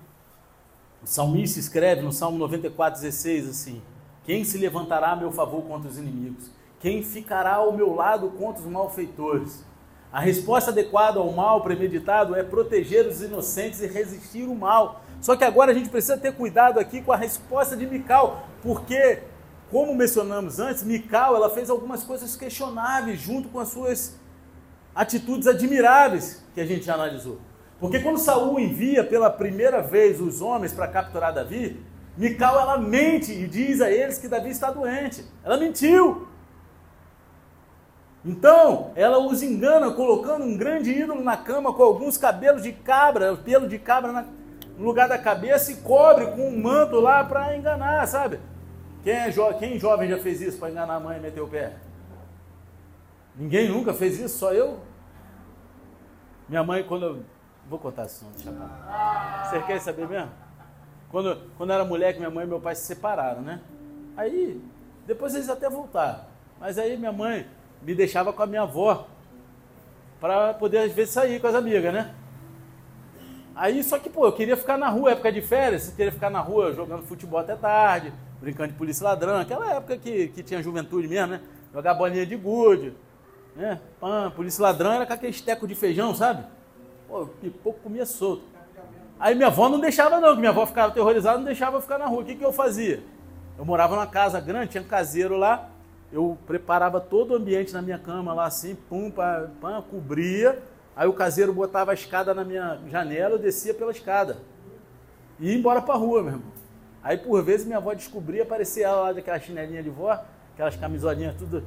O 1.03 1.07
salmista 1.07 1.59
escreve 1.59 2.03
no 2.03 2.12
Salmo 2.12 2.39
94, 2.39 3.01
16 3.01 3.49
assim: 3.49 3.83
Quem 4.25 4.45
se 4.45 4.59
levantará 4.59 5.12
a 5.12 5.16
meu 5.16 5.33
favor 5.33 5.62
contra 5.62 5.89
os 5.89 5.99
inimigos? 5.99 6.51
Quem 6.79 7.03
ficará 7.03 7.57
ao 7.57 7.73
meu 7.73 7.95
lado 7.95 8.31
contra 8.31 8.62
os 8.62 8.68
malfeitores? 8.68 9.64
A 10.12 10.20
resposta 10.20 10.70
adequada 10.70 11.18
ao 11.18 11.33
mal 11.33 11.62
premeditado 11.62 12.35
é 12.35 12.43
proteger 12.43 13.07
os 13.07 13.23
inocentes 13.23 13.81
e 13.81 13.87
resistir 13.87 14.45
o 14.45 14.55
mal. 14.55 15.01
Só 15.23 15.37
que 15.37 15.45
agora 15.45 15.70
a 15.70 15.75
gente 15.75 15.89
precisa 15.89 16.18
ter 16.18 16.35
cuidado 16.35 16.81
aqui 16.81 17.01
com 17.01 17.12
a 17.12 17.16
resposta 17.16 17.77
de 17.77 17.87
Mical, 17.87 18.49
porque, 18.61 19.20
como 19.70 19.95
mencionamos 19.95 20.59
antes, 20.59 20.83
Mical 20.83 21.37
ela 21.37 21.49
fez 21.49 21.70
algumas 21.70 22.03
coisas 22.03 22.35
questionáveis 22.35 23.20
junto 23.20 23.49
com 23.49 23.61
as 23.61 23.68
suas 23.68 24.16
atitudes 24.93 25.47
admiráveis 25.47 26.45
que 26.53 26.61
a 26.61 26.66
gente 26.66 26.85
já 26.85 26.95
analisou. 26.95 27.39
Porque 27.79 28.01
quando 28.01 28.18
Saul 28.18 28.59
envia 28.59 29.05
pela 29.05 29.31
primeira 29.31 29.81
vez 29.81 30.20
os 30.20 30.43
homens 30.43 30.73
para 30.73 30.89
capturar 30.89 31.33
Davi, 31.33 31.81
Mical 32.16 32.59
ela 32.59 32.77
mente 32.77 33.33
e 33.33 33.47
diz 33.47 33.81
a 33.81 33.91
eles 33.91 34.18
que 34.18 34.27
Davi 34.27 34.51
está 34.51 34.73
doente. 34.73 35.25
Ela 35.45 35.57
mentiu. 35.57 36.27
Então, 38.25 38.91
ela 38.97 39.18
os 39.18 39.41
engana 39.43 39.93
colocando 39.93 40.45
um 40.45 40.57
grande 40.57 40.91
ídolo 40.91 41.23
na 41.23 41.37
cama 41.37 41.73
com 41.73 41.83
alguns 41.83 42.18
cabelos 42.18 42.62
de 42.62 42.73
cabra, 42.73 43.37
pelo 43.37 43.68
de 43.68 43.79
cabra 43.79 44.12
na, 44.12 44.25
no 44.77 44.85
lugar 44.85 45.09
da 45.09 45.18
cabeça 45.18 45.73
e 45.73 45.77
cobre 45.77 46.27
com 46.27 46.49
um 46.49 46.61
manto 46.61 47.01
lá 47.01 47.25
para 47.25 47.57
enganar, 47.57 48.07
sabe? 48.07 48.41
Quem, 49.03 49.12
é 49.12 49.31
jo 49.31 49.53
quem 49.55 49.79
jovem 49.79 50.09
já 50.09 50.18
fez 50.18 50.41
isso 50.41 50.59
para 50.59 50.70
enganar 50.70 50.95
a 50.95 51.01
mãe 51.01 51.18
e 51.18 51.20
meter 51.20 51.41
o 51.41 51.49
pé? 51.49 51.75
Ninguém 53.35 53.68
nunca 53.68 53.93
fez 53.93 54.18
isso, 54.18 54.39
só 54.39 54.53
eu. 54.53 54.81
Minha 56.49 56.62
mãe, 56.62 56.85
quando 56.85 57.07
eu. 57.07 57.25
Vou 57.68 57.79
contar 57.79 58.07
isso, 58.07 58.27
não, 58.45 59.45
Você 59.45 59.62
quer 59.62 59.81
saber 59.81 60.07
mesmo? 60.09 60.31
Quando, 61.11 61.39
quando 61.57 61.70
eu 61.70 61.75
era 61.75 61.85
moleque, 61.85 62.18
minha 62.18 62.31
mãe 62.31 62.45
e 62.45 62.49
meu 62.49 62.61
pai 62.61 62.75
se 62.75 62.87
separaram, 62.87 63.41
né? 63.41 63.61
Aí, 64.16 64.61
depois 65.07 65.35
eles 65.35 65.49
até 65.49 65.68
voltaram. 65.70 66.20
Mas 66.61 66.79
aí 66.79 66.97
minha 66.97 67.12
mãe 67.12 67.47
me 67.81 67.95
deixava 67.95 68.33
com 68.33 68.43
a 68.43 68.47
minha 68.47 68.62
avó 68.62 69.07
para 70.20 70.55
poder 70.55 70.79
às 70.79 70.93
vezes 70.93 71.12
sair 71.12 71.41
com 71.41 71.47
as 71.47 71.55
amigas, 71.55 71.93
né? 71.93 72.14
Aí 73.55 73.82
só 73.82 73.98
que, 73.98 74.09
pô, 74.09 74.26
eu 74.26 74.32
queria 74.32 74.57
ficar 74.57 74.78
na 74.78 74.88
rua, 74.88 75.12
época 75.12 75.30
de 75.30 75.42
férias, 75.42 75.88
eu 75.88 75.94
queria 75.94 76.12
ficar 76.12 76.30
na 76.30 76.40
rua 76.40 76.72
jogando 76.72 77.03
futebol 77.03 77.38
até 77.38 77.55
tarde, 77.55 78.12
brincando 78.40 78.72
de 78.72 78.78
polícia 78.78 79.05
ladrão, 79.05 79.38
aquela 79.38 79.72
época 79.72 79.96
que, 79.98 80.28
que 80.28 80.42
tinha 80.42 80.62
juventude 80.62 81.07
mesmo, 81.07 81.32
né? 81.32 81.40
Jogar 81.72 81.94
bolinha 81.94 82.24
de 82.24 82.36
gude, 82.36 82.94
né? 83.55 83.80
Pã, 84.00 84.30
polícia 84.34 84.62
ladrão 84.62 84.92
era 84.92 85.07
com 85.07 85.12
aquele 85.12 85.32
esteco 85.32 85.66
de 85.66 85.74
feijão, 85.74 86.14
sabe? 86.14 86.44
Pô, 87.09 87.28
pouco 87.62 87.80
comia 87.80 88.07
solto. 88.07 88.42
Aí 89.20 89.34
minha 89.34 89.48
avó 89.48 89.68
não 89.68 89.78
deixava 89.78 90.18
não, 90.18 90.34
que 90.34 90.40
minha 90.40 90.50
avó 90.50 90.66
ficava 90.66 90.88
aterrorizada, 90.88 91.38
não 91.38 91.44
deixava 91.44 91.76
eu 91.76 91.80
ficar 91.80 91.98
na 91.98 92.07
rua. 92.07 92.22
O 92.22 92.24
que, 92.24 92.34
que 92.34 92.44
eu 92.44 92.53
fazia? 92.53 93.03
Eu 93.57 93.64
morava 93.64 93.94
numa 93.94 94.07
casa 94.07 94.40
grande, 94.40 94.70
tinha 94.70 94.82
um 94.82 94.86
caseiro 94.86 95.36
lá, 95.36 95.68
eu 96.11 96.36
preparava 96.46 97.00
todo 97.00 97.32
o 97.32 97.36
ambiente 97.36 97.72
na 97.72 97.80
minha 97.80 97.98
cama 97.98 98.32
lá 98.34 98.46
assim, 98.46 98.74
pum, 98.74 99.11
pá, 99.11 99.48
pá, 99.61 99.82
cobria. 99.88 100.61
Aí 100.95 101.09
o 101.09 101.12
caseiro 101.12 101.53
botava 101.53 101.90
a 101.90 101.95
escada 101.95 102.34
na 102.34 102.45
minha 102.45 102.78
janela, 102.88 103.34
eu 103.34 103.38
descia 103.38 103.72
pela 103.72 103.90
escada. 103.90 104.38
E 105.40 105.49
ia 105.49 105.59
embora 105.59 105.80
pra 105.80 105.95
rua, 105.95 106.22
meu 106.22 106.32
irmão. 106.34 106.53
Aí 107.03 107.16
por 107.16 107.43
vezes 107.43 107.66
minha 107.66 107.78
avó 107.78 107.93
descobria, 107.95 108.43
aparecia 108.43 108.86
ela 108.86 109.03
lá 109.03 109.12
daquela 109.12 109.40
chinelinha 109.40 109.82
de 109.82 109.90
vó, 109.90 110.22
aquelas 110.53 110.76
camisolinhas 110.76 111.34
tudo 111.36 111.64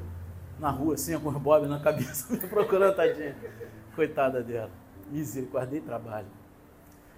na 0.59 0.69
rua 0.69 0.93
assim, 0.93 1.19
com 1.19 1.29
os 1.29 1.37
bob 1.37 1.67
na 1.67 1.79
cabeça, 1.79 2.31
me 2.31 2.39
procurando, 2.39 2.95
tadinha. 2.95 3.35
Coitada 3.95 4.41
dela. 4.41 4.69
Misericórdia, 5.11 5.81
trabalho. 5.81 6.27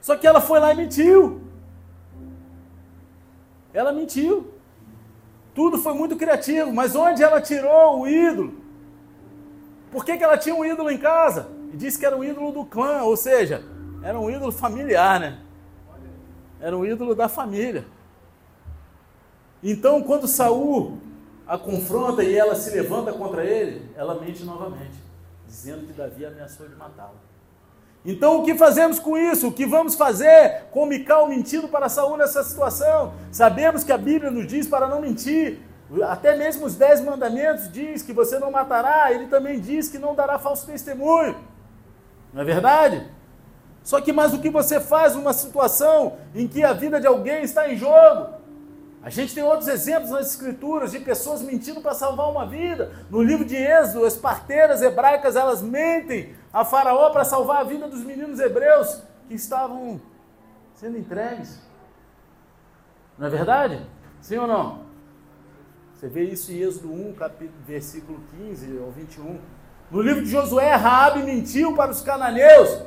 Só 0.01 0.16
que 0.16 0.26
ela 0.26 0.41
foi 0.41 0.60
lá 0.60 0.74
e 0.74 0.78
mentiu. 0.78 1.41
Ela 3.74 3.91
mentiu. 3.91 4.53
Tudo 5.53 5.78
foi 5.80 5.93
muito 5.93 6.16
criativo, 6.16 6.72
mas 6.72 6.95
onde 6.95 7.24
ela 7.24 7.41
tirou 7.41 8.01
o 8.01 8.08
ídolo? 8.08 8.53
Por 9.91 10.05
que, 10.05 10.18
que 10.18 10.24
ela 10.24 10.38
tinha 10.38 10.53
um 10.53 10.64
ídolo 10.64 10.91
em 10.91 10.97
casa? 10.97 11.57
E 11.72 11.78
disse 11.78 11.99
que 11.99 12.05
era 12.05 12.15
um 12.15 12.24
ídolo 12.24 12.51
do 12.51 12.65
clã, 12.65 13.03
ou 13.03 13.15
seja, 13.18 13.63
era 14.03 14.20
um 14.20 14.30
ídolo 14.30 14.51
familiar, 14.51 15.20
né? 15.20 15.39
Era 16.59 16.78
um 16.78 16.86
ídolo 16.86 17.13
da 17.13 17.28
família. 17.28 17.86
Então, 19.61 20.01
quando 20.01 20.28
Saul 20.28 20.99
a 21.47 21.57
confronta 21.57 22.24
e 22.24 22.36
ela 22.36 22.55
se 22.55 22.70
levanta 22.72 23.13
contra 23.13 23.43
ele, 23.45 23.89
ela 23.95 24.20
mente 24.20 24.43
novamente, 24.43 24.95
dizendo 25.47 25.88
que 25.88 25.93
Davi 25.93 26.26
ameaçou 26.26 26.68
de 26.68 26.76
matá-lo. 26.76 27.15
Então 28.05 28.39
o 28.39 28.45
que 28.45 28.55
fazemos 28.55 28.99
com 28.99 29.18
isso? 29.18 29.47
O 29.47 29.51
que 29.51 29.65
vamos 29.65 29.95
fazer 29.95 30.65
com 30.72 30.86
Mical 30.86 31.28
mentindo 31.28 31.68
para 31.68 31.89
Saul 31.89 32.15
nessa 32.15 32.43
situação? 32.43 33.13
Sabemos 33.32 33.84
que 33.84 33.91
a 33.91 33.97
Bíblia 33.97 34.32
nos 34.32 34.47
diz 34.47 34.68
para 34.68 34.88
não 34.88 35.01
mentir. 35.01 35.59
Até 36.03 36.36
mesmo 36.38 36.65
os 36.65 36.76
dez 36.76 37.01
mandamentos 37.01 37.72
diz 37.72 38.01
que 38.01 38.13
você 38.13 38.39
não 38.39 38.51
matará. 38.51 39.11
Ele 39.11 39.28
também 39.28 39.59
diz 39.59 39.89
que 39.89 39.97
não 39.97 40.15
dará 40.15 40.39
falso 40.39 40.65
testemunho. 40.65 41.36
Não 42.38 42.44
é 42.44 42.46
verdade? 42.46 43.04
Só 43.84 44.00
que 44.00 44.14
mais 44.14 44.32
o 44.32 44.40
que 44.40 44.52
você 44.52 44.80
faz 44.80 45.16
numa 45.16 45.34
situação 45.34 46.20
em 46.36 46.48
que 46.48 46.64
a 46.64 46.72
vida 46.72 47.02
de 47.02 47.08
alguém 47.08 47.42
está 47.42 47.68
em 47.68 47.76
jogo? 47.76 48.32
A 49.02 49.10
gente 49.10 49.34
tem 49.34 49.44
outros 49.44 49.68
exemplos 49.68 50.12
nas 50.12 50.28
escrituras 50.28 50.92
de 50.92 51.00
pessoas 51.00 51.42
mentindo 51.42 51.82
para 51.82 51.96
salvar 51.96 52.30
uma 52.30 52.46
vida. 52.46 52.92
No 53.10 53.24
livro 53.24 53.44
de 53.44 53.56
Êxodo, 53.56 54.06
as 54.06 54.16
parteiras 54.16 54.84
hebraicas, 54.84 55.36
elas 55.36 55.64
mentem 55.64 56.36
a 56.54 56.64
Faraó 56.64 57.10
para 57.10 57.26
salvar 57.26 57.62
a 57.62 57.64
vida 57.64 57.88
dos 57.88 58.04
meninos 58.04 58.40
hebreus 58.40 59.02
que 59.28 59.34
estavam 59.34 60.00
sendo 60.76 60.96
entregues. 60.96 61.60
Não 63.18 63.26
é 63.26 63.30
verdade? 63.32 63.82
Sim 64.22 64.38
ou 64.38 64.46
não? 64.46 64.82
Você 65.96 66.08
vê 66.08 66.26
isso 66.26 66.52
em 66.52 66.58
Êxodo 66.58 66.94
1, 66.94 67.14
capítulo, 67.14 67.58
versículo 67.66 68.20
15 68.38 68.78
ao 68.78 68.92
21. 68.92 69.57
No 69.90 70.02
livro 70.02 70.24
de 70.24 70.30
Josué, 70.30 70.76
Raabe 70.76 71.24
mentiu 71.24 71.74
para 71.74 71.92
os 71.92 72.02
cananeus 72.02 72.84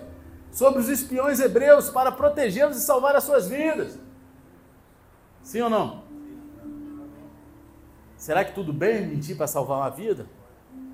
sobre 0.53 0.81
os 0.81 0.89
espiões 0.89 1.41
hebreus 1.41 1.89
para 1.89 2.13
protegê-los 2.13 2.77
e 2.77 2.81
salvar 2.81 3.17
as 3.17 3.25
suas 3.25 3.49
vidas. 3.49 3.99
Sim 5.43 5.63
ou 5.63 5.71
não? 5.71 6.03
Será 8.17 8.45
que 8.45 8.55
tudo 8.55 8.71
bem 8.71 9.07
mentir 9.07 9.35
para 9.35 9.47
salvar 9.47 9.79
uma 9.79 9.89
vida? 9.89 10.27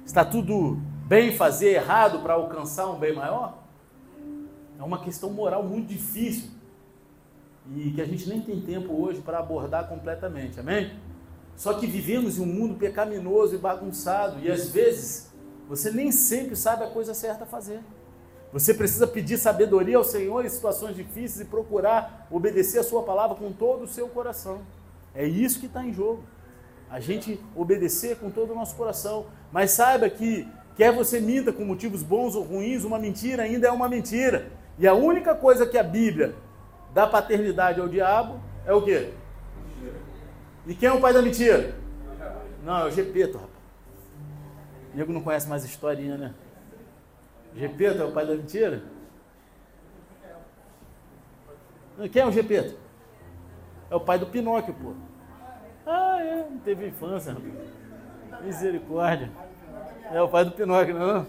Está 0.05 0.25
tudo 0.25 0.79
bem 1.07 1.37
fazer 1.37 1.71
errado 1.71 2.21
para 2.21 2.35
alcançar 2.35 2.87
um 2.87 2.99
bem 2.99 3.13
maior? 3.13 3.65
É 4.79 4.83
uma 4.85 5.01
questão 5.01 5.31
moral 5.31 5.65
muito 5.65 5.89
difícil 5.89 6.51
e 7.75 7.91
que 7.91 8.01
a 8.01 8.05
gente 8.05 8.29
nem 8.29 8.41
tem 8.41 8.61
tempo 8.61 8.93
hoje 8.95 9.21
para 9.21 9.41
abordar 9.41 9.89
completamente, 9.89 10.61
amém? 10.61 10.97
Só 11.57 11.75
que 11.75 11.87
vivemos 11.87 12.39
em 12.39 12.43
um 12.43 12.47
mundo 12.47 12.77
pecaminoso 12.77 13.57
e 13.57 13.59
bagunçado 13.59 14.39
e 14.39 14.49
às 14.49 14.71
vezes 14.71 15.33
você 15.69 15.91
nem 15.91 16.13
sempre 16.13 16.55
sabe 16.55 16.85
a 16.85 16.89
coisa 16.89 17.15
certa 17.15 17.45
a 17.45 17.47
fazer. 17.47 17.81
Você 18.53 18.73
precisa 18.73 19.07
pedir 19.07 19.37
sabedoria 19.37 19.97
ao 19.97 20.05
Senhor 20.05 20.45
em 20.45 20.49
situações 20.49 20.95
difíceis 20.95 21.41
e 21.41 21.45
procurar 21.45 22.27
obedecer 22.31 22.79
a 22.79 22.85
Sua 22.85 23.03
palavra 23.03 23.37
com 23.37 23.53
todo 23.53 23.85
o 23.85 23.89
seu 23.89 24.09
coração. 24.09 24.61
É 25.15 25.27
isso 25.27 25.59
que 25.61 25.67
está 25.67 25.85
em 25.85 25.93
jogo. 25.93 26.23
A 26.89 27.01
gente 27.01 27.41
obedecer 27.55 28.17
com 28.17 28.31
todo 28.31 28.53
o 28.53 28.55
nosso 28.55 28.77
coração. 28.77 29.27
Mas 29.51 29.73
saiba 29.73 30.09
que, 30.09 30.47
quer 30.77 30.93
você 30.93 31.21
minta 31.21 31.53
com 31.53 31.65
motivos 31.65 32.03
bons 32.03 32.37
ou 32.37 32.45
ruins, 32.45 32.85
uma 32.85 32.99
mentira 32.99 33.43
ainda 33.43 33.67
é 33.67 33.71
uma 33.71 33.89
mentira. 33.89 34.51
E 34.79 34.87
a 34.87 34.95
única 34.95 35.35
coisa 35.35 35.67
que 35.67 35.77
a 35.77 35.83
Bíblia 35.83 36.35
dá 36.95 37.07
paternidade 37.07 37.81
ao 37.81 37.89
diabo 37.89 38.41
é 38.65 38.73
o 38.73 38.83
quê? 38.83 39.11
E 40.67 40.75
quem 40.75 40.89
é 40.89 40.93
o 40.93 41.01
pai 41.01 41.13
da 41.13 41.23
mentira? 41.23 41.75
Não, 42.65 42.79
é 42.79 42.85
o 42.87 42.91
Gepeto, 42.91 43.39
rapaz. 43.39 43.56
O 44.97 44.99
nego 44.99 45.13
não 45.13 45.21
conhece 45.21 45.47
mais 45.47 45.63
historinha, 45.63 46.17
né? 46.17 46.35
Gepeto 47.55 48.01
é 48.01 48.05
o 48.07 48.13
pai 48.13 48.27
da 48.27 48.35
mentira? 48.35 48.83
Quem 52.11 52.23
é 52.23 52.27
o 52.27 52.33
Gepeto? 52.33 52.79
É 53.91 53.95
o 53.95 54.01
pai 54.01 54.19
do 54.19 54.27
Pinóquio, 54.27 54.73
pô. 54.73 54.95
Ah, 55.85 56.19
é, 56.23 56.49
não 56.49 56.59
teve 56.61 56.89
infância. 56.89 57.37
Misericórdia. 58.43 59.31
É 60.11 60.23
o 60.23 60.31
pai 60.31 60.47
do 60.47 60.53
Pinóquio, 60.53 60.99
não? 60.99 61.21
É? 61.21 61.27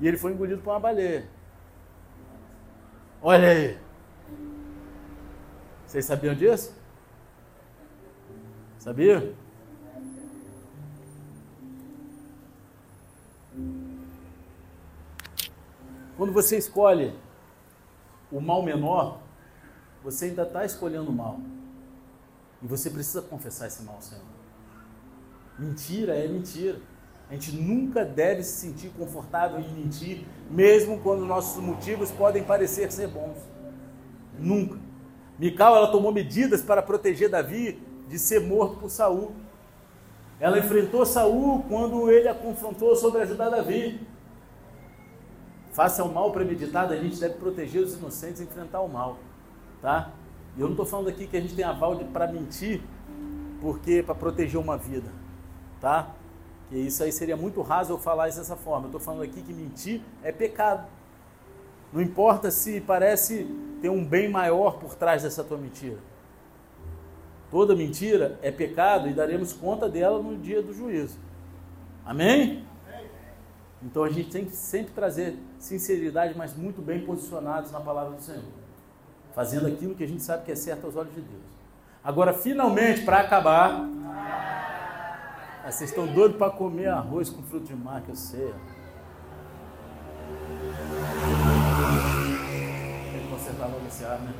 E 0.00 0.08
ele 0.08 0.16
foi 0.16 0.32
engolido 0.32 0.60
por 0.60 0.70
uma 0.70 0.80
baleia. 0.80 1.28
Olha 3.22 3.48
aí. 3.48 3.78
Vocês 5.86 6.04
sabiam 6.04 6.34
disso? 6.34 6.76
Sabia? 8.76 9.43
Quando 16.16 16.32
você 16.32 16.56
escolhe 16.56 17.12
o 18.30 18.40
mal 18.40 18.62
menor, 18.62 19.20
você 20.02 20.26
ainda 20.26 20.42
está 20.42 20.64
escolhendo 20.64 21.10
o 21.10 21.14
mal. 21.14 21.40
E 22.62 22.66
você 22.66 22.90
precisa 22.90 23.22
confessar 23.22 23.66
esse 23.66 23.82
mal, 23.82 24.00
Senhor. 24.00 24.24
Mentira 25.58 26.14
é 26.14 26.26
mentira. 26.28 26.78
A 27.28 27.34
gente 27.34 27.52
nunca 27.52 28.04
deve 28.04 28.42
se 28.42 28.60
sentir 28.60 28.90
confortável 28.90 29.58
em 29.58 29.72
mentir, 29.72 30.26
mesmo 30.50 31.00
quando 31.00 31.24
nossos 31.24 31.62
motivos 31.62 32.10
podem 32.10 32.44
parecer 32.44 32.92
ser 32.92 33.08
bons. 33.08 33.38
Nunca. 34.38 34.78
Mical 35.38 35.74
ela 35.76 35.90
tomou 35.90 36.12
medidas 36.12 36.62
para 36.62 36.82
proteger 36.82 37.28
Davi 37.28 37.82
de 38.08 38.18
ser 38.18 38.40
morto 38.40 38.76
por 38.76 38.90
Saul. 38.90 39.32
Ela 40.38 40.58
enfrentou 40.58 41.06
Saul 41.06 41.62
quando 41.68 42.10
ele 42.10 42.28
a 42.28 42.34
confrontou 42.34 42.94
sobre 42.94 43.22
ajudar 43.22 43.48
Davi. 43.48 44.00
Faça 45.74 46.04
o 46.04 46.14
mal 46.14 46.30
premeditado, 46.30 46.92
a 46.92 46.96
gente 46.96 47.18
deve 47.18 47.34
proteger 47.34 47.82
os 47.82 47.94
inocentes 47.94 48.40
e 48.40 48.44
enfrentar 48.44 48.80
o 48.80 48.88
mal, 48.88 49.18
tá? 49.82 50.12
E 50.56 50.60
eu 50.60 50.68
não 50.68 50.74
estou 50.74 50.86
falando 50.86 51.08
aqui 51.08 51.26
que 51.26 51.36
a 51.36 51.40
gente 51.40 51.52
tem 51.52 51.64
aval 51.64 51.96
para 52.12 52.28
mentir, 52.28 52.80
porque 53.60 54.00
para 54.00 54.14
proteger 54.14 54.60
uma 54.60 54.78
vida, 54.78 55.10
tá? 55.80 56.10
Que 56.68 56.76
isso 56.76 57.02
aí 57.02 57.10
seria 57.10 57.36
muito 57.36 57.60
raso 57.60 57.92
eu 57.92 57.98
falar 57.98 58.28
isso 58.28 58.38
dessa 58.38 58.54
forma. 58.54 58.84
Eu 58.84 58.90
estou 58.90 59.00
falando 59.00 59.24
aqui 59.24 59.42
que 59.42 59.52
mentir 59.52 60.00
é 60.22 60.30
pecado. 60.30 60.86
Não 61.92 62.00
importa 62.00 62.52
se 62.52 62.80
parece 62.80 63.44
ter 63.82 63.88
um 63.88 64.04
bem 64.04 64.28
maior 64.28 64.78
por 64.78 64.94
trás 64.94 65.24
dessa 65.24 65.42
tua 65.42 65.58
mentira. 65.58 65.98
Toda 67.50 67.74
mentira 67.74 68.38
é 68.42 68.52
pecado 68.52 69.08
e 69.08 69.12
daremos 69.12 69.52
conta 69.52 69.88
dela 69.88 70.22
no 70.22 70.36
dia 70.36 70.62
do 70.62 70.72
juízo. 70.72 71.18
Amém? 72.06 72.64
Então 73.84 74.02
a 74.02 74.08
gente 74.08 74.30
tem 74.30 74.46
que 74.46 74.56
sempre 74.56 74.94
trazer 74.94 75.36
sinceridade, 75.58 76.34
mas 76.36 76.56
muito 76.56 76.80
bem 76.80 77.04
posicionados 77.04 77.70
na 77.70 77.80
palavra 77.80 78.16
do 78.16 78.22
Senhor. 78.22 78.42
Fazendo 79.34 79.66
aquilo 79.66 79.94
que 79.94 80.02
a 80.02 80.08
gente 80.08 80.22
sabe 80.22 80.44
que 80.44 80.52
é 80.52 80.56
certo 80.56 80.86
aos 80.86 80.96
olhos 80.96 81.14
de 81.14 81.20
Deus. 81.20 81.42
Agora, 82.02 82.32
finalmente, 82.32 83.02
para 83.02 83.20
acabar, 83.20 83.86
vocês 85.66 85.90
estão 85.90 86.06
doidos 86.06 86.38
para 86.38 86.50
comer 86.50 86.88
arroz 86.88 87.28
com 87.28 87.42
fruto 87.42 87.66
de 87.66 87.74
mar, 87.74 88.00
que 88.02 88.10
eu 88.10 88.16
sei. 88.16 88.54
Tem 93.12 93.22
que 93.22 93.28
consertar 93.28 93.66
logo 93.66 93.86
esse 93.86 94.04
ar, 94.04 94.18
né? 94.20 94.32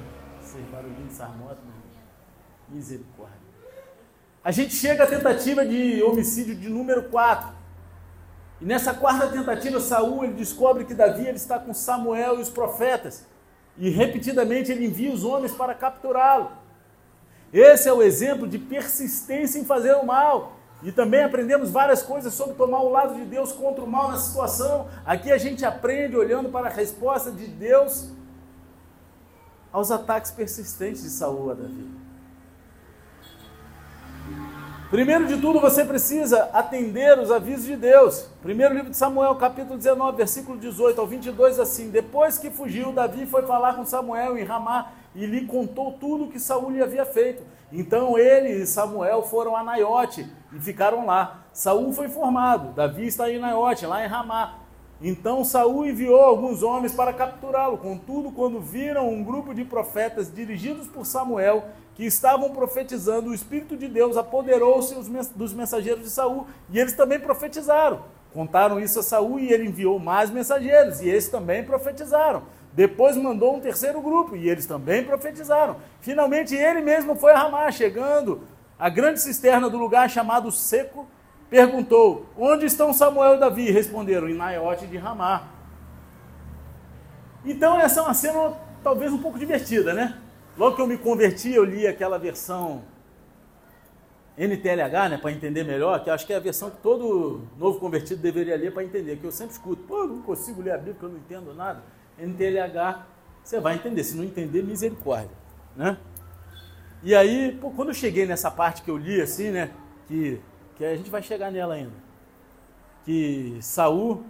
Esse 0.42 0.58
barulhinho 0.72 1.06
dessa 1.06 1.26
moto, 1.28 1.58
né? 1.66 1.74
Misericórdia. 2.70 3.44
A 4.42 4.50
gente 4.50 4.74
chega 4.74 5.04
à 5.04 5.06
tentativa 5.06 5.66
de 5.66 6.02
homicídio 6.02 6.54
de 6.54 6.68
número 6.68 7.04
4. 7.04 7.63
E 8.64 8.66
nessa 8.66 8.94
quarta 8.94 9.28
tentativa, 9.28 9.78
Saul 9.78 10.24
ele 10.24 10.32
descobre 10.32 10.86
que 10.86 10.94
Davi 10.94 11.26
ele 11.26 11.36
está 11.36 11.58
com 11.58 11.74
Samuel 11.74 12.38
e 12.38 12.40
os 12.40 12.48
profetas. 12.48 13.26
E 13.76 13.90
repetidamente 13.90 14.72
ele 14.72 14.86
envia 14.86 15.12
os 15.12 15.22
homens 15.22 15.52
para 15.52 15.74
capturá-lo. 15.74 16.50
Esse 17.52 17.90
é 17.90 17.92
o 17.92 18.02
exemplo 18.02 18.48
de 18.48 18.58
persistência 18.58 19.58
em 19.58 19.66
fazer 19.66 19.94
o 19.96 20.06
mal. 20.06 20.54
E 20.82 20.90
também 20.90 21.22
aprendemos 21.22 21.68
várias 21.68 22.02
coisas 22.02 22.32
sobre 22.32 22.54
tomar 22.54 22.80
o 22.80 22.88
lado 22.88 23.14
de 23.14 23.26
Deus 23.26 23.52
contra 23.52 23.84
o 23.84 23.86
mal 23.86 24.08
na 24.08 24.16
situação. 24.16 24.88
Aqui 25.04 25.30
a 25.30 25.36
gente 25.36 25.62
aprende 25.62 26.16
olhando 26.16 26.48
para 26.48 26.68
a 26.68 26.70
resposta 26.70 27.30
de 27.30 27.46
Deus 27.46 28.12
aos 29.70 29.90
ataques 29.90 30.30
persistentes 30.30 31.02
de 31.02 31.10
Saul 31.10 31.50
a 31.50 31.54
Davi. 31.54 32.03
Primeiro 34.94 35.26
de 35.26 35.38
tudo, 35.38 35.58
você 35.58 35.84
precisa 35.84 36.50
atender 36.52 37.18
os 37.18 37.28
avisos 37.28 37.66
de 37.66 37.74
Deus. 37.74 38.28
Primeiro 38.40 38.72
livro 38.72 38.90
de 38.90 38.96
Samuel, 38.96 39.34
capítulo 39.34 39.76
19, 39.76 40.16
versículo 40.16 40.56
18 40.56 41.00
ao 41.00 41.04
22, 41.04 41.58
assim: 41.58 41.90
Depois 41.90 42.38
que 42.38 42.48
fugiu, 42.48 42.92
Davi 42.92 43.26
foi 43.26 43.42
falar 43.42 43.74
com 43.74 43.84
Samuel 43.84 44.38
em 44.38 44.44
Ramá 44.44 44.92
e 45.12 45.26
lhe 45.26 45.46
contou 45.46 45.94
tudo 45.94 46.26
o 46.26 46.28
que 46.28 46.38
Saul 46.38 46.70
lhe 46.70 46.80
havia 46.80 47.04
feito. 47.04 47.42
Então 47.72 48.16
ele 48.16 48.50
e 48.50 48.66
Samuel 48.68 49.24
foram 49.24 49.56
a 49.56 49.64
Naiote 49.64 50.30
e 50.52 50.60
ficaram 50.60 51.04
lá. 51.06 51.42
Saul 51.52 51.92
foi 51.92 52.06
informado, 52.06 52.68
Davi 52.72 53.08
está 53.08 53.28
em 53.28 53.40
Naiote, 53.40 53.86
lá 53.86 54.04
em 54.04 54.06
Ramá. 54.06 54.60
Então 55.02 55.44
Saul 55.44 55.86
enviou 55.86 56.20
alguns 56.20 56.62
homens 56.62 56.94
para 56.94 57.12
capturá-lo. 57.12 57.78
Contudo, 57.78 58.30
quando 58.30 58.60
viram 58.60 59.08
um 59.08 59.24
grupo 59.24 59.52
de 59.52 59.64
profetas 59.64 60.32
dirigidos 60.32 60.86
por 60.86 61.04
Samuel, 61.04 61.64
que 61.94 62.04
estavam 62.04 62.50
profetizando, 62.50 63.30
o 63.30 63.34
Espírito 63.34 63.76
de 63.76 63.86
Deus 63.86 64.16
apoderou-se 64.16 64.94
dos 65.36 65.52
mensageiros 65.52 66.02
de 66.02 66.10
Saul, 66.10 66.46
e 66.70 66.78
eles 66.78 66.92
também 66.92 67.20
profetizaram. 67.20 68.02
Contaram 68.32 68.80
isso 68.80 68.98
a 68.98 69.02
Saul 69.02 69.38
e 69.38 69.52
ele 69.52 69.68
enviou 69.68 69.98
mais 70.00 70.28
mensageiros, 70.28 71.00
e 71.00 71.08
eles 71.08 71.28
também 71.28 71.64
profetizaram. 71.64 72.42
Depois 72.72 73.16
mandou 73.16 73.54
um 73.54 73.60
terceiro 73.60 74.00
grupo 74.02 74.34
e 74.34 74.48
eles 74.50 74.66
também 74.66 75.04
profetizaram. 75.04 75.76
Finalmente 76.00 76.56
ele 76.56 76.80
mesmo 76.80 77.14
foi 77.14 77.30
a 77.30 77.38
Ramá, 77.38 77.70
chegando 77.70 78.40
à 78.76 78.88
grande 78.88 79.20
cisterna 79.20 79.70
do 79.70 79.78
lugar 79.78 80.10
chamado 80.10 80.50
Seco, 80.50 81.06
perguntou: 81.48 82.26
Onde 82.36 82.66
estão 82.66 82.92
Samuel 82.92 83.36
e 83.36 83.38
Davi? 83.38 83.70
Responderam: 83.70 84.28
Em 84.28 84.34
Naiote 84.34 84.88
de 84.88 84.96
Ramá. 84.96 85.44
Então 87.44 87.78
essa 87.78 88.00
é 88.00 88.02
uma 88.02 88.14
cena 88.14 88.54
talvez 88.82 89.12
um 89.12 89.18
pouco 89.18 89.38
divertida, 89.38 89.94
né? 89.94 90.18
Logo 90.56 90.76
que 90.76 90.82
eu 90.82 90.86
me 90.86 90.96
converti, 90.96 91.52
eu 91.52 91.64
li 91.64 91.86
aquela 91.86 92.16
versão 92.16 92.82
NTLH, 94.36 95.08
né, 95.10 95.18
para 95.18 95.32
entender 95.32 95.64
melhor, 95.64 96.02
que 96.02 96.10
acho 96.10 96.26
que 96.26 96.32
é 96.32 96.36
a 96.36 96.40
versão 96.40 96.70
que 96.70 96.78
todo 96.78 97.42
novo 97.58 97.78
convertido 97.78 98.20
deveria 98.20 98.56
ler 98.56 98.72
para 98.72 98.84
entender, 98.84 99.16
que 99.16 99.24
eu 99.24 99.32
sempre 99.32 99.52
escuto. 99.52 99.82
Pô, 99.82 99.98
eu 100.02 100.08
não 100.08 100.22
consigo 100.22 100.62
ler 100.62 100.72
a 100.72 100.76
Bíblia 100.76 100.94
porque 100.94 101.06
eu 101.06 101.10
não 101.10 101.18
entendo 101.18 101.54
nada. 101.54 101.82
NTLH, 102.18 103.04
você 103.42 103.60
vai 103.60 103.74
entender. 103.74 104.04
Se 104.04 104.16
não 104.16 104.24
entender, 104.24 104.62
misericórdia. 104.62 105.36
Né? 105.76 105.96
E 107.02 107.14
aí, 107.14 107.56
pô, 107.60 107.70
quando 107.70 107.88
eu 107.88 107.94
cheguei 107.94 108.26
nessa 108.26 108.50
parte 108.50 108.82
que 108.82 108.90
eu 108.90 108.96
li, 108.96 109.20
assim, 109.20 109.50
né? 109.50 109.70
Que, 110.06 110.40
que 110.76 110.84
a 110.84 110.96
gente 110.96 111.10
vai 111.10 111.22
chegar 111.22 111.50
nela 111.50 111.74
ainda. 111.74 111.92
Que 113.04 113.58
Saul, 113.60 114.24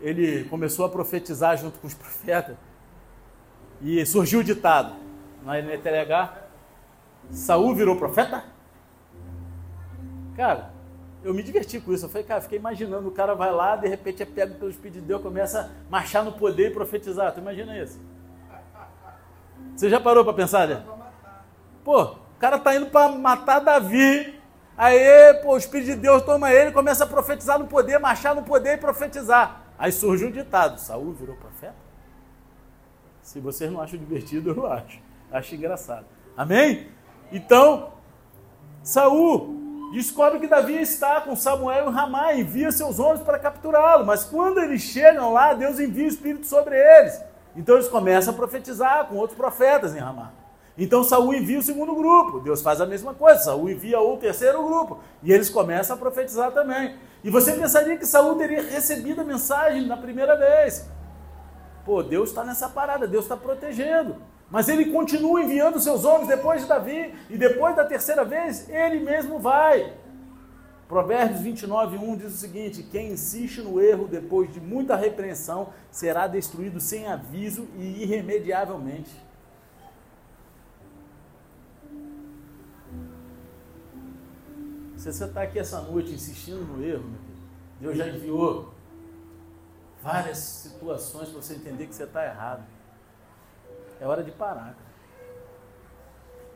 ele 0.00 0.44
começou 0.44 0.86
a 0.86 0.88
profetizar 0.88 1.56
junto 1.58 1.78
com 1.80 1.86
os 1.86 1.94
profetas. 1.94 2.56
E 3.82 4.04
surgiu 4.06 4.40
o 4.40 4.44
ditado 4.44 5.03
na 5.44 5.58
NTLH. 5.58 6.44
Saul 7.30 7.74
virou 7.74 7.96
profeta? 7.96 8.44
Cara, 10.36 10.70
eu 11.22 11.32
me 11.32 11.42
diverti 11.42 11.80
com 11.80 11.92
isso. 11.92 12.04
Eu 12.04 12.08
falei, 12.08 12.26
cara, 12.26 12.40
fiquei 12.40 12.58
imaginando, 12.58 13.08
o 13.08 13.12
cara 13.12 13.34
vai 13.34 13.52
lá, 13.52 13.76
de 13.76 13.88
repente 13.88 14.22
é 14.22 14.26
pego 14.26 14.54
pelo 14.56 14.70
Espírito 14.70 15.00
de 15.00 15.06
Deus, 15.06 15.22
começa 15.22 15.60
a 15.60 15.90
marchar 15.90 16.24
no 16.24 16.32
poder 16.32 16.70
e 16.70 16.74
profetizar. 16.74 17.32
Tu 17.32 17.40
imagina 17.40 17.78
isso? 17.78 18.00
Você 19.74 19.88
já 19.88 20.00
parou 20.00 20.24
para 20.24 20.34
pensar, 20.34 20.68
né? 20.68 20.84
Pô, 21.82 22.02
o 22.02 22.38
cara 22.38 22.58
tá 22.58 22.74
indo 22.74 22.86
para 22.86 23.08
matar 23.08 23.60
Davi. 23.60 24.40
Aí, 24.76 25.34
pô, 25.42 25.54
o 25.54 25.56
Espírito 25.56 25.86
de 25.86 25.96
Deus 25.96 26.22
toma 26.22 26.52
ele, 26.52 26.72
começa 26.72 27.04
a 27.04 27.06
profetizar 27.06 27.58
no 27.58 27.66
poder, 27.66 27.98
marchar 27.98 28.34
no 28.34 28.42
poder 28.42 28.74
e 28.74 28.78
profetizar. 28.78 29.62
Aí 29.78 29.92
surge 29.92 30.24
um 30.24 30.30
ditado: 30.30 30.78
Saul 30.78 31.12
virou 31.12 31.36
profeta? 31.36 31.74
Se 33.22 33.40
vocês 33.40 33.70
não 33.70 33.80
acham 33.80 33.98
divertido, 33.98 34.50
eu 34.50 34.66
acho. 34.66 35.00
Acho 35.30 35.54
engraçado. 35.54 36.06
Amém? 36.36 36.88
Então, 37.32 37.92
Saul 38.82 39.90
descobre 39.92 40.40
que 40.40 40.46
Davi 40.46 40.74
está 40.74 41.20
com 41.20 41.36
Samuel 41.36 41.88
em 41.88 41.92
Ramá 41.92 42.32
e 42.32 42.40
envia 42.40 42.70
seus 42.72 42.98
homens 42.98 43.22
para 43.22 43.38
capturá-lo. 43.38 44.04
Mas 44.04 44.24
quando 44.24 44.58
eles 44.58 44.82
chegam 44.82 45.32
lá, 45.32 45.54
Deus 45.54 45.78
envia 45.78 46.04
o 46.04 46.08
Espírito 46.08 46.46
sobre 46.46 46.76
eles. 46.76 47.20
Então 47.56 47.76
eles 47.76 47.88
começam 47.88 48.34
a 48.34 48.36
profetizar 48.36 49.06
com 49.06 49.16
outros 49.16 49.36
profetas 49.36 49.94
em 49.94 50.00
Ramá. 50.00 50.32
Então 50.76 51.04
Saul 51.04 51.32
envia 51.32 51.58
o 51.58 51.62
segundo 51.62 51.94
grupo, 51.94 52.40
Deus 52.40 52.60
faz 52.60 52.80
a 52.80 52.86
mesma 52.86 53.14
coisa, 53.14 53.38
Saul 53.38 53.70
envia 53.70 54.00
o 54.00 54.16
terceiro 54.16 54.64
grupo, 54.64 54.98
e 55.22 55.32
eles 55.32 55.48
começam 55.48 55.94
a 55.94 55.98
profetizar 55.98 56.50
também. 56.50 56.96
E 57.22 57.30
você 57.30 57.52
pensaria 57.52 57.96
que 57.96 58.04
Saul 58.04 58.34
teria 58.34 58.60
recebido 58.60 59.20
a 59.20 59.24
mensagem 59.24 59.86
na 59.86 59.96
primeira 59.96 60.36
vez. 60.36 60.90
Pô, 61.84 62.02
Deus 62.02 62.30
está 62.30 62.42
nessa 62.42 62.68
parada, 62.68 63.06
Deus 63.06 63.24
está 63.24 63.36
protegendo. 63.36 64.16
Mas 64.54 64.68
ele 64.68 64.92
continua 64.92 65.42
enviando 65.42 65.80
seus 65.80 66.04
homens 66.04 66.28
depois 66.28 66.62
de 66.62 66.68
Davi, 66.68 67.12
e 67.28 67.36
depois 67.36 67.74
da 67.74 67.84
terceira 67.84 68.24
vez, 68.24 68.68
ele 68.68 69.00
mesmo 69.00 69.40
vai. 69.40 69.96
Provérbios 70.86 71.40
29, 71.40 71.96
1 71.96 72.16
diz 72.18 72.34
o 72.34 72.36
seguinte: 72.36 72.84
Quem 72.84 73.10
insiste 73.10 73.60
no 73.60 73.80
erro 73.80 74.06
depois 74.06 74.54
de 74.54 74.60
muita 74.60 74.94
repreensão 74.94 75.70
será 75.90 76.28
destruído 76.28 76.78
sem 76.78 77.08
aviso 77.08 77.66
e 77.76 78.04
irremediavelmente. 78.04 79.10
Se 84.96 85.12
você 85.12 85.24
está 85.24 85.42
aqui 85.42 85.58
essa 85.58 85.80
noite 85.80 86.12
insistindo 86.12 86.60
no 86.60 86.84
erro, 86.84 87.10
Deus 87.80 87.96
já 87.96 88.06
enviou 88.06 88.72
várias 90.00 90.38
situações 90.38 91.28
para 91.30 91.42
você 91.42 91.54
entender 91.54 91.88
que 91.88 91.94
você 91.96 92.04
está 92.04 92.24
errado. 92.24 92.73
É 94.04 94.06
hora 94.06 94.22
de 94.22 94.30
parar. 94.30 94.76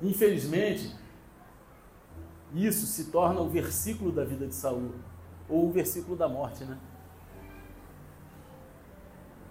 Infelizmente, 0.03 0.95
isso 2.55 2.85
se 2.85 3.07
torna 3.07 3.41
o 3.41 3.49
versículo 3.49 4.13
da 4.13 4.23
vida 4.23 4.47
de 4.47 4.55
Saul, 4.55 4.93
ou 5.49 5.67
o 5.67 5.73
versículo 5.73 6.15
da 6.15 6.29
morte, 6.29 6.63
né? 6.65 6.77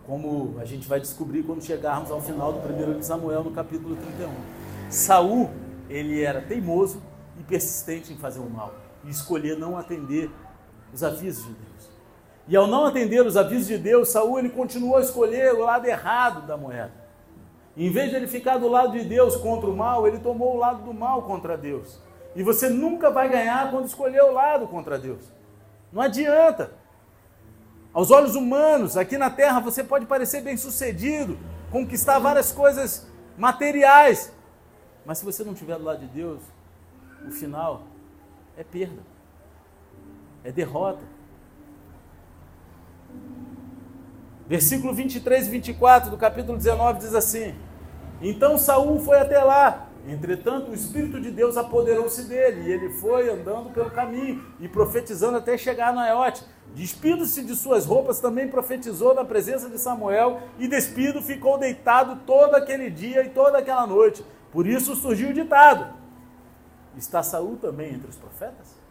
Como 0.06 0.60
a 0.60 0.64
gente 0.64 0.88
vai 0.88 1.00
descobrir 1.00 1.42
quando 1.42 1.64
chegarmos 1.64 2.12
ao 2.12 2.22
final 2.22 2.54
do 2.54 2.60
primeiro 2.62 3.00
de 3.00 3.04
Samuel, 3.04 3.44
no 3.44 3.50
capítulo 3.50 3.96
31. 3.96 4.30
Saul, 4.92 5.50
ele 5.90 6.22
era 6.22 6.40
teimoso 6.40 7.02
e 7.40 7.42
persistente 7.42 8.14
em 8.14 8.18
fazer 8.18 8.42
o 8.42 8.48
mal, 8.48 8.76
e 9.04 9.10
escolher 9.10 9.58
não 9.58 9.76
atender 9.76 10.30
os 10.94 11.02
avisos 11.02 11.44
de 11.44 11.54
Deus. 11.54 11.90
E 12.48 12.56
ao 12.56 12.68
não 12.68 12.86
atender 12.86 13.26
os 13.26 13.36
avisos 13.36 13.66
de 13.66 13.78
Deus, 13.80 14.10
Saul 14.10 14.38
ele 14.38 14.50
continuou 14.50 14.98
a 14.98 15.02
escolher 15.02 15.52
o 15.56 15.62
lado 15.62 15.88
errado 15.88 16.46
da 16.46 16.56
moeda. 16.56 17.07
Em 17.78 17.92
vez 17.92 18.10
de 18.10 18.16
ele 18.16 18.28
ficar 18.28 18.58
do 18.58 18.68
lado 18.68 18.94
de 18.94 19.06
Deus 19.06 19.36
contra 19.36 19.70
o 19.70 19.78
mal, 19.78 20.08
ele 20.08 20.18
tomou 20.18 20.56
o 20.56 20.58
lado 20.58 20.84
do 20.84 20.92
mal 20.92 21.22
contra 21.22 21.56
Deus. 21.56 22.02
E 22.36 22.42
você 22.42 22.70
nunca 22.70 23.12
vai 23.12 23.30
ganhar 23.30 23.70
quando 23.70 23.86
escolher 23.86 24.24
o 24.24 24.34
lado 24.34 24.68
contra 24.68 24.98
Deus. 24.98 25.32
Não 25.94 26.02
adianta. 26.02 26.72
Aos 27.94 28.10
olhos 28.10 28.36
humanos, 28.36 28.98
aqui 28.98 29.16
na 29.16 29.30
terra 29.30 29.60
você 29.60 29.84
pode 29.84 30.08
parecer 30.08 30.42
bem 30.42 30.58
sucedido, 30.58 31.38
conquistar 31.72 32.18
várias 32.18 32.52
coisas 32.52 33.08
materiais, 33.38 34.34
mas 35.06 35.20
se 35.20 35.26
você 35.26 35.44
não 35.44 35.54
estiver 35.54 35.78
do 35.78 35.84
lado 35.84 36.00
de 36.00 36.08
Deus, 36.08 36.42
o 37.28 37.32
final 37.32 37.84
é 38.58 38.64
perda, 38.64 39.02
é 40.44 40.52
derrota. 40.52 41.04
Versículo 44.48 44.94
23 44.94 45.48
e 45.48 45.50
24 45.52 46.10
do 46.10 46.18
capítulo 46.18 46.58
19 46.58 47.00
diz 47.00 47.14
assim: 47.14 47.56
Então 48.22 48.58
Saul 48.58 49.00
foi 49.00 49.20
até 49.20 49.40
lá. 49.40 49.88
Entretanto, 50.08 50.72
o 50.72 50.74
Espírito 50.74 51.20
de 51.20 51.30
Deus 51.30 51.58
apoderou-se 51.58 52.24
dele, 52.24 52.62
e 52.62 52.72
ele 52.72 52.90
foi 52.92 53.30
andando 53.30 53.70
pelo 53.72 53.92
caminho 53.92 54.42
e 54.58 54.68
profetizando 54.68 55.38
até 55.38 55.58
chegar 55.58 55.90
a 55.90 55.94
Naiote. 55.94 56.46
Despido-se 56.74 57.44
de 57.44 57.54
suas 57.56 57.86
roupas, 57.86 58.22
também 58.22 58.48
profetizou 58.48 59.14
na 59.14 59.26
presença 59.26 59.70
de 59.70 59.78
Samuel, 59.78 60.40
e 60.58 60.68
despido 60.68 61.22
ficou 61.22 61.58
deitado 61.58 62.22
todo 62.26 62.56
aquele 62.56 62.90
dia 62.90 63.26
e 63.26 63.30
toda 63.30 63.58
aquela 63.58 63.86
noite. 63.86 64.24
Por 64.50 64.66
isso 64.66 64.96
surgiu 64.96 65.30
o 65.30 65.34
ditado: 65.34 65.94
Está 66.96 67.22
Saul 67.22 67.58
também 67.58 67.94
entre 67.94 68.10
os 68.10 68.16
profetas? 68.16 68.87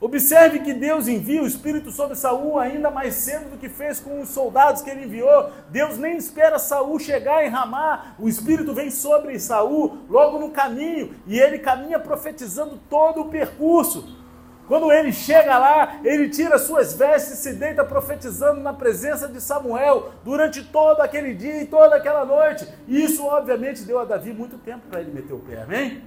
Observe 0.00 0.60
que 0.60 0.72
Deus 0.72 1.06
envia 1.06 1.42
o 1.42 1.46
Espírito 1.46 1.90
sobre 1.90 2.16
Saul 2.16 2.58
ainda 2.58 2.90
mais 2.90 3.14
cedo 3.16 3.50
do 3.50 3.58
que 3.58 3.68
fez 3.68 4.00
com 4.00 4.22
os 4.22 4.30
soldados 4.30 4.80
que 4.80 4.88
ele 4.88 5.04
enviou. 5.04 5.50
Deus 5.68 5.98
nem 5.98 6.16
espera 6.16 6.58
Saul 6.58 6.98
chegar 6.98 7.44
em 7.44 7.50
Ramá. 7.50 8.14
O 8.18 8.26
Espírito 8.26 8.72
vem 8.72 8.90
sobre 8.90 9.38
Saul 9.38 9.98
logo 10.08 10.38
no 10.38 10.50
caminho 10.50 11.14
e 11.26 11.38
ele 11.38 11.58
caminha 11.58 11.98
profetizando 11.98 12.80
todo 12.88 13.20
o 13.20 13.28
percurso. 13.28 14.18
Quando 14.66 14.90
ele 14.90 15.12
chega 15.12 15.58
lá, 15.58 16.00
ele 16.02 16.30
tira 16.30 16.58
suas 16.58 16.94
vestes 16.94 17.32
e 17.32 17.36
se 17.42 17.52
deita 17.54 17.84
profetizando 17.84 18.60
na 18.60 18.72
presença 18.72 19.28
de 19.28 19.40
Samuel 19.40 20.12
durante 20.24 20.64
todo 20.64 21.00
aquele 21.00 21.34
dia 21.34 21.60
e 21.60 21.66
toda 21.66 21.96
aquela 21.96 22.24
noite. 22.24 22.66
E 22.88 23.04
isso, 23.04 23.26
obviamente, 23.26 23.82
deu 23.82 23.98
a 23.98 24.04
Davi 24.04 24.32
muito 24.32 24.56
tempo 24.56 24.86
para 24.88 25.00
ele 25.00 25.12
meter 25.12 25.34
o 25.34 25.40
pé, 25.40 25.62
amém? 25.62 26.04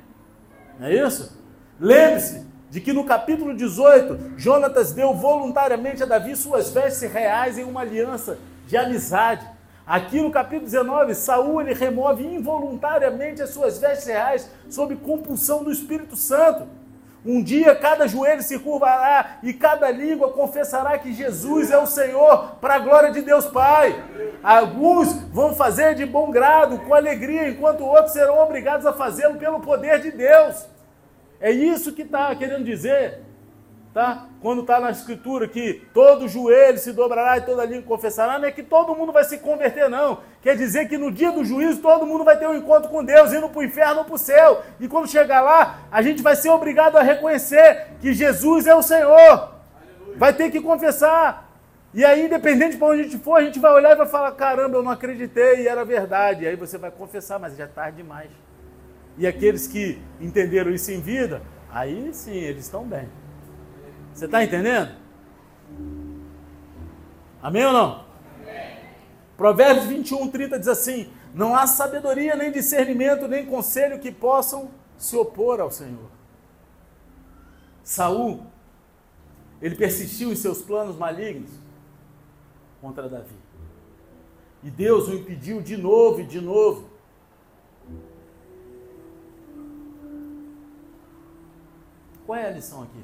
Não 0.80 0.88
é 0.88 0.96
isso? 0.96 1.38
Lembre-se 1.80 2.53
de 2.74 2.82
que 2.82 2.92
no 2.92 3.04
capítulo 3.04 3.56
18, 3.56 4.34
Jonatas 4.36 4.94
deu 4.94 5.14
voluntariamente 5.14 6.02
a 6.02 6.08
Davi 6.08 6.36
suas 6.36 6.72
vestes 6.72 7.04
reais 7.04 7.60
em 7.60 7.64
uma 7.64 7.82
aliança 7.82 8.40
de 8.66 8.76
amizade. 8.76 9.46
Aqui 9.86 10.20
no 10.20 10.32
capítulo 10.32 10.66
19, 10.66 11.14
Saul 11.14 11.62
ele 11.62 11.76
remove 11.76 12.26
involuntariamente 12.26 13.44
as 13.44 13.52
suas 13.52 13.78
vestes 13.78 14.08
reais 14.08 14.50
sob 14.72 14.96
compulsão 14.96 15.64
do 15.64 15.72
Espírito 15.72 16.16
Santo. 16.16 16.68
Um 17.24 17.44
dia 17.44 17.76
cada 17.76 18.08
joelho 18.08 18.42
se 18.42 18.58
curvará 18.58 19.38
e 19.44 19.54
cada 19.54 19.92
língua 19.92 20.32
confessará 20.32 20.98
que 20.98 21.14
Jesus 21.14 21.70
é 21.70 21.78
o 21.78 21.86
Senhor, 21.86 22.56
para 22.60 22.74
a 22.74 22.80
glória 22.80 23.12
de 23.12 23.22
Deus 23.22 23.46
Pai. 23.46 24.04
Alguns 24.42 25.14
vão 25.32 25.54
fazer 25.54 25.94
de 25.94 26.08
bom 26.08 26.32
grado, 26.32 26.80
com 26.80 26.96
alegria, 26.96 27.48
enquanto 27.50 27.86
outros 27.86 28.14
serão 28.14 28.40
obrigados 28.40 28.88
a 28.88 28.94
fazê-lo 28.94 29.36
pelo 29.36 29.60
poder 29.60 30.02
de 30.02 30.10
Deus. 30.10 30.73
É 31.44 31.52
isso 31.52 31.94
que 31.94 32.02
está 32.02 32.36
querendo 32.36 32.64
dizer 32.64 33.22
tá? 33.94 34.26
Quando 34.42 34.62
está 34.62 34.80
na 34.80 34.90
escritura 34.90 35.48
que 35.48 35.86
todo 35.94 36.28
joelho 36.28 36.78
se 36.80 36.92
dobrará 36.92 37.38
e 37.38 37.42
toda 37.42 37.64
língua 37.64 37.84
confessará, 37.84 38.40
não 38.40 38.48
é 38.48 38.52
que 38.52 38.64
todo 38.64 38.96
mundo 38.96 39.12
vai 39.12 39.24
se 39.24 39.38
converter, 39.38 39.88
não. 39.88 40.20
Quer 40.42 40.58
dizer 40.58 40.90
que 40.90 40.98
no 40.98 41.12
dia 41.12 41.32
do 41.32 41.46
juízo 41.46 41.82
todo 41.82 42.06
mundo 42.06 42.24
vai 42.24 42.38
ter 42.38 42.48
um 42.48 42.56
encontro 42.56 42.90
com 42.90 43.04
Deus, 43.04 43.32
indo 43.32 43.48
para 43.48 43.60
o 43.60 43.64
inferno 43.64 44.00
ou 44.00 44.06
para 44.06 44.16
o 44.16 44.18
céu. 44.18 44.64
E 44.80 44.88
quando 44.88 45.08
chegar 45.08 45.42
lá, 45.42 45.82
a 45.92 46.02
gente 46.02 46.24
vai 46.24 46.36
ser 46.36 46.50
obrigado 46.50 46.98
a 46.98 47.04
reconhecer 47.04 47.88
que 48.02 48.14
Jesus 48.14 48.66
é 48.66 48.74
o 48.74 48.82
Senhor. 48.82 49.54
Vai 50.16 50.34
ter 50.34 50.50
que 50.50 50.60
confessar. 50.60 51.52
E 51.94 52.04
aí, 52.04 52.26
independente 52.26 52.76
para 52.78 52.88
onde 52.88 53.02
a 53.02 53.04
gente 53.04 53.20
for, 53.20 53.36
a 53.36 53.44
gente 53.44 53.60
vai 53.60 53.72
olhar 53.72 53.92
e 53.92 53.96
vai 53.96 54.08
falar: 54.08 54.32
caramba, 54.32 54.78
eu 54.78 54.84
não 54.84 54.92
acreditei 54.92 55.62
e 55.62 55.68
era 55.68 55.86
verdade. 55.86 56.44
E 56.44 56.48
aí 56.48 56.56
você 56.56 56.78
vai 56.78 56.90
confessar, 56.90 57.40
mas 57.40 57.56
já 57.56 57.66
é 57.66 57.68
tarde 57.68 57.98
demais. 57.98 58.32
E 59.18 59.28
aqueles 59.28 59.68
que 59.68 60.02
entenderam 60.20 60.72
isso 60.72 60.92
em 60.92 61.00
vida, 61.00 61.42
aí 61.70 62.14
sim, 62.14 62.36
eles 62.36 62.66
estão 62.66 62.84
bem. 62.84 63.08
Você 64.14 64.26
está 64.26 64.44
entendendo? 64.44 64.96
Amém 67.42 67.66
ou 67.66 67.74
não? 67.74 68.06
Provérbios 69.36 69.86
21, 69.86 70.30
30 70.30 70.60
diz 70.60 70.68
assim: 70.68 71.12
Não 71.34 71.56
há 71.56 71.68
sabedoria, 71.68 72.36
nem 72.36 72.52
discernimento, 72.52 73.28
nem 73.28 73.46
conselho 73.46 74.00
que 74.00 74.12
possam 74.12 74.70
se 74.98 75.16
opor 75.18 75.60
ao 75.60 75.70
Senhor. 75.70 76.10
Saul, 77.84 78.46
ele 79.62 79.76
persistiu 79.76 80.32
em 80.32 80.36
seus 80.36 80.62
planos 80.62 80.96
malignos 80.96 81.50
contra 82.82 83.10
Davi. 83.10 83.36
E 84.64 84.70
Deus 84.70 85.08
o 85.10 85.14
impediu 85.14 85.62
de 85.62 85.76
novo 85.76 86.22
e 86.22 86.26
de 86.26 86.40
novo. 86.40 86.93
Qual 92.26 92.38
é 92.38 92.48
a 92.48 92.52
lição 92.52 92.84
aqui? 92.84 93.04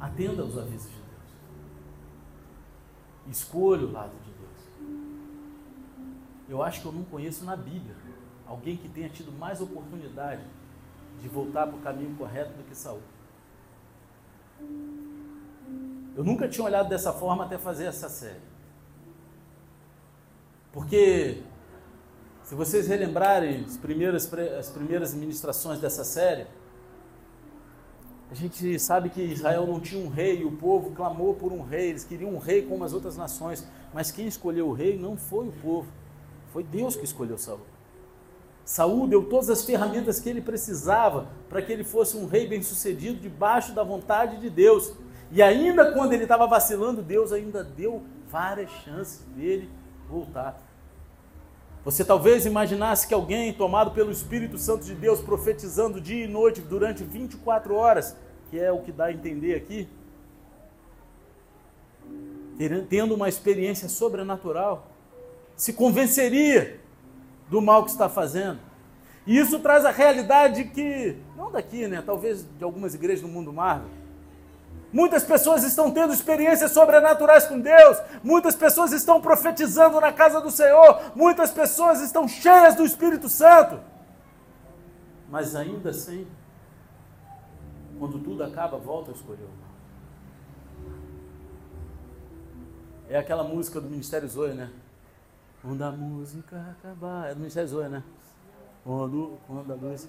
Atenda 0.00 0.42
aos 0.42 0.56
avisos 0.56 0.90
de 0.90 0.96
Deus. 0.96 1.04
Escolha 3.28 3.86
o 3.86 3.92
lado 3.92 4.12
de 4.24 4.30
Deus. 4.30 4.44
Eu 6.48 6.62
acho 6.62 6.80
que 6.80 6.86
eu 6.86 6.92
não 6.92 7.04
conheço 7.04 7.44
na 7.44 7.56
Bíblia 7.56 7.96
alguém 8.46 8.76
que 8.76 8.88
tenha 8.88 9.08
tido 9.08 9.32
mais 9.32 9.60
oportunidade 9.60 10.44
de 11.20 11.28
voltar 11.28 11.66
para 11.66 11.76
o 11.76 11.80
caminho 11.80 12.14
correto 12.16 12.52
do 12.52 12.64
que 12.64 12.74
Saul. 12.74 13.00
Eu 16.16 16.22
nunca 16.22 16.48
tinha 16.48 16.64
olhado 16.64 16.88
dessa 16.88 17.12
forma 17.12 17.44
até 17.44 17.58
fazer 17.58 17.86
essa 17.86 18.08
série. 18.08 18.40
Porque, 20.72 21.42
se 22.44 22.54
vocês 22.54 22.86
relembrarem 22.86 23.64
as 23.64 23.76
primeiras, 23.78 24.30
as 24.58 24.68
primeiras 24.68 25.14
ministrações 25.14 25.80
dessa 25.80 26.04
série, 26.04 26.46
a 28.30 28.34
gente 28.34 28.78
sabe 28.78 29.08
que 29.08 29.22
Israel 29.22 29.66
não 29.66 29.80
tinha 29.80 30.04
um 30.04 30.08
rei 30.08 30.42
e 30.42 30.44
o 30.44 30.52
povo 30.52 30.90
clamou 30.90 31.34
por 31.34 31.52
um 31.52 31.62
rei, 31.62 31.88
eles 31.88 32.04
queriam 32.04 32.34
um 32.34 32.38
rei 32.38 32.62
como 32.62 32.84
as 32.84 32.92
outras 32.92 33.16
nações, 33.16 33.66
mas 33.94 34.10
quem 34.10 34.26
escolheu 34.26 34.68
o 34.68 34.72
rei 34.72 34.98
não 34.98 35.16
foi 35.16 35.48
o 35.48 35.52
povo, 35.52 35.88
foi 36.52 36.62
Deus 36.62 36.96
que 36.96 37.04
escolheu 37.04 37.38
Saul. 37.38 37.60
Saul 38.62 39.06
deu 39.06 39.24
todas 39.24 39.48
as 39.48 39.64
ferramentas 39.64 40.20
que 40.20 40.28
ele 40.28 40.40
precisava 40.40 41.28
para 41.48 41.62
que 41.62 41.72
ele 41.72 41.84
fosse 41.84 42.16
um 42.16 42.26
rei 42.26 42.46
bem-sucedido 42.46 43.20
debaixo 43.20 43.74
da 43.74 43.82
vontade 43.82 44.38
de 44.38 44.48
Deus. 44.48 44.92
E 45.30 45.42
ainda 45.42 45.92
quando 45.92 46.12
ele 46.12 46.22
estava 46.22 46.46
vacilando, 46.46 47.02
Deus 47.02 47.32
ainda 47.32 47.62
deu 47.62 48.02
várias 48.26 48.70
chances 48.84 49.20
dele 49.34 49.68
voltar. 50.08 50.60
Você 51.84 52.02
talvez 52.02 52.46
imaginasse 52.46 53.06
que 53.06 53.12
alguém 53.12 53.52
tomado 53.52 53.90
pelo 53.90 54.10
Espírito 54.10 54.56
Santo 54.56 54.84
de 54.84 54.94
Deus, 54.94 55.20
profetizando 55.20 56.00
dia 56.00 56.24
e 56.24 56.28
noite 56.28 56.62
durante 56.62 57.04
24 57.04 57.74
horas, 57.74 58.16
que 58.50 58.58
é 58.58 58.72
o 58.72 58.80
que 58.80 58.90
dá 58.90 59.06
a 59.06 59.12
entender 59.12 59.54
aqui, 59.54 59.86
tendo 62.88 63.14
uma 63.14 63.28
experiência 63.28 63.88
sobrenatural, 63.88 64.88
se 65.56 65.74
convenceria 65.74 66.80
do 67.50 67.60
mal 67.60 67.84
que 67.84 67.90
está 67.90 68.08
fazendo. 68.08 68.60
E 69.26 69.38
isso 69.38 69.58
traz 69.58 69.84
a 69.84 69.90
realidade 69.90 70.64
que, 70.64 71.16
não 71.36 71.50
daqui, 71.50 71.86
né? 71.86 72.02
Talvez 72.04 72.46
de 72.58 72.64
algumas 72.64 72.94
igrejas 72.94 73.22
no 73.22 73.28
mundo 73.28 73.52
Marvel. 73.52 73.88
Muitas 74.94 75.24
pessoas 75.24 75.64
estão 75.64 75.90
tendo 75.90 76.14
experiências 76.14 76.70
sobrenaturais 76.70 77.46
com 77.46 77.58
Deus. 77.58 78.00
Muitas 78.22 78.54
pessoas 78.54 78.92
estão 78.92 79.20
profetizando 79.20 80.00
na 80.00 80.12
casa 80.12 80.40
do 80.40 80.52
Senhor. 80.52 81.10
Muitas 81.16 81.50
pessoas 81.50 82.00
estão 82.00 82.28
cheias 82.28 82.76
do 82.76 82.84
Espírito 82.84 83.28
Santo. 83.28 83.80
Mas 85.28 85.56
ainda 85.56 85.90
assim, 85.90 86.28
quando 87.98 88.20
tudo 88.20 88.44
acaba, 88.44 88.78
volta 88.78 89.10
a 89.10 89.14
escolher 89.14 89.42
o 89.42 89.48
mal. 89.48 89.74
É 93.08 93.18
aquela 93.18 93.42
música 93.42 93.80
do 93.80 93.90
Ministério 93.90 94.28
Zoe, 94.28 94.54
né? 94.54 94.70
Quando 95.60 95.82
a 95.82 95.90
música 95.90 96.76
acabar. 96.78 97.30
É 97.30 97.34
do 97.34 97.40
Ministério 97.40 97.68
Zoe, 97.68 97.88
né? 97.88 98.04
Quando, 98.84 99.40
quando 99.48 99.72
a 99.72 99.74
luz. 99.74 100.08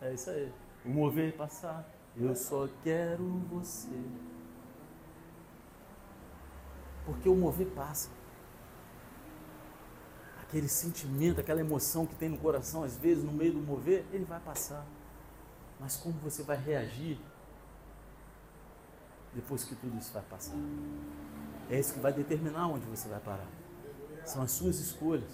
É 0.00 0.14
isso 0.14 0.30
aí. 0.30 0.52
O 0.84 0.90
mover 0.90 1.36
passar. 1.36 1.84
Eu 2.16 2.34
só 2.36 2.68
quero 2.82 3.24
você. 3.50 3.88
Porque 7.04 7.28
o 7.28 7.34
mover 7.34 7.68
passa. 7.68 8.10
Aquele 10.42 10.68
sentimento, 10.68 11.40
aquela 11.40 11.60
emoção 11.60 12.06
que 12.06 12.14
tem 12.14 12.28
no 12.28 12.36
coração, 12.38 12.84
às 12.84 12.96
vezes, 12.96 13.24
no 13.24 13.32
meio 13.32 13.54
do 13.54 13.60
mover, 13.60 14.04
ele 14.12 14.24
vai 14.24 14.40
passar. 14.40 14.86
Mas 15.80 15.96
como 15.96 16.14
você 16.18 16.42
vai 16.42 16.56
reagir 16.56 17.18
depois 19.34 19.64
que 19.64 19.74
tudo 19.74 19.96
isso 19.98 20.12
vai 20.12 20.22
passar. 20.22 20.56
É 21.70 21.78
isso 21.78 21.94
que 21.94 22.00
vai 22.00 22.12
determinar 22.12 22.68
onde 22.68 22.84
você 22.86 23.08
vai 23.08 23.20
parar. 23.20 23.48
São 24.24 24.42
as 24.42 24.50
suas 24.50 24.78
escolhas. 24.78 25.30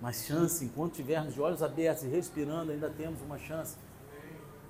Mas 0.00 0.24
chance, 0.24 0.64
enquanto 0.64 0.94
tivermos 0.94 1.34
de 1.34 1.40
olhos 1.40 1.62
abertos 1.62 2.04
e 2.04 2.08
respirando, 2.08 2.72
ainda 2.72 2.88
temos 2.90 3.20
uma 3.22 3.38
chance 3.38 3.76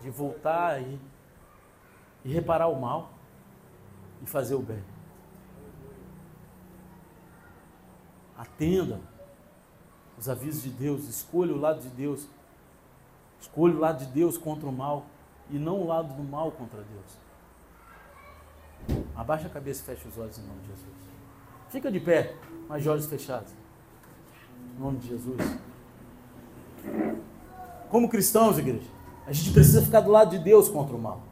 de 0.03 0.11
voltar 0.11 0.83
e, 0.83 0.99
e 2.25 2.33
reparar 2.33 2.69
o 2.69 2.81
mal 2.81 3.11
e 4.23 4.27
fazer 4.27 4.55
o 4.55 4.61
bem. 4.61 4.83
Atenda 8.37 9.01
os 10.19 10.29
avisos 10.29 10.63
de 10.63 10.71
Deus, 10.71 11.09
escolha 11.09 11.55
o 11.55 11.59
lado 11.59 11.81
de 11.81 11.89
Deus. 11.89 12.29
Escolha 13.41 13.75
o 13.75 13.79
lado 13.79 14.05
de 14.05 14.13
Deus 14.13 14.39
contra 14.39 14.69
o 14.69 14.73
mal 14.73 15.07
e 15.51 15.59
não 15.59 15.81
o 15.81 15.87
lado 15.87 16.15
do 16.15 16.23
mal 16.23 16.53
contra 16.53 16.81
Deus. 16.81 17.23
Abaixa 19.15 19.47
a 19.47 19.51
cabeça 19.51 19.83
e 19.83 19.85
fecha 19.85 20.09
os 20.09 20.19
olhos 20.19 20.39
em 20.39 20.43
nome 20.43 20.61
de 20.61 20.69
Jesus. 20.69 20.95
Fica 21.69 21.91
de 21.91 22.01
pé, 22.01 22.35
mas 22.69 22.83
de 22.83 22.89
olhos 22.89 23.07
fechados. 23.07 23.53
Em 24.77 24.81
nome 24.81 24.99
de 24.99 25.09
Jesus. 25.09 25.39
Como 27.91 28.09
cristãos, 28.09 28.59
igreja, 28.59 28.89
a 29.27 29.33
gente 29.33 29.53
precisa 29.53 29.83
ficar 29.83 30.01
do 30.01 30.11
lado 30.11 30.31
de 30.31 30.39
Deus 30.39 30.69
contra 30.69 30.95
o 30.95 30.99
mal. 30.99 31.23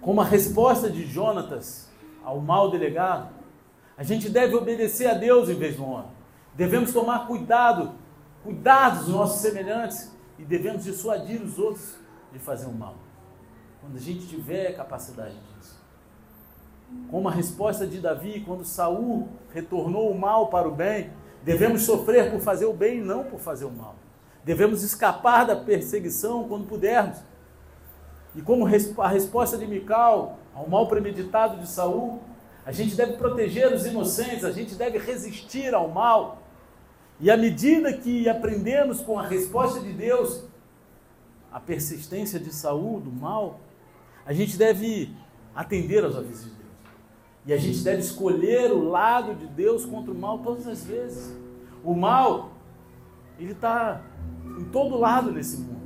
Como 0.00 0.20
a 0.20 0.24
resposta 0.24 0.90
de 0.90 1.06
Jonatas 1.06 1.88
ao 2.24 2.40
mal 2.40 2.70
delegado, 2.70 3.28
a 3.96 4.02
gente 4.02 4.28
deve 4.28 4.54
obedecer 4.54 5.06
a 5.06 5.14
Deus 5.14 5.48
em 5.48 5.54
vez 5.54 5.76
do 5.76 5.84
homem. 5.84 6.10
Devemos 6.54 6.92
tomar 6.92 7.26
cuidado, 7.26 7.92
cuidado 8.42 9.00
dos 9.00 9.08
nossos 9.08 9.40
semelhantes 9.40 10.10
e 10.38 10.44
devemos 10.44 10.84
dissuadir 10.84 11.40
os 11.42 11.58
outros 11.58 11.96
de 12.32 12.38
fazer 12.38 12.66
o 12.66 12.72
mal. 12.72 12.94
Quando 13.80 13.96
a 13.96 14.00
gente 14.00 14.26
tiver 14.26 14.74
capacidade 14.74 15.34
disso. 15.34 15.78
Como 17.10 17.28
a 17.28 17.32
resposta 17.32 17.86
de 17.86 18.00
Davi, 18.00 18.40
quando 18.40 18.64
Saul 18.64 19.28
retornou 19.52 20.10
o 20.10 20.18
mal 20.18 20.48
para 20.48 20.68
o 20.68 20.74
bem, 20.74 21.10
devemos 21.42 21.82
sofrer 21.82 22.30
por 22.30 22.40
fazer 22.40 22.64
o 22.64 22.72
bem 22.72 22.98
e 22.98 23.02
não 23.02 23.24
por 23.24 23.38
fazer 23.38 23.64
o 23.64 23.70
mal. 23.70 23.94
Devemos 24.44 24.82
escapar 24.82 25.46
da 25.46 25.56
perseguição 25.56 26.48
quando 26.48 26.66
pudermos. 26.66 27.18
E 28.34 28.40
como 28.40 28.66
a 28.66 29.08
resposta 29.08 29.58
de 29.58 29.66
Mical 29.66 30.38
ao 30.54 30.68
mal 30.68 30.86
premeditado 30.86 31.58
de 31.58 31.68
Saul, 31.68 32.20
a 32.64 32.72
gente 32.72 32.94
deve 32.94 33.14
proteger 33.14 33.72
os 33.72 33.86
inocentes, 33.86 34.44
a 34.44 34.52
gente 34.52 34.74
deve 34.74 34.98
resistir 34.98 35.74
ao 35.74 35.88
mal. 35.88 36.42
E 37.18 37.30
à 37.30 37.36
medida 37.36 37.92
que 37.92 38.28
aprendemos 38.28 39.00
com 39.00 39.18
a 39.18 39.26
resposta 39.26 39.80
de 39.80 39.92
Deus, 39.92 40.44
a 41.52 41.58
persistência 41.58 42.38
de 42.38 42.52
Saul, 42.54 43.00
do 43.00 43.10
mal, 43.10 43.60
a 44.24 44.32
gente 44.32 44.56
deve 44.56 45.14
atender 45.54 46.04
aos 46.04 46.16
avisos 46.16 46.44
de 46.44 46.50
Deus. 46.50 46.60
E 47.46 47.52
a 47.52 47.56
gente 47.56 47.82
deve 47.82 48.00
escolher 48.00 48.70
o 48.70 48.88
lado 48.88 49.34
de 49.34 49.46
Deus 49.46 49.84
contra 49.84 50.12
o 50.12 50.14
mal 50.14 50.38
todas 50.38 50.66
as 50.66 50.84
vezes. 50.84 51.36
O 51.82 51.94
mal, 51.94 52.52
ele 53.38 53.52
está 53.52 54.02
em 54.58 54.64
todo 54.64 54.98
lado 54.98 55.32
nesse 55.32 55.58
mundo. 55.58 55.80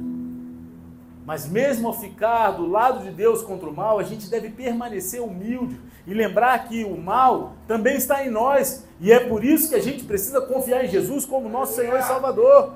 Mas 1.26 1.48
mesmo 1.48 1.88
ao 1.88 1.98
ficar 1.98 2.50
do 2.50 2.66
lado 2.66 3.02
de 3.02 3.10
Deus 3.10 3.42
contra 3.42 3.68
o 3.68 3.74
mal, 3.74 3.98
a 3.98 4.02
gente 4.02 4.28
deve 4.28 4.50
permanecer 4.50 5.22
humilde 5.22 5.80
e 6.06 6.12
lembrar 6.12 6.68
que 6.68 6.84
o 6.84 6.98
mal 6.98 7.54
também 7.66 7.96
está 7.96 8.24
em 8.24 8.30
nós. 8.30 8.86
E 9.00 9.10
é 9.10 9.20
por 9.20 9.42
isso 9.42 9.70
que 9.70 9.74
a 9.74 9.80
gente 9.80 10.04
precisa 10.04 10.40
confiar 10.42 10.84
em 10.84 10.88
Jesus 10.88 11.24
como 11.24 11.48
nosso 11.48 11.74
Senhor 11.74 11.98
e 11.98 12.02
Salvador. 12.02 12.74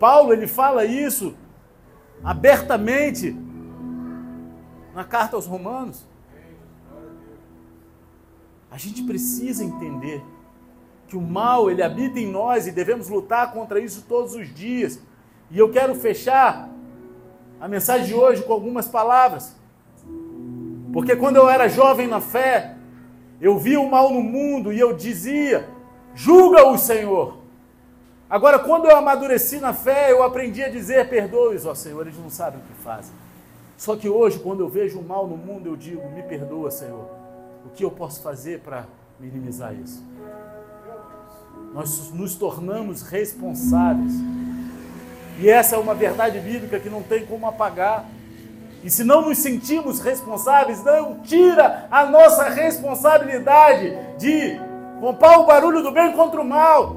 Paulo, 0.00 0.32
ele 0.32 0.46
fala 0.46 0.84
isso 0.86 1.34
abertamente 2.24 3.36
na 4.94 5.04
carta 5.04 5.36
aos 5.36 5.46
Romanos. 5.46 6.06
A 8.70 8.78
gente 8.78 9.02
precisa 9.02 9.62
entender 9.62 10.22
que 11.08 11.16
o 11.16 11.20
mal 11.20 11.70
ele 11.70 11.82
habita 11.82 12.18
em 12.18 12.26
nós 12.26 12.66
e 12.66 12.72
devemos 12.72 13.08
lutar 13.08 13.52
contra 13.52 13.78
isso 13.78 14.04
todos 14.08 14.34
os 14.34 14.52
dias. 14.52 15.00
E 15.50 15.58
eu 15.58 15.70
quero 15.70 15.94
fechar 15.94 16.68
a 17.60 17.68
mensagem 17.68 18.06
de 18.06 18.14
hoje 18.14 18.42
com 18.42 18.52
algumas 18.52 18.88
palavras. 18.88 19.54
Porque 20.92 21.14
quando 21.14 21.36
eu 21.36 21.48
era 21.48 21.68
jovem 21.68 22.06
na 22.06 22.20
fé, 22.20 22.74
eu 23.40 23.58
via 23.58 23.80
o 23.80 23.90
mal 23.90 24.12
no 24.12 24.22
mundo 24.22 24.72
e 24.72 24.80
eu 24.80 24.92
dizia: 24.92 25.68
julga-o, 26.14 26.76
Senhor. 26.78 27.38
Agora, 28.28 28.58
quando 28.58 28.86
eu 28.86 28.96
amadureci 28.96 29.58
na 29.58 29.72
fé, 29.72 30.10
eu 30.10 30.22
aprendi 30.22 30.62
a 30.62 30.68
dizer: 30.68 31.08
perdoe-os, 31.08 31.66
ó 31.66 31.74
Senhor, 31.74 32.00
eles 32.00 32.18
não 32.18 32.30
sabem 32.30 32.60
o 32.60 32.62
que 32.62 32.82
fazem. 32.82 33.14
Só 33.76 33.94
que 33.94 34.08
hoje, 34.08 34.38
quando 34.38 34.60
eu 34.60 34.68
vejo 34.68 34.98
o 34.98 35.04
mal 35.04 35.26
no 35.26 35.36
mundo, 35.36 35.68
eu 35.68 35.76
digo: 35.76 36.08
me 36.10 36.22
perdoa, 36.22 36.70
Senhor. 36.70 37.08
O 37.64 37.68
que 37.70 37.84
eu 37.84 37.90
posso 37.90 38.22
fazer 38.22 38.60
para 38.60 38.86
minimizar 39.20 39.74
isso? 39.74 40.02
Nós 41.74 42.10
nos 42.12 42.34
tornamos 42.34 43.02
responsáveis. 43.02 44.12
E 45.38 45.48
essa 45.48 45.76
é 45.76 45.78
uma 45.78 45.94
verdade 45.94 46.38
bíblica 46.38 46.80
que 46.80 46.88
não 46.88 47.02
tem 47.02 47.26
como 47.26 47.46
apagar. 47.46 48.06
E 48.82 48.90
se 48.90 49.04
não 49.04 49.22
nos 49.22 49.38
sentimos 49.38 50.00
responsáveis, 50.00 50.82
não 50.84 51.20
tira 51.20 51.86
a 51.90 52.06
nossa 52.06 52.44
responsabilidade 52.44 53.96
de 54.18 54.58
comprar 55.00 55.38
o 55.40 55.46
barulho 55.46 55.82
do 55.82 55.90
bem 55.90 56.12
contra 56.12 56.40
o 56.40 56.44
mal, 56.44 56.96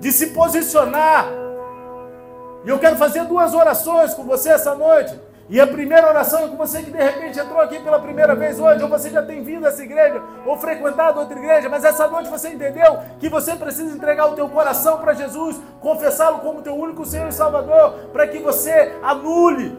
de 0.00 0.10
se 0.10 0.28
posicionar. 0.28 1.26
E 2.64 2.68
eu 2.68 2.78
quero 2.78 2.96
fazer 2.96 3.24
duas 3.26 3.54
orações 3.54 4.14
com 4.14 4.24
você 4.24 4.50
essa 4.50 4.74
noite. 4.74 5.14
E 5.48 5.60
a 5.60 5.66
primeira 5.66 6.08
oração 6.08 6.44
é 6.44 6.48
com 6.48 6.56
você 6.56 6.82
que 6.82 6.90
de 6.90 6.96
repente 6.96 7.38
entrou 7.38 7.60
aqui 7.60 7.78
pela 7.78 8.00
primeira 8.00 8.34
vez 8.34 8.58
hoje, 8.58 8.82
ou 8.82 8.88
você 8.88 9.10
já 9.10 9.22
tem 9.22 9.42
vindo 9.42 9.66
a 9.66 9.68
essa 9.68 9.82
igreja, 9.84 10.22
ou 10.46 10.56
frequentado 10.56 11.20
outra 11.20 11.38
igreja, 11.38 11.68
mas 11.68 11.84
essa 11.84 12.08
noite 12.08 12.30
você 12.30 12.48
entendeu 12.48 12.98
que 13.18 13.28
você 13.28 13.54
precisa 13.54 13.94
entregar 13.94 14.26
o 14.30 14.34
teu 14.34 14.48
coração 14.48 14.98
para 14.98 15.12
Jesus, 15.12 15.60
confessá-lo 15.80 16.38
como 16.38 16.62
teu 16.62 16.74
único 16.74 17.04
Senhor 17.04 17.28
e 17.28 17.32
Salvador, 17.32 18.08
para 18.10 18.26
que 18.26 18.38
você 18.38 18.96
anule, 19.02 19.76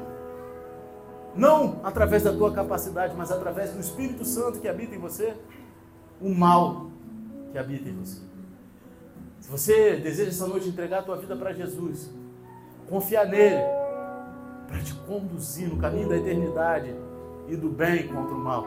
não 1.35 1.79
através 1.83 2.21
da 2.21 2.31
tua 2.31 2.53
capacidade, 2.53 3.15
mas 3.17 3.31
através 3.31 3.71
do 3.71 3.79
Espírito 3.79 4.23
Santo 4.23 4.59
que 4.59 4.67
habita 4.67 4.95
em 4.95 4.99
você, 4.99 5.33
o 6.21 6.29
mal 6.29 6.91
que 7.51 7.57
habita 7.57 7.89
em 7.89 7.93
você. 7.93 8.21
Se 9.39 9.49
você 9.49 9.95
deseja 9.95 10.29
essa 10.29 10.47
noite 10.47 10.69
entregar 10.69 10.99
a 10.99 11.03
tua 11.03 11.17
vida 11.17 11.35
para 11.35 11.53
Jesus, 11.53 12.09
confiar 12.87 13.25
nele, 13.25 13.61
para 14.75 14.83
te 14.83 14.93
conduzir 14.93 15.69
no 15.69 15.77
caminho 15.77 16.09
da 16.09 16.17
eternidade 16.17 16.93
e 17.47 17.55
do 17.55 17.69
bem 17.69 18.09
contra 18.09 18.35
o 18.35 18.37
mal. 18.37 18.65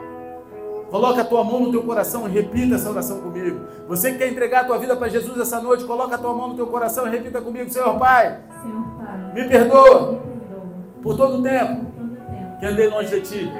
Coloca 0.89 1.21
a 1.21 1.25
tua 1.25 1.43
mão 1.43 1.59
no 1.59 1.71
teu 1.71 1.83
coração 1.83 2.27
e 2.27 2.31
repita 2.31 2.75
essa 2.75 2.89
oração 2.89 3.21
comigo. 3.21 3.59
Você 3.87 4.11
que 4.11 4.17
quer 4.17 4.31
entregar 4.31 4.61
a 4.61 4.63
tua 4.63 4.79
vida 4.79 4.95
para 4.95 5.07
Jesus 5.07 5.39
essa 5.39 5.61
noite, 5.61 5.83
coloca 5.83 6.15
a 6.15 6.17
tua 6.17 6.33
mão 6.33 6.49
no 6.49 6.55
teu 6.55 6.65
coração 6.65 7.07
e 7.07 7.11
repita 7.11 7.39
comigo, 7.41 7.69
Senhor 7.69 7.99
Pai. 7.99 8.39
Senhor 8.63 8.83
Pai 8.97 9.33
me, 9.35 9.47
perdoa 9.47 10.11
me 10.11 10.17
perdoa 10.17 10.79
por 11.03 11.15
todo 11.15 11.37
o 11.37 11.43
tempo, 11.43 11.85
todo 11.85 12.15
tempo 12.25 12.59
que 12.59 12.65
andei 12.65 12.87
longe 12.87 13.09
de 13.09 13.21
ti. 13.21 13.51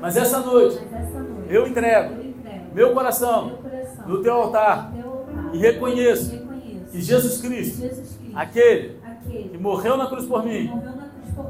Mas 0.00 0.16
essa 0.16 0.38
noite, 0.40 0.80
Mas 0.90 1.04
essa 1.06 1.18
noite 1.20 1.52
eu, 1.52 1.66
entrego 1.66 2.14
eu 2.14 2.30
entrego 2.30 2.74
meu 2.74 2.94
coração, 2.94 3.46
meu 3.46 3.56
coração 3.58 4.08
no 4.08 4.22
teu 4.22 4.32
altar, 4.32 4.90
teu 4.94 5.10
altar 5.10 5.50
e 5.52 5.58
reconheço, 5.58 6.32
reconheço 6.32 6.92
que 6.92 7.02
Jesus 7.02 7.40
Cristo, 7.42 7.80
Jesus 7.80 8.16
Cristo 8.16 8.32
aquele, 8.34 8.96
aquele 9.04 9.48
que 9.50 9.58
morreu 9.58 9.98
na 9.98 10.06
cruz 10.06 10.24
por 10.24 10.42
mim, 10.42 10.70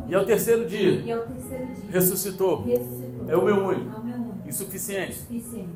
e 0.09 0.15
ao 0.15 0.25
terceiro 0.25 0.67
dia, 0.67 1.01
e 1.01 1.13
ao 1.13 1.23
terceiro 1.23 1.67
dia 1.67 1.91
ressuscitou. 1.91 2.63
ressuscitou. 2.63 3.29
É 3.29 3.37
o 3.37 3.45
meu 3.45 3.57
único, 3.57 3.95
é 3.95 3.99
o 3.99 4.05
meu 4.05 4.17
único. 4.17 4.49
Insuficiente. 4.49 5.25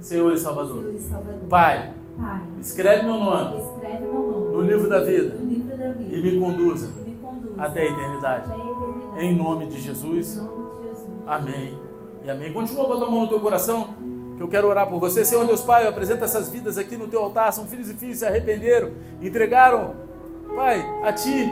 Senhor 0.01 0.33
e 0.33 0.39
Salvador. 0.39 0.83
Senhor 0.83 0.95
e 0.95 1.01
Salvador. 1.01 1.49
Pai, 1.49 1.93
Pai, 2.17 2.43
escreve 2.61 3.05
meu 3.05 3.15
nome, 3.15 3.61
escreve 3.61 4.05
meu 4.05 4.13
nome 4.13 4.57
no, 4.57 4.63
livro 4.63 4.89
da 4.89 5.01
vida, 5.01 5.35
no 5.35 5.51
livro 5.51 5.77
da 5.77 5.93
vida 5.93 6.17
e 6.17 6.23
me 6.23 6.41
conduza, 6.41 6.89
me 7.05 7.15
conduza 7.17 7.55
até, 7.59 7.81
a 7.81 7.85
eternidade. 7.87 8.45
até 8.45 8.55
a 8.55 8.65
eternidade. 8.65 9.25
Em 9.25 9.37
nome 9.37 9.67
de 9.67 9.81
Jesus. 9.81 10.37
Em 10.37 10.41
nome 10.41 10.71
de 10.71 10.89
Jesus. 10.89 11.09
Amém. 11.27 11.79
E 12.25 12.31
amém. 12.31 12.53
Continua 12.53 12.87
botando 12.87 13.05
a 13.05 13.11
mão 13.11 13.23
no 13.23 13.29
teu 13.29 13.41
coração 13.41 13.95
que 14.37 14.43
eu 14.43 14.49
quero 14.49 14.69
orar 14.69 14.89
por 14.89 15.01
você. 15.01 15.25
Senhor 15.25 15.47
Deus 15.47 15.63
Pai, 15.63 15.85
eu 15.85 15.91
apresento 15.91 16.25
essas 16.25 16.49
vidas 16.49 16.79
aqui 16.79 16.97
no 16.97 17.09
teu 17.09 17.23
altar. 17.23 17.53
São 17.53 17.67
filhos 17.67 17.91
e 17.91 17.95
filhas 17.95 18.19
se 18.19 18.27
arrependeram, 18.27 18.93
entregaram, 19.21 19.95
Pai, 20.55 20.85
a 21.03 21.13
Ti, 21.13 21.51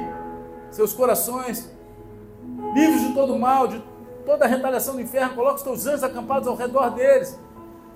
seus 0.71 0.93
corações 0.93 1.71
livres 2.75 3.01
de 3.03 3.15
todo 3.15 3.39
mal, 3.39 3.69
de 3.69 3.83
toda 4.25 4.45
a 4.45 4.49
retaliação 4.49 4.95
do 4.95 5.01
inferno, 5.01 5.35
coloca 5.35 5.57
os 5.57 5.63
teus 5.63 5.87
anjos 5.87 6.05
acampados 6.05 6.47
ao 6.49 6.55
redor 6.55 6.91
deles, 6.91 7.39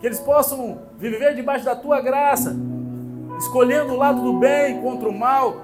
que 0.01 0.07
eles 0.07 0.19
possam 0.19 0.81
viver 0.99 1.35
debaixo 1.35 1.65
da 1.65 1.77
tua 1.77 2.01
graça, 2.01 2.57
escolhendo 3.39 3.93
o 3.93 3.97
lado 3.97 4.23
do 4.23 4.39
bem 4.39 4.81
contra 4.81 5.09
o 5.09 5.13
mal, 5.13 5.63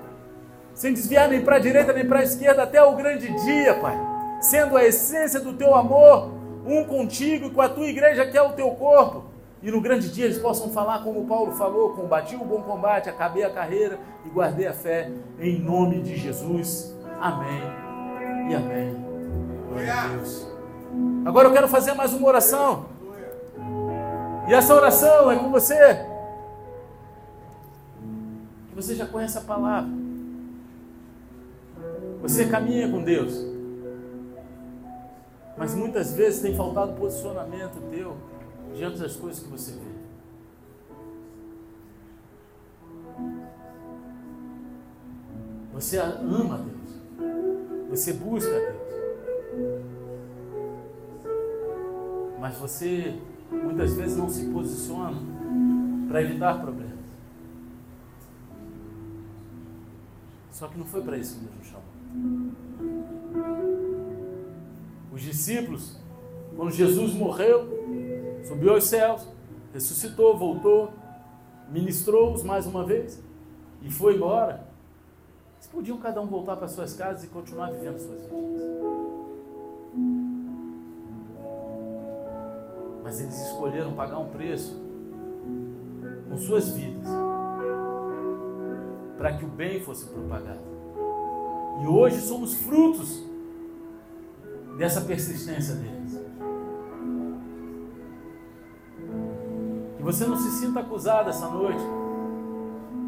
sem 0.74 0.92
desviar 0.92 1.28
nem 1.28 1.40
para 1.40 1.56
a 1.56 1.58
direita 1.58 1.92
nem 1.92 2.06
para 2.06 2.20
a 2.20 2.22
esquerda, 2.22 2.62
até 2.62 2.82
o 2.82 2.94
grande 2.94 3.28
dia, 3.44 3.74
Pai, 3.74 3.98
sendo 4.40 4.76
a 4.76 4.84
essência 4.84 5.40
do 5.40 5.54
teu 5.54 5.74
amor, 5.74 6.30
um 6.66 6.84
contigo 6.84 7.46
e 7.46 7.50
com 7.50 7.60
a 7.62 7.68
tua 7.68 7.86
igreja 7.86 8.26
que 8.26 8.36
é 8.36 8.42
o 8.42 8.52
teu 8.52 8.70
corpo. 8.72 9.24
E 9.60 9.70
no 9.72 9.80
grande 9.80 10.12
dia 10.12 10.26
eles 10.26 10.38
possam 10.38 10.70
falar 10.70 11.02
como 11.02 11.26
Paulo 11.26 11.52
falou: 11.52 11.94
combati 11.94 12.36
o 12.36 12.44
bom 12.44 12.62
combate, 12.62 13.08
acabei 13.08 13.42
a 13.42 13.50
carreira 13.50 13.98
e 14.24 14.28
guardei 14.28 14.68
a 14.68 14.72
fé, 14.72 15.10
em 15.40 15.58
nome 15.58 16.00
de 16.00 16.16
Jesus. 16.16 16.94
Amém 17.20 17.87
e 18.48 18.54
amém. 18.54 18.96
Glória 19.68 19.94
a 19.94 20.08
Deus. 20.08 20.46
Agora 21.24 21.48
eu 21.48 21.52
quero 21.52 21.68
fazer 21.68 21.92
mais 21.92 22.14
uma 22.14 22.26
oração. 22.26 22.86
E 24.48 24.54
essa 24.54 24.74
oração 24.74 25.30
é 25.30 25.36
com 25.36 25.50
você. 25.50 26.06
Que 28.70 28.74
você 28.74 28.94
já 28.94 29.06
conhece 29.06 29.36
a 29.36 29.42
palavra. 29.42 29.90
Você 32.22 32.46
caminha 32.46 32.90
com 32.90 33.02
Deus. 33.02 33.46
Mas 35.56 35.74
muitas 35.74 36.12
vezes 36.12 36.40
tem 36.40 36.56
faltado 36.56 36.94
posicionamento 36.94 37.80
teu 37.90 38.16
diante 38.74 38.98
das 38.98 39.16
coisas 39.16 39.42
que 39.42 39.48
você 39.48 39.72
vê. 39.72 39.98
Você 45.74 45.98
ama 45.98 46.58
Deus. 46.58 46.77
Você 47.88 48.12
busca 48.12 48.50
Deus. 48.50 48.88
Mas 52.38 52.56
você 52.56 53.18
muitas 53.50 53.94
vezes 53.94 54.16
não 54.16 54.28
se 54.28 54.46
posiciona 54.46 55.16
para 56.08 56.22
evitar 56.22 56.60
problemas. 56.60 56.98
Só 60.52 60.68
que 60.68 60.78
não 60.78 60.84
foi 60.84 61.02
para 61.02 61.16
isso 61.16 61.38
que 61.38 61.44
Deus 61.44 61.56
nos 61.56 61.66
chamou. 61.66 61.84
Os 65.12 65.22
discípulos, 65.22 65.96
quando 66.56 66.70
Jesus 66.70 67.14
morreu, 67.14 67.68
subiu 68.46 68.74
aos 68.74 68.84
céus, 68.84 69.26
ressuscitou, 69.72 70.36
voltou, 70.36 70.92
ministrou-os 71.70 72.42
mais 72.42 72.66
uma 72.66 72.84
vez 72.84 73.22
e 73.82 73.90
foi 73.90 74.16
embora. 74.16 74.67
Eles 75.58 75.66
podiam 75.66 75.98
cada 75.98 76.20
um 76.20 76.26
voltar 76.26 76.56
para 76.56 76.68
suas 76.68 76.94
casas 76.94 77.24
e 77.24 77.26
continuar 77.26 77.72
vivendo 77.72 77.98
suas 77.98 78.20
vidas. 78.22 78.62
Mas 83.02 83.20
eles 83.20 83.46
escolheram 83.46 83.92
pagar 83.94 84.18
um 84.18 84.28
preço 84.28 84.80
com 86.28 86.38
suas 86.38 86.68
vidas 86.68 87.08
para 89.16 89.36
que 89.36 89.44
o 89.44 89.48
bem 89.48 89.80
fosse 89.80 90.06
propagado. 90.06 90.60
E 91.82 91.86
hoje 91.88 92.20
somos 92.20 92.54
frutos 92.54 93.20
dessa 94.76 95.00
persistência 95.00 95.74
deles. 95.74 96.20
Que 99.96 100.02
você 100.04 100.24
não 100.24 100.36
se 100.36 100.50
sinta 100.60 100.80
acusado 100.80 101.30
essa 101.30 101.48
noite, 101.48 101.82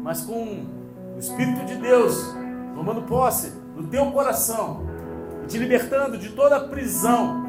mas 0.03 0.25
com 0.25 0.80
Espírito 1.21 1.63
de 1.65 1.75
Deus 1.75 2.35
tomando 2.73 3.03
posse 3.03 3.51
do 3.75 3.83
teu 3.87 4.11
coração 4.11 4.87
e 5.43 5.47
te 5.47 5.59
libertando 5.59 6.17
de 6.17 6.29
toda 6.29 6.55
a 6.57 6.59
prisão 6.67 7.45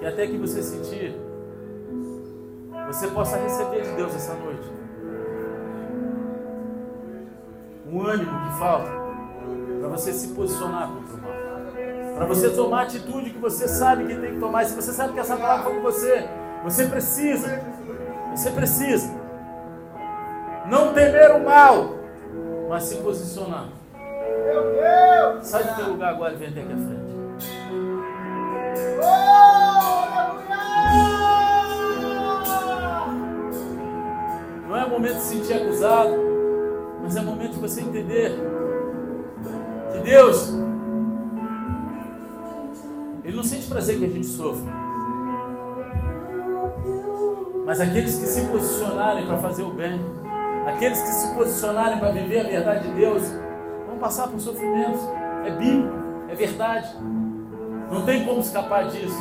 que 0.00 0.06
até 0.06 0.26
que 0.26 0.38
você 0.38 0.62
sentir, 0.62 1.14
você 2.86 3.06
possa 3.08 3.36
receber 3.36 3.82
de 3.82 3.90
Deus 3.92 4.14
essa 4.14 4.34
noite 4.34 4.72
um 7.86 8.00
ânimo 8.00 8.30
que 8.48 8.58
falta 8.58 8.90
para 9.80 9.88
você 9.90 10.14
se 10.14 10.28
posicionar 10.28 10.88
contra 10.88 11.14
o 11.14 11.20
mal, 11.20 12.14
para 12.16 12.24
você 12.24 12.48
tomar 12.48 12.78
a 12.78 12.82
atitude 12.84 13.28
que 13.28 13.38
você 13.38 13.68
sabe 13.68 14.06
que 14.06 14.14
tem 14.14 14.34
que 14.34 14.40
tomar. 14.40 14.64
Se 14.64 14.74
você 14.74 14.92
sabe 14.92 15.12
que 15.12 15.20
essa 15.20 15.36
palavra 15.36 15.64
foi 15.64 15.74
com 15.74 15.82
você, 15.82 16.26
você 16.64 16.86
precisa, 16.86 17.62
você 18.34 18.50
precisa 18.50 19.20
não 20.66 20.94
temer 20.94 21.32
o 21.32 21.44
mal, 21.44 22.01
mas 22.72 22.84
se 22.84 22.96
posicionar. 22.96 23.68
Sai 25.42 25.62
do 25.62 25.76
teu 25.76 25.88
lugar 25.90 26.14
agora 26.14 26.32
e 26.32 26.36
vem 26.38 26.48
até 26.48 26.62
aqui 26.62 26.72
à 26.72 26.76
frente. 26.76 27.12
Não 34.66 34.74
é 34.74 34.88
momento 34.88 35.16
de 35.16 35.20
se 35.20 35.36
sentir 35.36 35.52
acusado, 35.52 36.14
mas 37.02 37.14
é 37.14 37.20
momento 37.20 37.52
de 37.52 37.60
você 37.60 37.82
entender 37.82 38.38
que 39.92 39.98
Deus, 39.98 40.54
Ele 43.22 43.36
não 43.36 43.44
sente 43.44 43.66
prazer 43.66 43.98
que 43.98 44.06
a 44.06 44.08
gente 44.08 44.26
sofra. 44.26 44.72
Mas 47.66 47.80
aqueles 47.82 48.18
que 48.18 48.24
se 48.24 48.46
posicionarem 48.46 49.26
para 49.26 49.36
fazer 49.36 49.62
o 49.62 49.74
bem, 49.74 50.00
aqueles 50.66 51.00
que 51.00 51.08
se 51.08 51.34
posicionarem 51.34 51.98
para 51.98 52.10
viver 52.10 52.40
a 52.40 52.48
verdade 52.48 52.88
de 52.88 52.94
Deus, 52.94 53.22
vão 53.86 53.98
passar 53.98 54.28
por 54.28 54.40
sofrimentos. 54.40 55.00
É 55.44 55.50
bíblico, 55.50 55.94
é 56.28 56.34
verdade. 56.34 56.96
Não 57.90 58.04
tem 58.04 58.24
como 58.24 58.40
escapar 58.40 58.88
disso. 58.88 59.18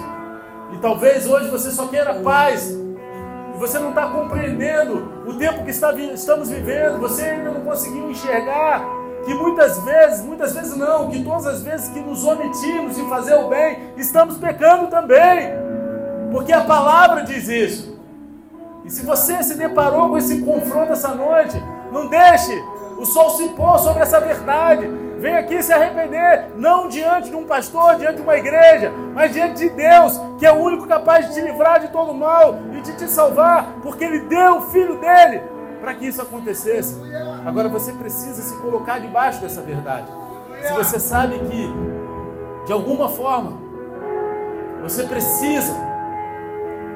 E 0.74 0.78
talvez 0.78 1.28
hoje 1.28 1.50
você 1.50 1.72
só 1.72 1.88
queira 1.88 2.14
paz. 2.16 2.78
Você 3.58 3.78
não 3.78 3.90
está 3.90 4.08
compreendendo 4.08 5.24
o 5.28 5.34
tempo 5.34 5.64
que 5.64 5.72
está, 5.72 5.94
estamos 5.94 6.50
vivendo. 6.50 7.00
Você 7.00 7.24
ainda 7.24 7.52
não 7.52 7.62
conseguiu 7.62 8.10
enxergar 8.10 8.84
que 9.26 9.34
muitas 9.34 9.78
vezes, 9.84 10.24
muitas 10.24 10.54
vezes 10.54 10.76
não, 10.76 11.10
que 11.10 11.24
todas 11.24 11.46
as 11.46 11.62
vezes 11.62 11.90
que 11.90 12.00
nos 12.00 12.26
omitimos 12.26 12.96
de 12.96 13.08
fazer 13.08 13.36
o 13.36 13.50
bem, 13.50 13.94
estamos 13.98 14.38
pecando 14.38 14.88
também. 14.88 15.52
Porque 16.32 16.54
a 16.54 16.62
palavra 16.62 17.24
diz 17.24 17.48
isso. 17.48 17.91
E 18.84 18.90
se 18.90 19.06
você 19.06 19.42
se 19.44 19.56
deparou 19.56 20.10
com 20.10 20.18
esse 20.18 20.42
confronto 20.42 20.94
essa 20.94 21.10
noite, 21.10 21.62
não 21.92 22.08
deixe 22.08 22.54
o 22.98 23.06
sol 23.06 23.32
se 23.32 23.50
pôr 23.50 23.80
sobre 23.80 24.04
essa 24.04 24.20
verdade. 24.20 24.88
Vem 25.20 25.36
aqui 25.36 25.62
se 25.62 25.72
arrepender, 25.72 26.48
não 26.56 26.88
diante 26.88 27.30
de 27.30 27.36
um 27.36 27.46
pastor, 27.46 27.96
diante 27.96 28.16
de 28.16 28.22
uma 28.22 28.36
igreja, 28.36 28.92
mas 29.14 29.32
diante 29.32 29.60
de 29.60 29.70
Deus, 29.70 30.20
que 30.40 30.46
é 30.46 30.52
o 30.52 30.56
único 30.56 30.88
capaz 30.88 31.28
de 31.28 31.36
te 31.36 31.42
livrar 31.42 31.80
de 31.80 31.90
todo 31.90 32.14
mal 32.14 32.58
e 32.74 32.82
de 32.82 32.94
te 32.94 33.08
salvar, 33.08 33.76
porque 33.84 34.04
Ele 34.04 34.22
deu 34.22 34.58
o 34.58 34.62
Filho 34.64 35.00
dele 35.00 35.44
para 35.80 35.94
que 35.94 36.08
isso 36.08 36.22
acontecesse. 36.22 37.00
Agora 37.46 37.70
você 37.70 37.92
precisa 37.92 38.42
se 38.42 38.56
colocar 38.58 39.00
debaixo 39.00 39.42
dessa 39.42 39.62
verdade. 39.62 40.08
Se 40.64 40.74
você 40.74 41.00
sabe 41.00 41.40
que, 41.40 41.74
de 42.66 42.74
alguma 42.74 43.10
forma, 43.10 43.60
você 44.82 45.04
precisa 45.04 45.74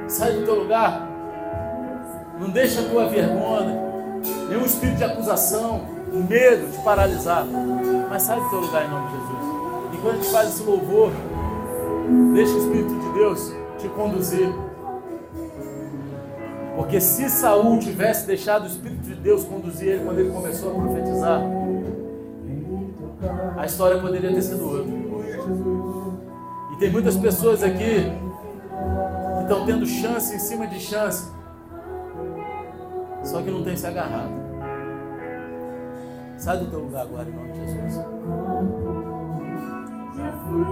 sair 0.07 0.39
do 0.39 0.45
teu 0.45 0.55
lugar, 0.55 1.14
não 2.39 2.49
deixa 2.49 2.81
a 2.81 2.83
tua 2.83 3.07
vergonha, 3.07 3.81
nenhum 4.49 4.65
espírito 4.65 4.97
de 4.97 5.03
acusação, 5.03 5.81
medo 6.11 6.71
te 6.71 6.83
paralisar. 6.83 7.45
Mas 8.09 8.23
sai 8.23 8.39
do 8.39 8.49
teu 8.49 8.59
lugar 8.59 8.85
em 8.85 8.89
nome 8.89 9.07
de 9.07 9.13
Jesus. 9.13 9.55
E 9.93 9.97
quando 9.97 10.13
a 10.13 10.17
gente 10.17 10.31
faz 10.31 10.49
esse 10.49 10.63
louvor, 10.63 11.11
deixa 12.33 12.53
o 12.53 12.57
Espírito 12.57 12.99
de 12.99 13.13
Deus 13.13 13.53
te 13.77 13.87
conduzir. 13.89 14.53
Porque 16.75 16.99
se 16.99 17.29
Saul 17.29 17.79
tivesse 17.79 18.27
deixado 18.27 18.63
o 18.63 18.67
Espírito 18.67 19.01
de 19.01 19.15
Deus 19.15 19.45
conduzir 19.45 19.87
ele 19.89 20.03
quando 20.03 20.19
ele 20.19 20.31
começou 20.31 20.71
a 20.71 20.81
profetizar, 20.81 21.41
a 23.57 23.65
história 23.65 23.99
poderia 23.99 24.33
ter 24.33 24.41
sido 24.41 24.65
outra. 24.65 24.93
E 26.73 26.77
tem 26.77 26.91
muitas 26.91 27.15
pessoas 27.15 27.63
aqui 27.63 28.11
que 29.37 29.41
estão 29.41 29.65
tendo 29.65 29.85
chance 29.85 30.35
em 30.35 30.39
cima 30.39 30.67
de 30.67 30.79
chance, 30.79 31.29
só 33.25 33.41
que 33.41 33.49
não 33.49 33.63
tem 33.63 33.75
se 33.75 33.87
agarrado. 33.87 34.31
Sai 36.37 36.59
do 36.59 36.69
teu 36.69 36.79
lugar 36.79 37.01
agora 37.01 37.27
em 37.27 37.33
nome 37.33 37.51
de 37.53 37.59
Jesus. 37.59 37.95
Já 40.15 40.31
fui 40.43 40.65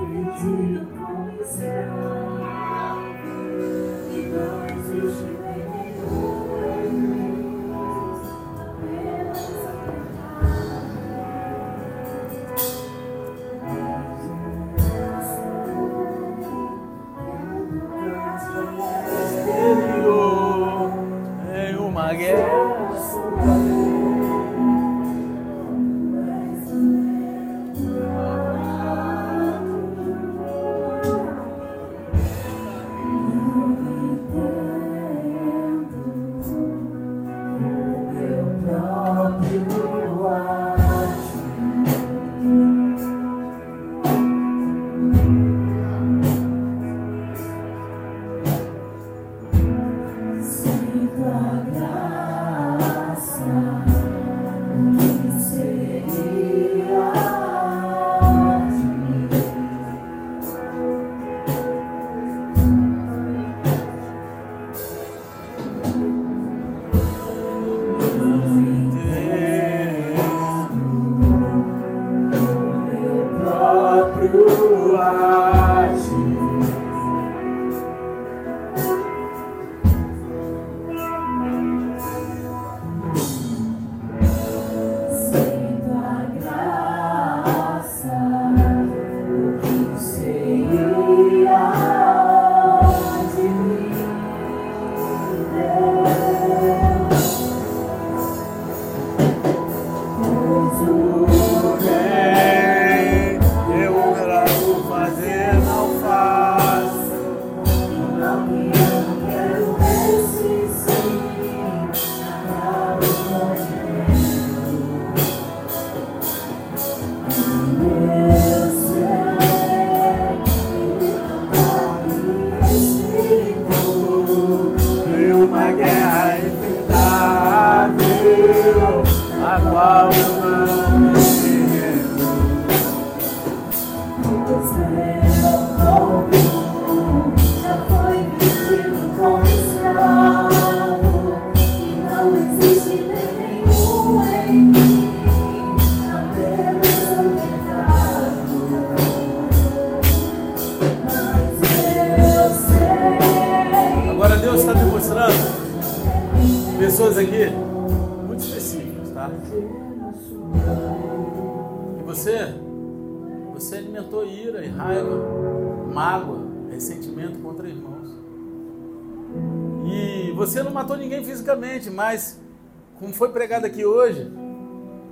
pregado 173.54 173.68
aqui 173.68 173.86
hoje, 173.86 174.32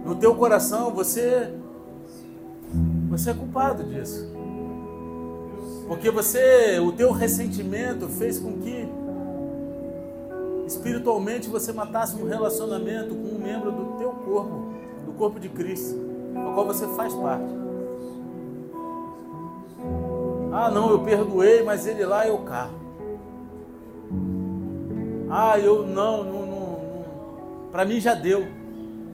no 0.03 0.15
teu 0.15 0.33
coração 0.33 0.91
você 0.91 1.53
você 3.07 3.29
é 3.29 3.33
culpado 3.33 3.83
disso. 3.83 4.31
Porque 5.87 6.09
você, 6.09 6.79
o 6.79 6.91
teu 6.91 7.11
ressentimento 7.11 8.07
fez 8.07 8.39
com 8.39 8.53
que 8.53 8.87
espiritualmente 10.65 11.49
você 11.49 11.71
matasse 11.71 12.15
um 12.15 12.25
relacionamento 12.25 13.13
com 13.13 13.35
um 13.35 13.37
membro 13.37 13.71
do 13.71 13.97
teu 13.99 14.09
corpo, 14.09 14.73
do 15.05 15.11
corpo 15.11 15.39
de 15.39 15.49
Cristo, 15.49 15.99
ao 16.35 16.53
qual 16.53 16.65
você 16.65 16.87
faz 16.95 17.13
parte. 17.13 17.53
Ah, 20.53 20.71
não, 20.71 20.89
eu 20.89 20.99
perdoei, 21.03 21.61
mas 21.61 21.85
ele 21.85 22.05
lá 22.05 22.25
eu 22.27 22.39
cá. 22.39 22.69
Ah, 25.29 25.59
eu 25.59 25.85
não, 25.85 26.23
não. 26.23 26.40
Para 27.72 27.86
mim 27.86 27.99
já 27.99 28.13
deu. 28.13 28.45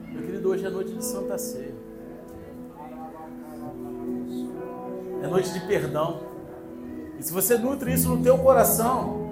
Meu 0.08 0.22
querido, 0.22 0.48
hoje 0.50 0.66
é 0.66 0.70
noite 0.70 0.92
de 0.92 1.04
Santa 1.04 1.38
Ceia. 1.38 1.74
É 5.22 5.26
noite 5.26 5.52
de 5.52 5.60
perdão. 5.60 6.20
E 7.18 7.22
se 7.22 7.32
você 7.32 7.58
nutre 7.58 7.92
isso 7.92 8.08
no 8.08 8.22
teu 8.22 8.38
coração, 8.38 9.28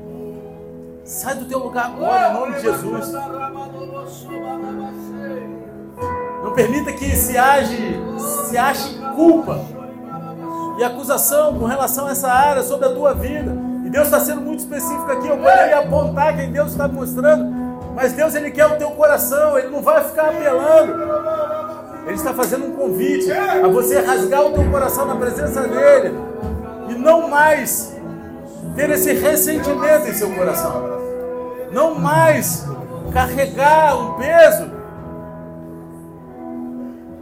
sai 1.05 1.35
do 1.37 1.45
teu 1.47 1.59
lugar 1.59 1.87
agora, 1.87 2.31
em 2.31 2.35
nome 2.35 2.55
de 2.55 2.63
Jesus. 2.63 3.13
Não 6.43 6.53
permita 6.53 6.93
que 6.93 7.11
se 7.17 7.37
age, 7.37 7.97
se 8.49 8.57
ache 8.57 8.99
culpa 9.15 9.61
e 10.79 10.85
acusação 10.85 11.59
com 11.59 11.65
relação 11.65 12.07
a 12.07 12.11
essa 12.11 12.31
área 12.31 12.63
sobre 12.63 12.87
a 12.87 12.93
tua 12.93 13.15
vida. 13.15 13.57
E 13.85 13.91
Deus 13.91 14.07
está 14.07 14.21
sendo 14.21 14.41
muito 14.41 14.61
específico 14.61 15.11
aqui. 15.11 15.29
Eu 15.29 15.39
poderia 15.39 15.79
apontar 15.79 16.37
quem 16.37 16.51
Deus 16.51 16.73
está 16.73 16.89
mostrando, 16.89 17.66
mas 17.97 18.13
Deus 18.13 18.35
ele 18.35 18.51
quer 18.51 18.67
o 18.67 18.77
teu 18.77 18.91
coração. 18.91 19.59
Ele 19.59 19.69
não 19.69 19.81
vai 19.81 20.05
ficar 20.05 20.29
apelando. 20.29 20.93
Ele 22.05 22.15
está 22.15 22.35
fazendo 22.35 22.67
um 22.67 22.73
convite 22.73 23.33
a 23.33 23.67
você 23.69 23.99
rasgar 24.01 24.45
o 24.45 24.53
teu 24.53 24.71
coração 24.71 25.07
na 25.07 25.17
presença 25.17 25.63
dele 25.63 26.15
e 26.91 26.95
não 26.95 27.27
mais 27.29 27.97
ter 28.77 28.91
esse 28.91 29.15
ressentimento 29.15 30.09
em 30.09 30.13
seu 30.13 30.31
coração. 30.35 30.85
Não 31.73 31.95
mais 31.95 32.67
carregar 33.13 33.97
um 33.97 34.19
peso 34.19 34.71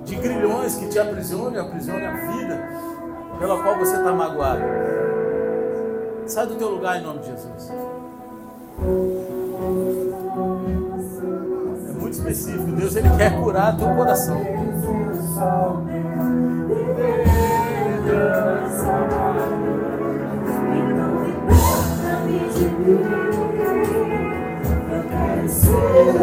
de 0.04 0.16
grilhões 0.16 0.74
que 0.74 0.88
te 0.88 0.98
aprisione, 0.98 1.56
aprisione 1.56 2.04
a 2.04 2.10
vida 2.10 2.68
pela 3.38 3.62
qual 3.62 3.78
você 3.78 3.96
está 3.96 4.12
magoado. 4.12 4.62
Sai 6.26 6.46
do 6.48 6.56
teu 6.56 6.70
lugar 6.70 6.98
em 6.98 7.02
nome 7.02 7.20
de 7.20 7.26
Jesus. 7.26 7.70
Muito 12.14 12.30
específico. 12.30 12.72
Deus 12.72 12.96
ele 12.96 13.10
quer 13.10 13.40
curar 13.40 13.76
teu 13.76 13.88
coração. 13.88 14.40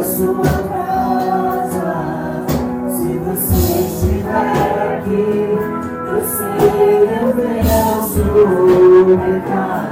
Sua 0.04 0.44
casa. 0.44 1.90
Se 2.90 3.18
você 3.20 3.56
estiver 3.82 4.80
aqui, 4.98 5.26
eu 6.08 6.22
sei, 6.28 6.62
eu 7.22 7.34
pecado. 9.18 9.92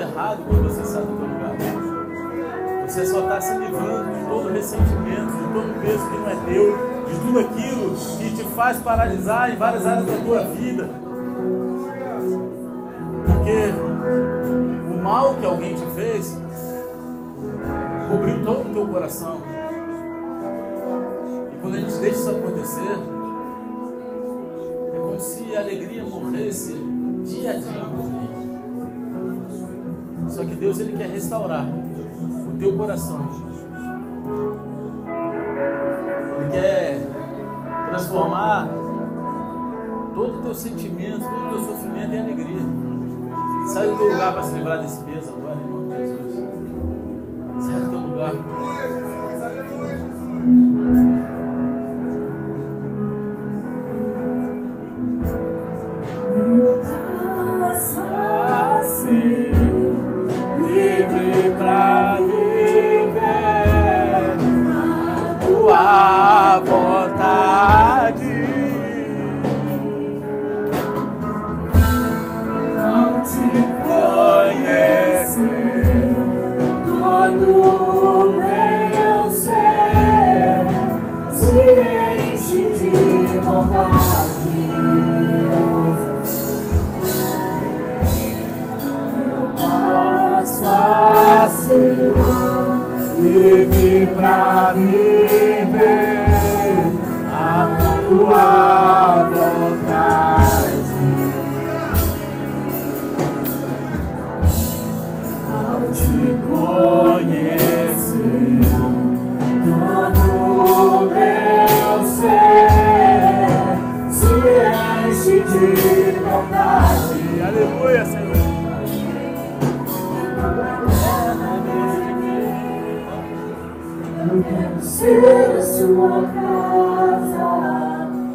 errado 0.00 0.44
quando 0.46 0.68
você 0.68 0.84
sai 0.84 1.02
do 1.02 1.16
teu 1.16 1.26
lugar. 1.26 1.48
Você 2.86 3.06
só 3.06 3.20
está 3.20 3.40
se 3.40 3.58
livrando 3.58 4.14
de 4.14 4.24
todo 4.24 4.52
ressentimento, 4.52 5.32
de 5.32 5.52
todo 5.52 5.80
peso 5.82 6.10
que 6.10 6.16
não 6.16 6.30
é 6.30 6.36
teu, 6.46 6.76
de 7.06 7.20
tudo 7.20 7.40
aquilo 7.40 7.94
que 8.18 8.36
te 8.36 8.44
faz 8.54 8.78
paralisar 8.78 9.52
em 9.52 9.56
várias 9.56 9.86
áreas 9.86 10.06
da 10.06 10.16
tua 10.24 10.44
vida. 10.44 10.88
Porque 13.26 13.72
mal 15.02 15.34
que 15.34 15.46
alguém 15.46 15.74
te 15.74 15.86
fez 15.94 16.38
cobriu 18.10 18.42
todo 18.44 18.70
o 18.70 18.72
teu 18.72 18.86
coração. 18.88 19.40
E 21.52 21.60
quando 21.60 21.74
a 21.74 21.80
gente 21.80 21.92
deixa 21.98 22.18
isso 22.18 22.30
acontecer, 22.30 22.98
é 24.94 24.98
como 24.98 25.20
se 25.20 25.56
a 25.56 25.60
alegria 25.60 26.04
morresse 26.04 26.74
dia 27.24 27.50
a 27.50 27.54
dia 27.54 28.27
Só 30.28 30.44
que 30.44 30.54
Deus 30.54 30.78
ele 30.78 30.96
quer 30.96 31.08
restaurar 31.08 31.64
o 31.66 32.58
teu 32.58 32.76
coração. 32.76 33.28
Ele 36.40 36.50
quer 36.50 37.00
transformar 37.90 38.68
todo 40.14 40.38
o 40.38 40.42
teu 40.42 40.54
sentimento, 40.54 41.20
todo 41.20 41.46
o 41.46 41.50
teu 41.50 41.58
sofrimento 41.64 42.12
em 42.12 42.20
alegria. 42.20 42.60
Sai 43.72 43.86
do 43.88 43.96
teu 43.96 44.12
lugar 44.12 44.32
para 44.32 44.42
se 44.42 44.54
livrar 44.54 44.82
desse 44.82 45.04
peso 45.04 45.30
agora, 45.30 45.56
de 45.56 46.06
Jesus. 46.06 46.34
Sai 47.60 47.80
do 47.80 47.90
teu 47.90 47.98
lugar. 48.00 49.07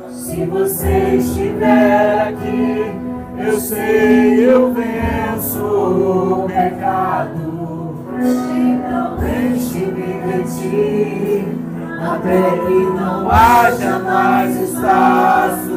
Se 0.09 0.45
você 0.45 1.15
estiver 1.17 2.29
aqui, 2.29 2.95
eu 3.37 3.59
sei, 3.59 4.49
eu 4.49 4.73
venço 4.73 5.22
o 5.59 6.45
pecado. 6.47 7.53
Então 8.21 9.17
deixe-me 9.17 10.11
de 10.23 10.43
ti, 10.53 11.47
até 12.01 12.41
que 12.65 12.79
não 12.95 13.29
haja 13.29 13.99
mais 13.99 14.55
espaço. 14.61 15.73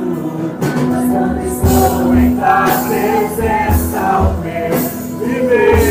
Mas 0.89 1.05
quando 1.11 1.41
estou 1.47 2.15
em 2.15 2.37
tua 2.37 2.65
presença, 2.89 4.03
o 4.21 4.23
meu 4.43 4.77
viver 5.27 5.86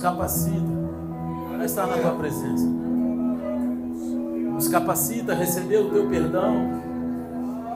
capacita 0.00 0.80
a 1.60 1.64
estar 1.64 1.86
na 1.86 1.98
tua 1.98 2.12
presença. 2.12 2.66
Nos 4.54 4.68
capacita 4.68 5.32
a 5.32 5.34
receber 5.34 5.78
o 5.78 5.90
teu 5.90 6.08
perdão. 6.08 6.80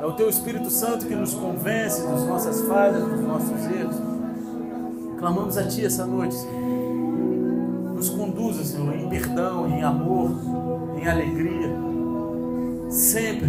É 0.01 0.07
o 0.07 0.13
teu 0.13 0.29
Espírito 0.29 0.71
Santo 0.71 1.07
que 1.07 1.15
nos 1.15 1.35
convence 1.35 2.03
das 2.03 2.27
nossas 2.27 2.63
falhas, 2.63 3.05
dos 3.05 3.21
nossos 3.21 3.65
erros. 3.67 3.97
Clamamos 5.19 5.57
a 5.57 5.67
ti 5.67 5.85
essa 5.85 6.05
noite, 6.05 6.35
Senhor. 6.35 7.95
Nos 7.95 8.11
conduza, 8.11 8.65
Senhor, 8.65 8.95
em 8.95 9.09
perdão, 9.09 9.69
em 9.69 9.83
amor, 9.83 10.31
em 11.01 11.07
alegria. 11.07 11.71
Sempre 12.91 13.49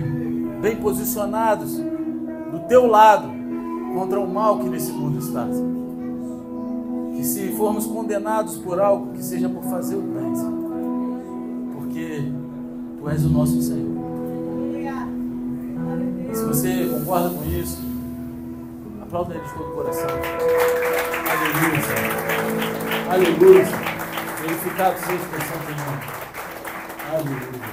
bem 0.61 0.77
posicionados 0.77 1.77
do 1.77 2.59
teu 2.67 2.85
lado 2.85 3.27
contra 3.93 4.19
o 4.19 4.27
mal 4.27 4.59
que 4.59 4.69
nesse 4.69 4.91
mundo 4.91 5.19
está. 5.19 5.45
Senhor. 5.51 5.74
Que 7.15 7.23
se 7.23 7.51
formos 7.53 7.87
condenados 7.87 8.57
por 8.57 8.79
algo, 8.79 9.13
que 9.13 9.23
seja 9.23 9.47
por 9.47 9.63
fazer 9.63 9.95
o 9.95 10.01
bem, 10.01 10.35
Senhor. 10.35 10.65
Porque 11.73 12.31
tu 12.99 13.09
és 13.09 13.23
o 13.25 13.29
nosso 13.29 13.61
Senhor. 13.61 13.95
Se 16.33 16.43
você 16.43 16.89
concorda 16.99 17.29
com 17.29 17.45
isso, 17.45 17.81
aplauda 19.01 19.33
ele 19.33 19.43
de 19.43 19.53
todo 19.53 19.69
o 19.69 19.75
coração. 19.75 20.09
Aleluia, 21.31 21.81
Senhor. 21.81 23.11
Aleluia. 23.13 23.65
Senhor. 23.65 23.95
Glorificado 24.41 24.99
seja 24.99 25.13
o 25.13 25.71
nome. 25.85 26.03
Aleluia. 27.09 27.64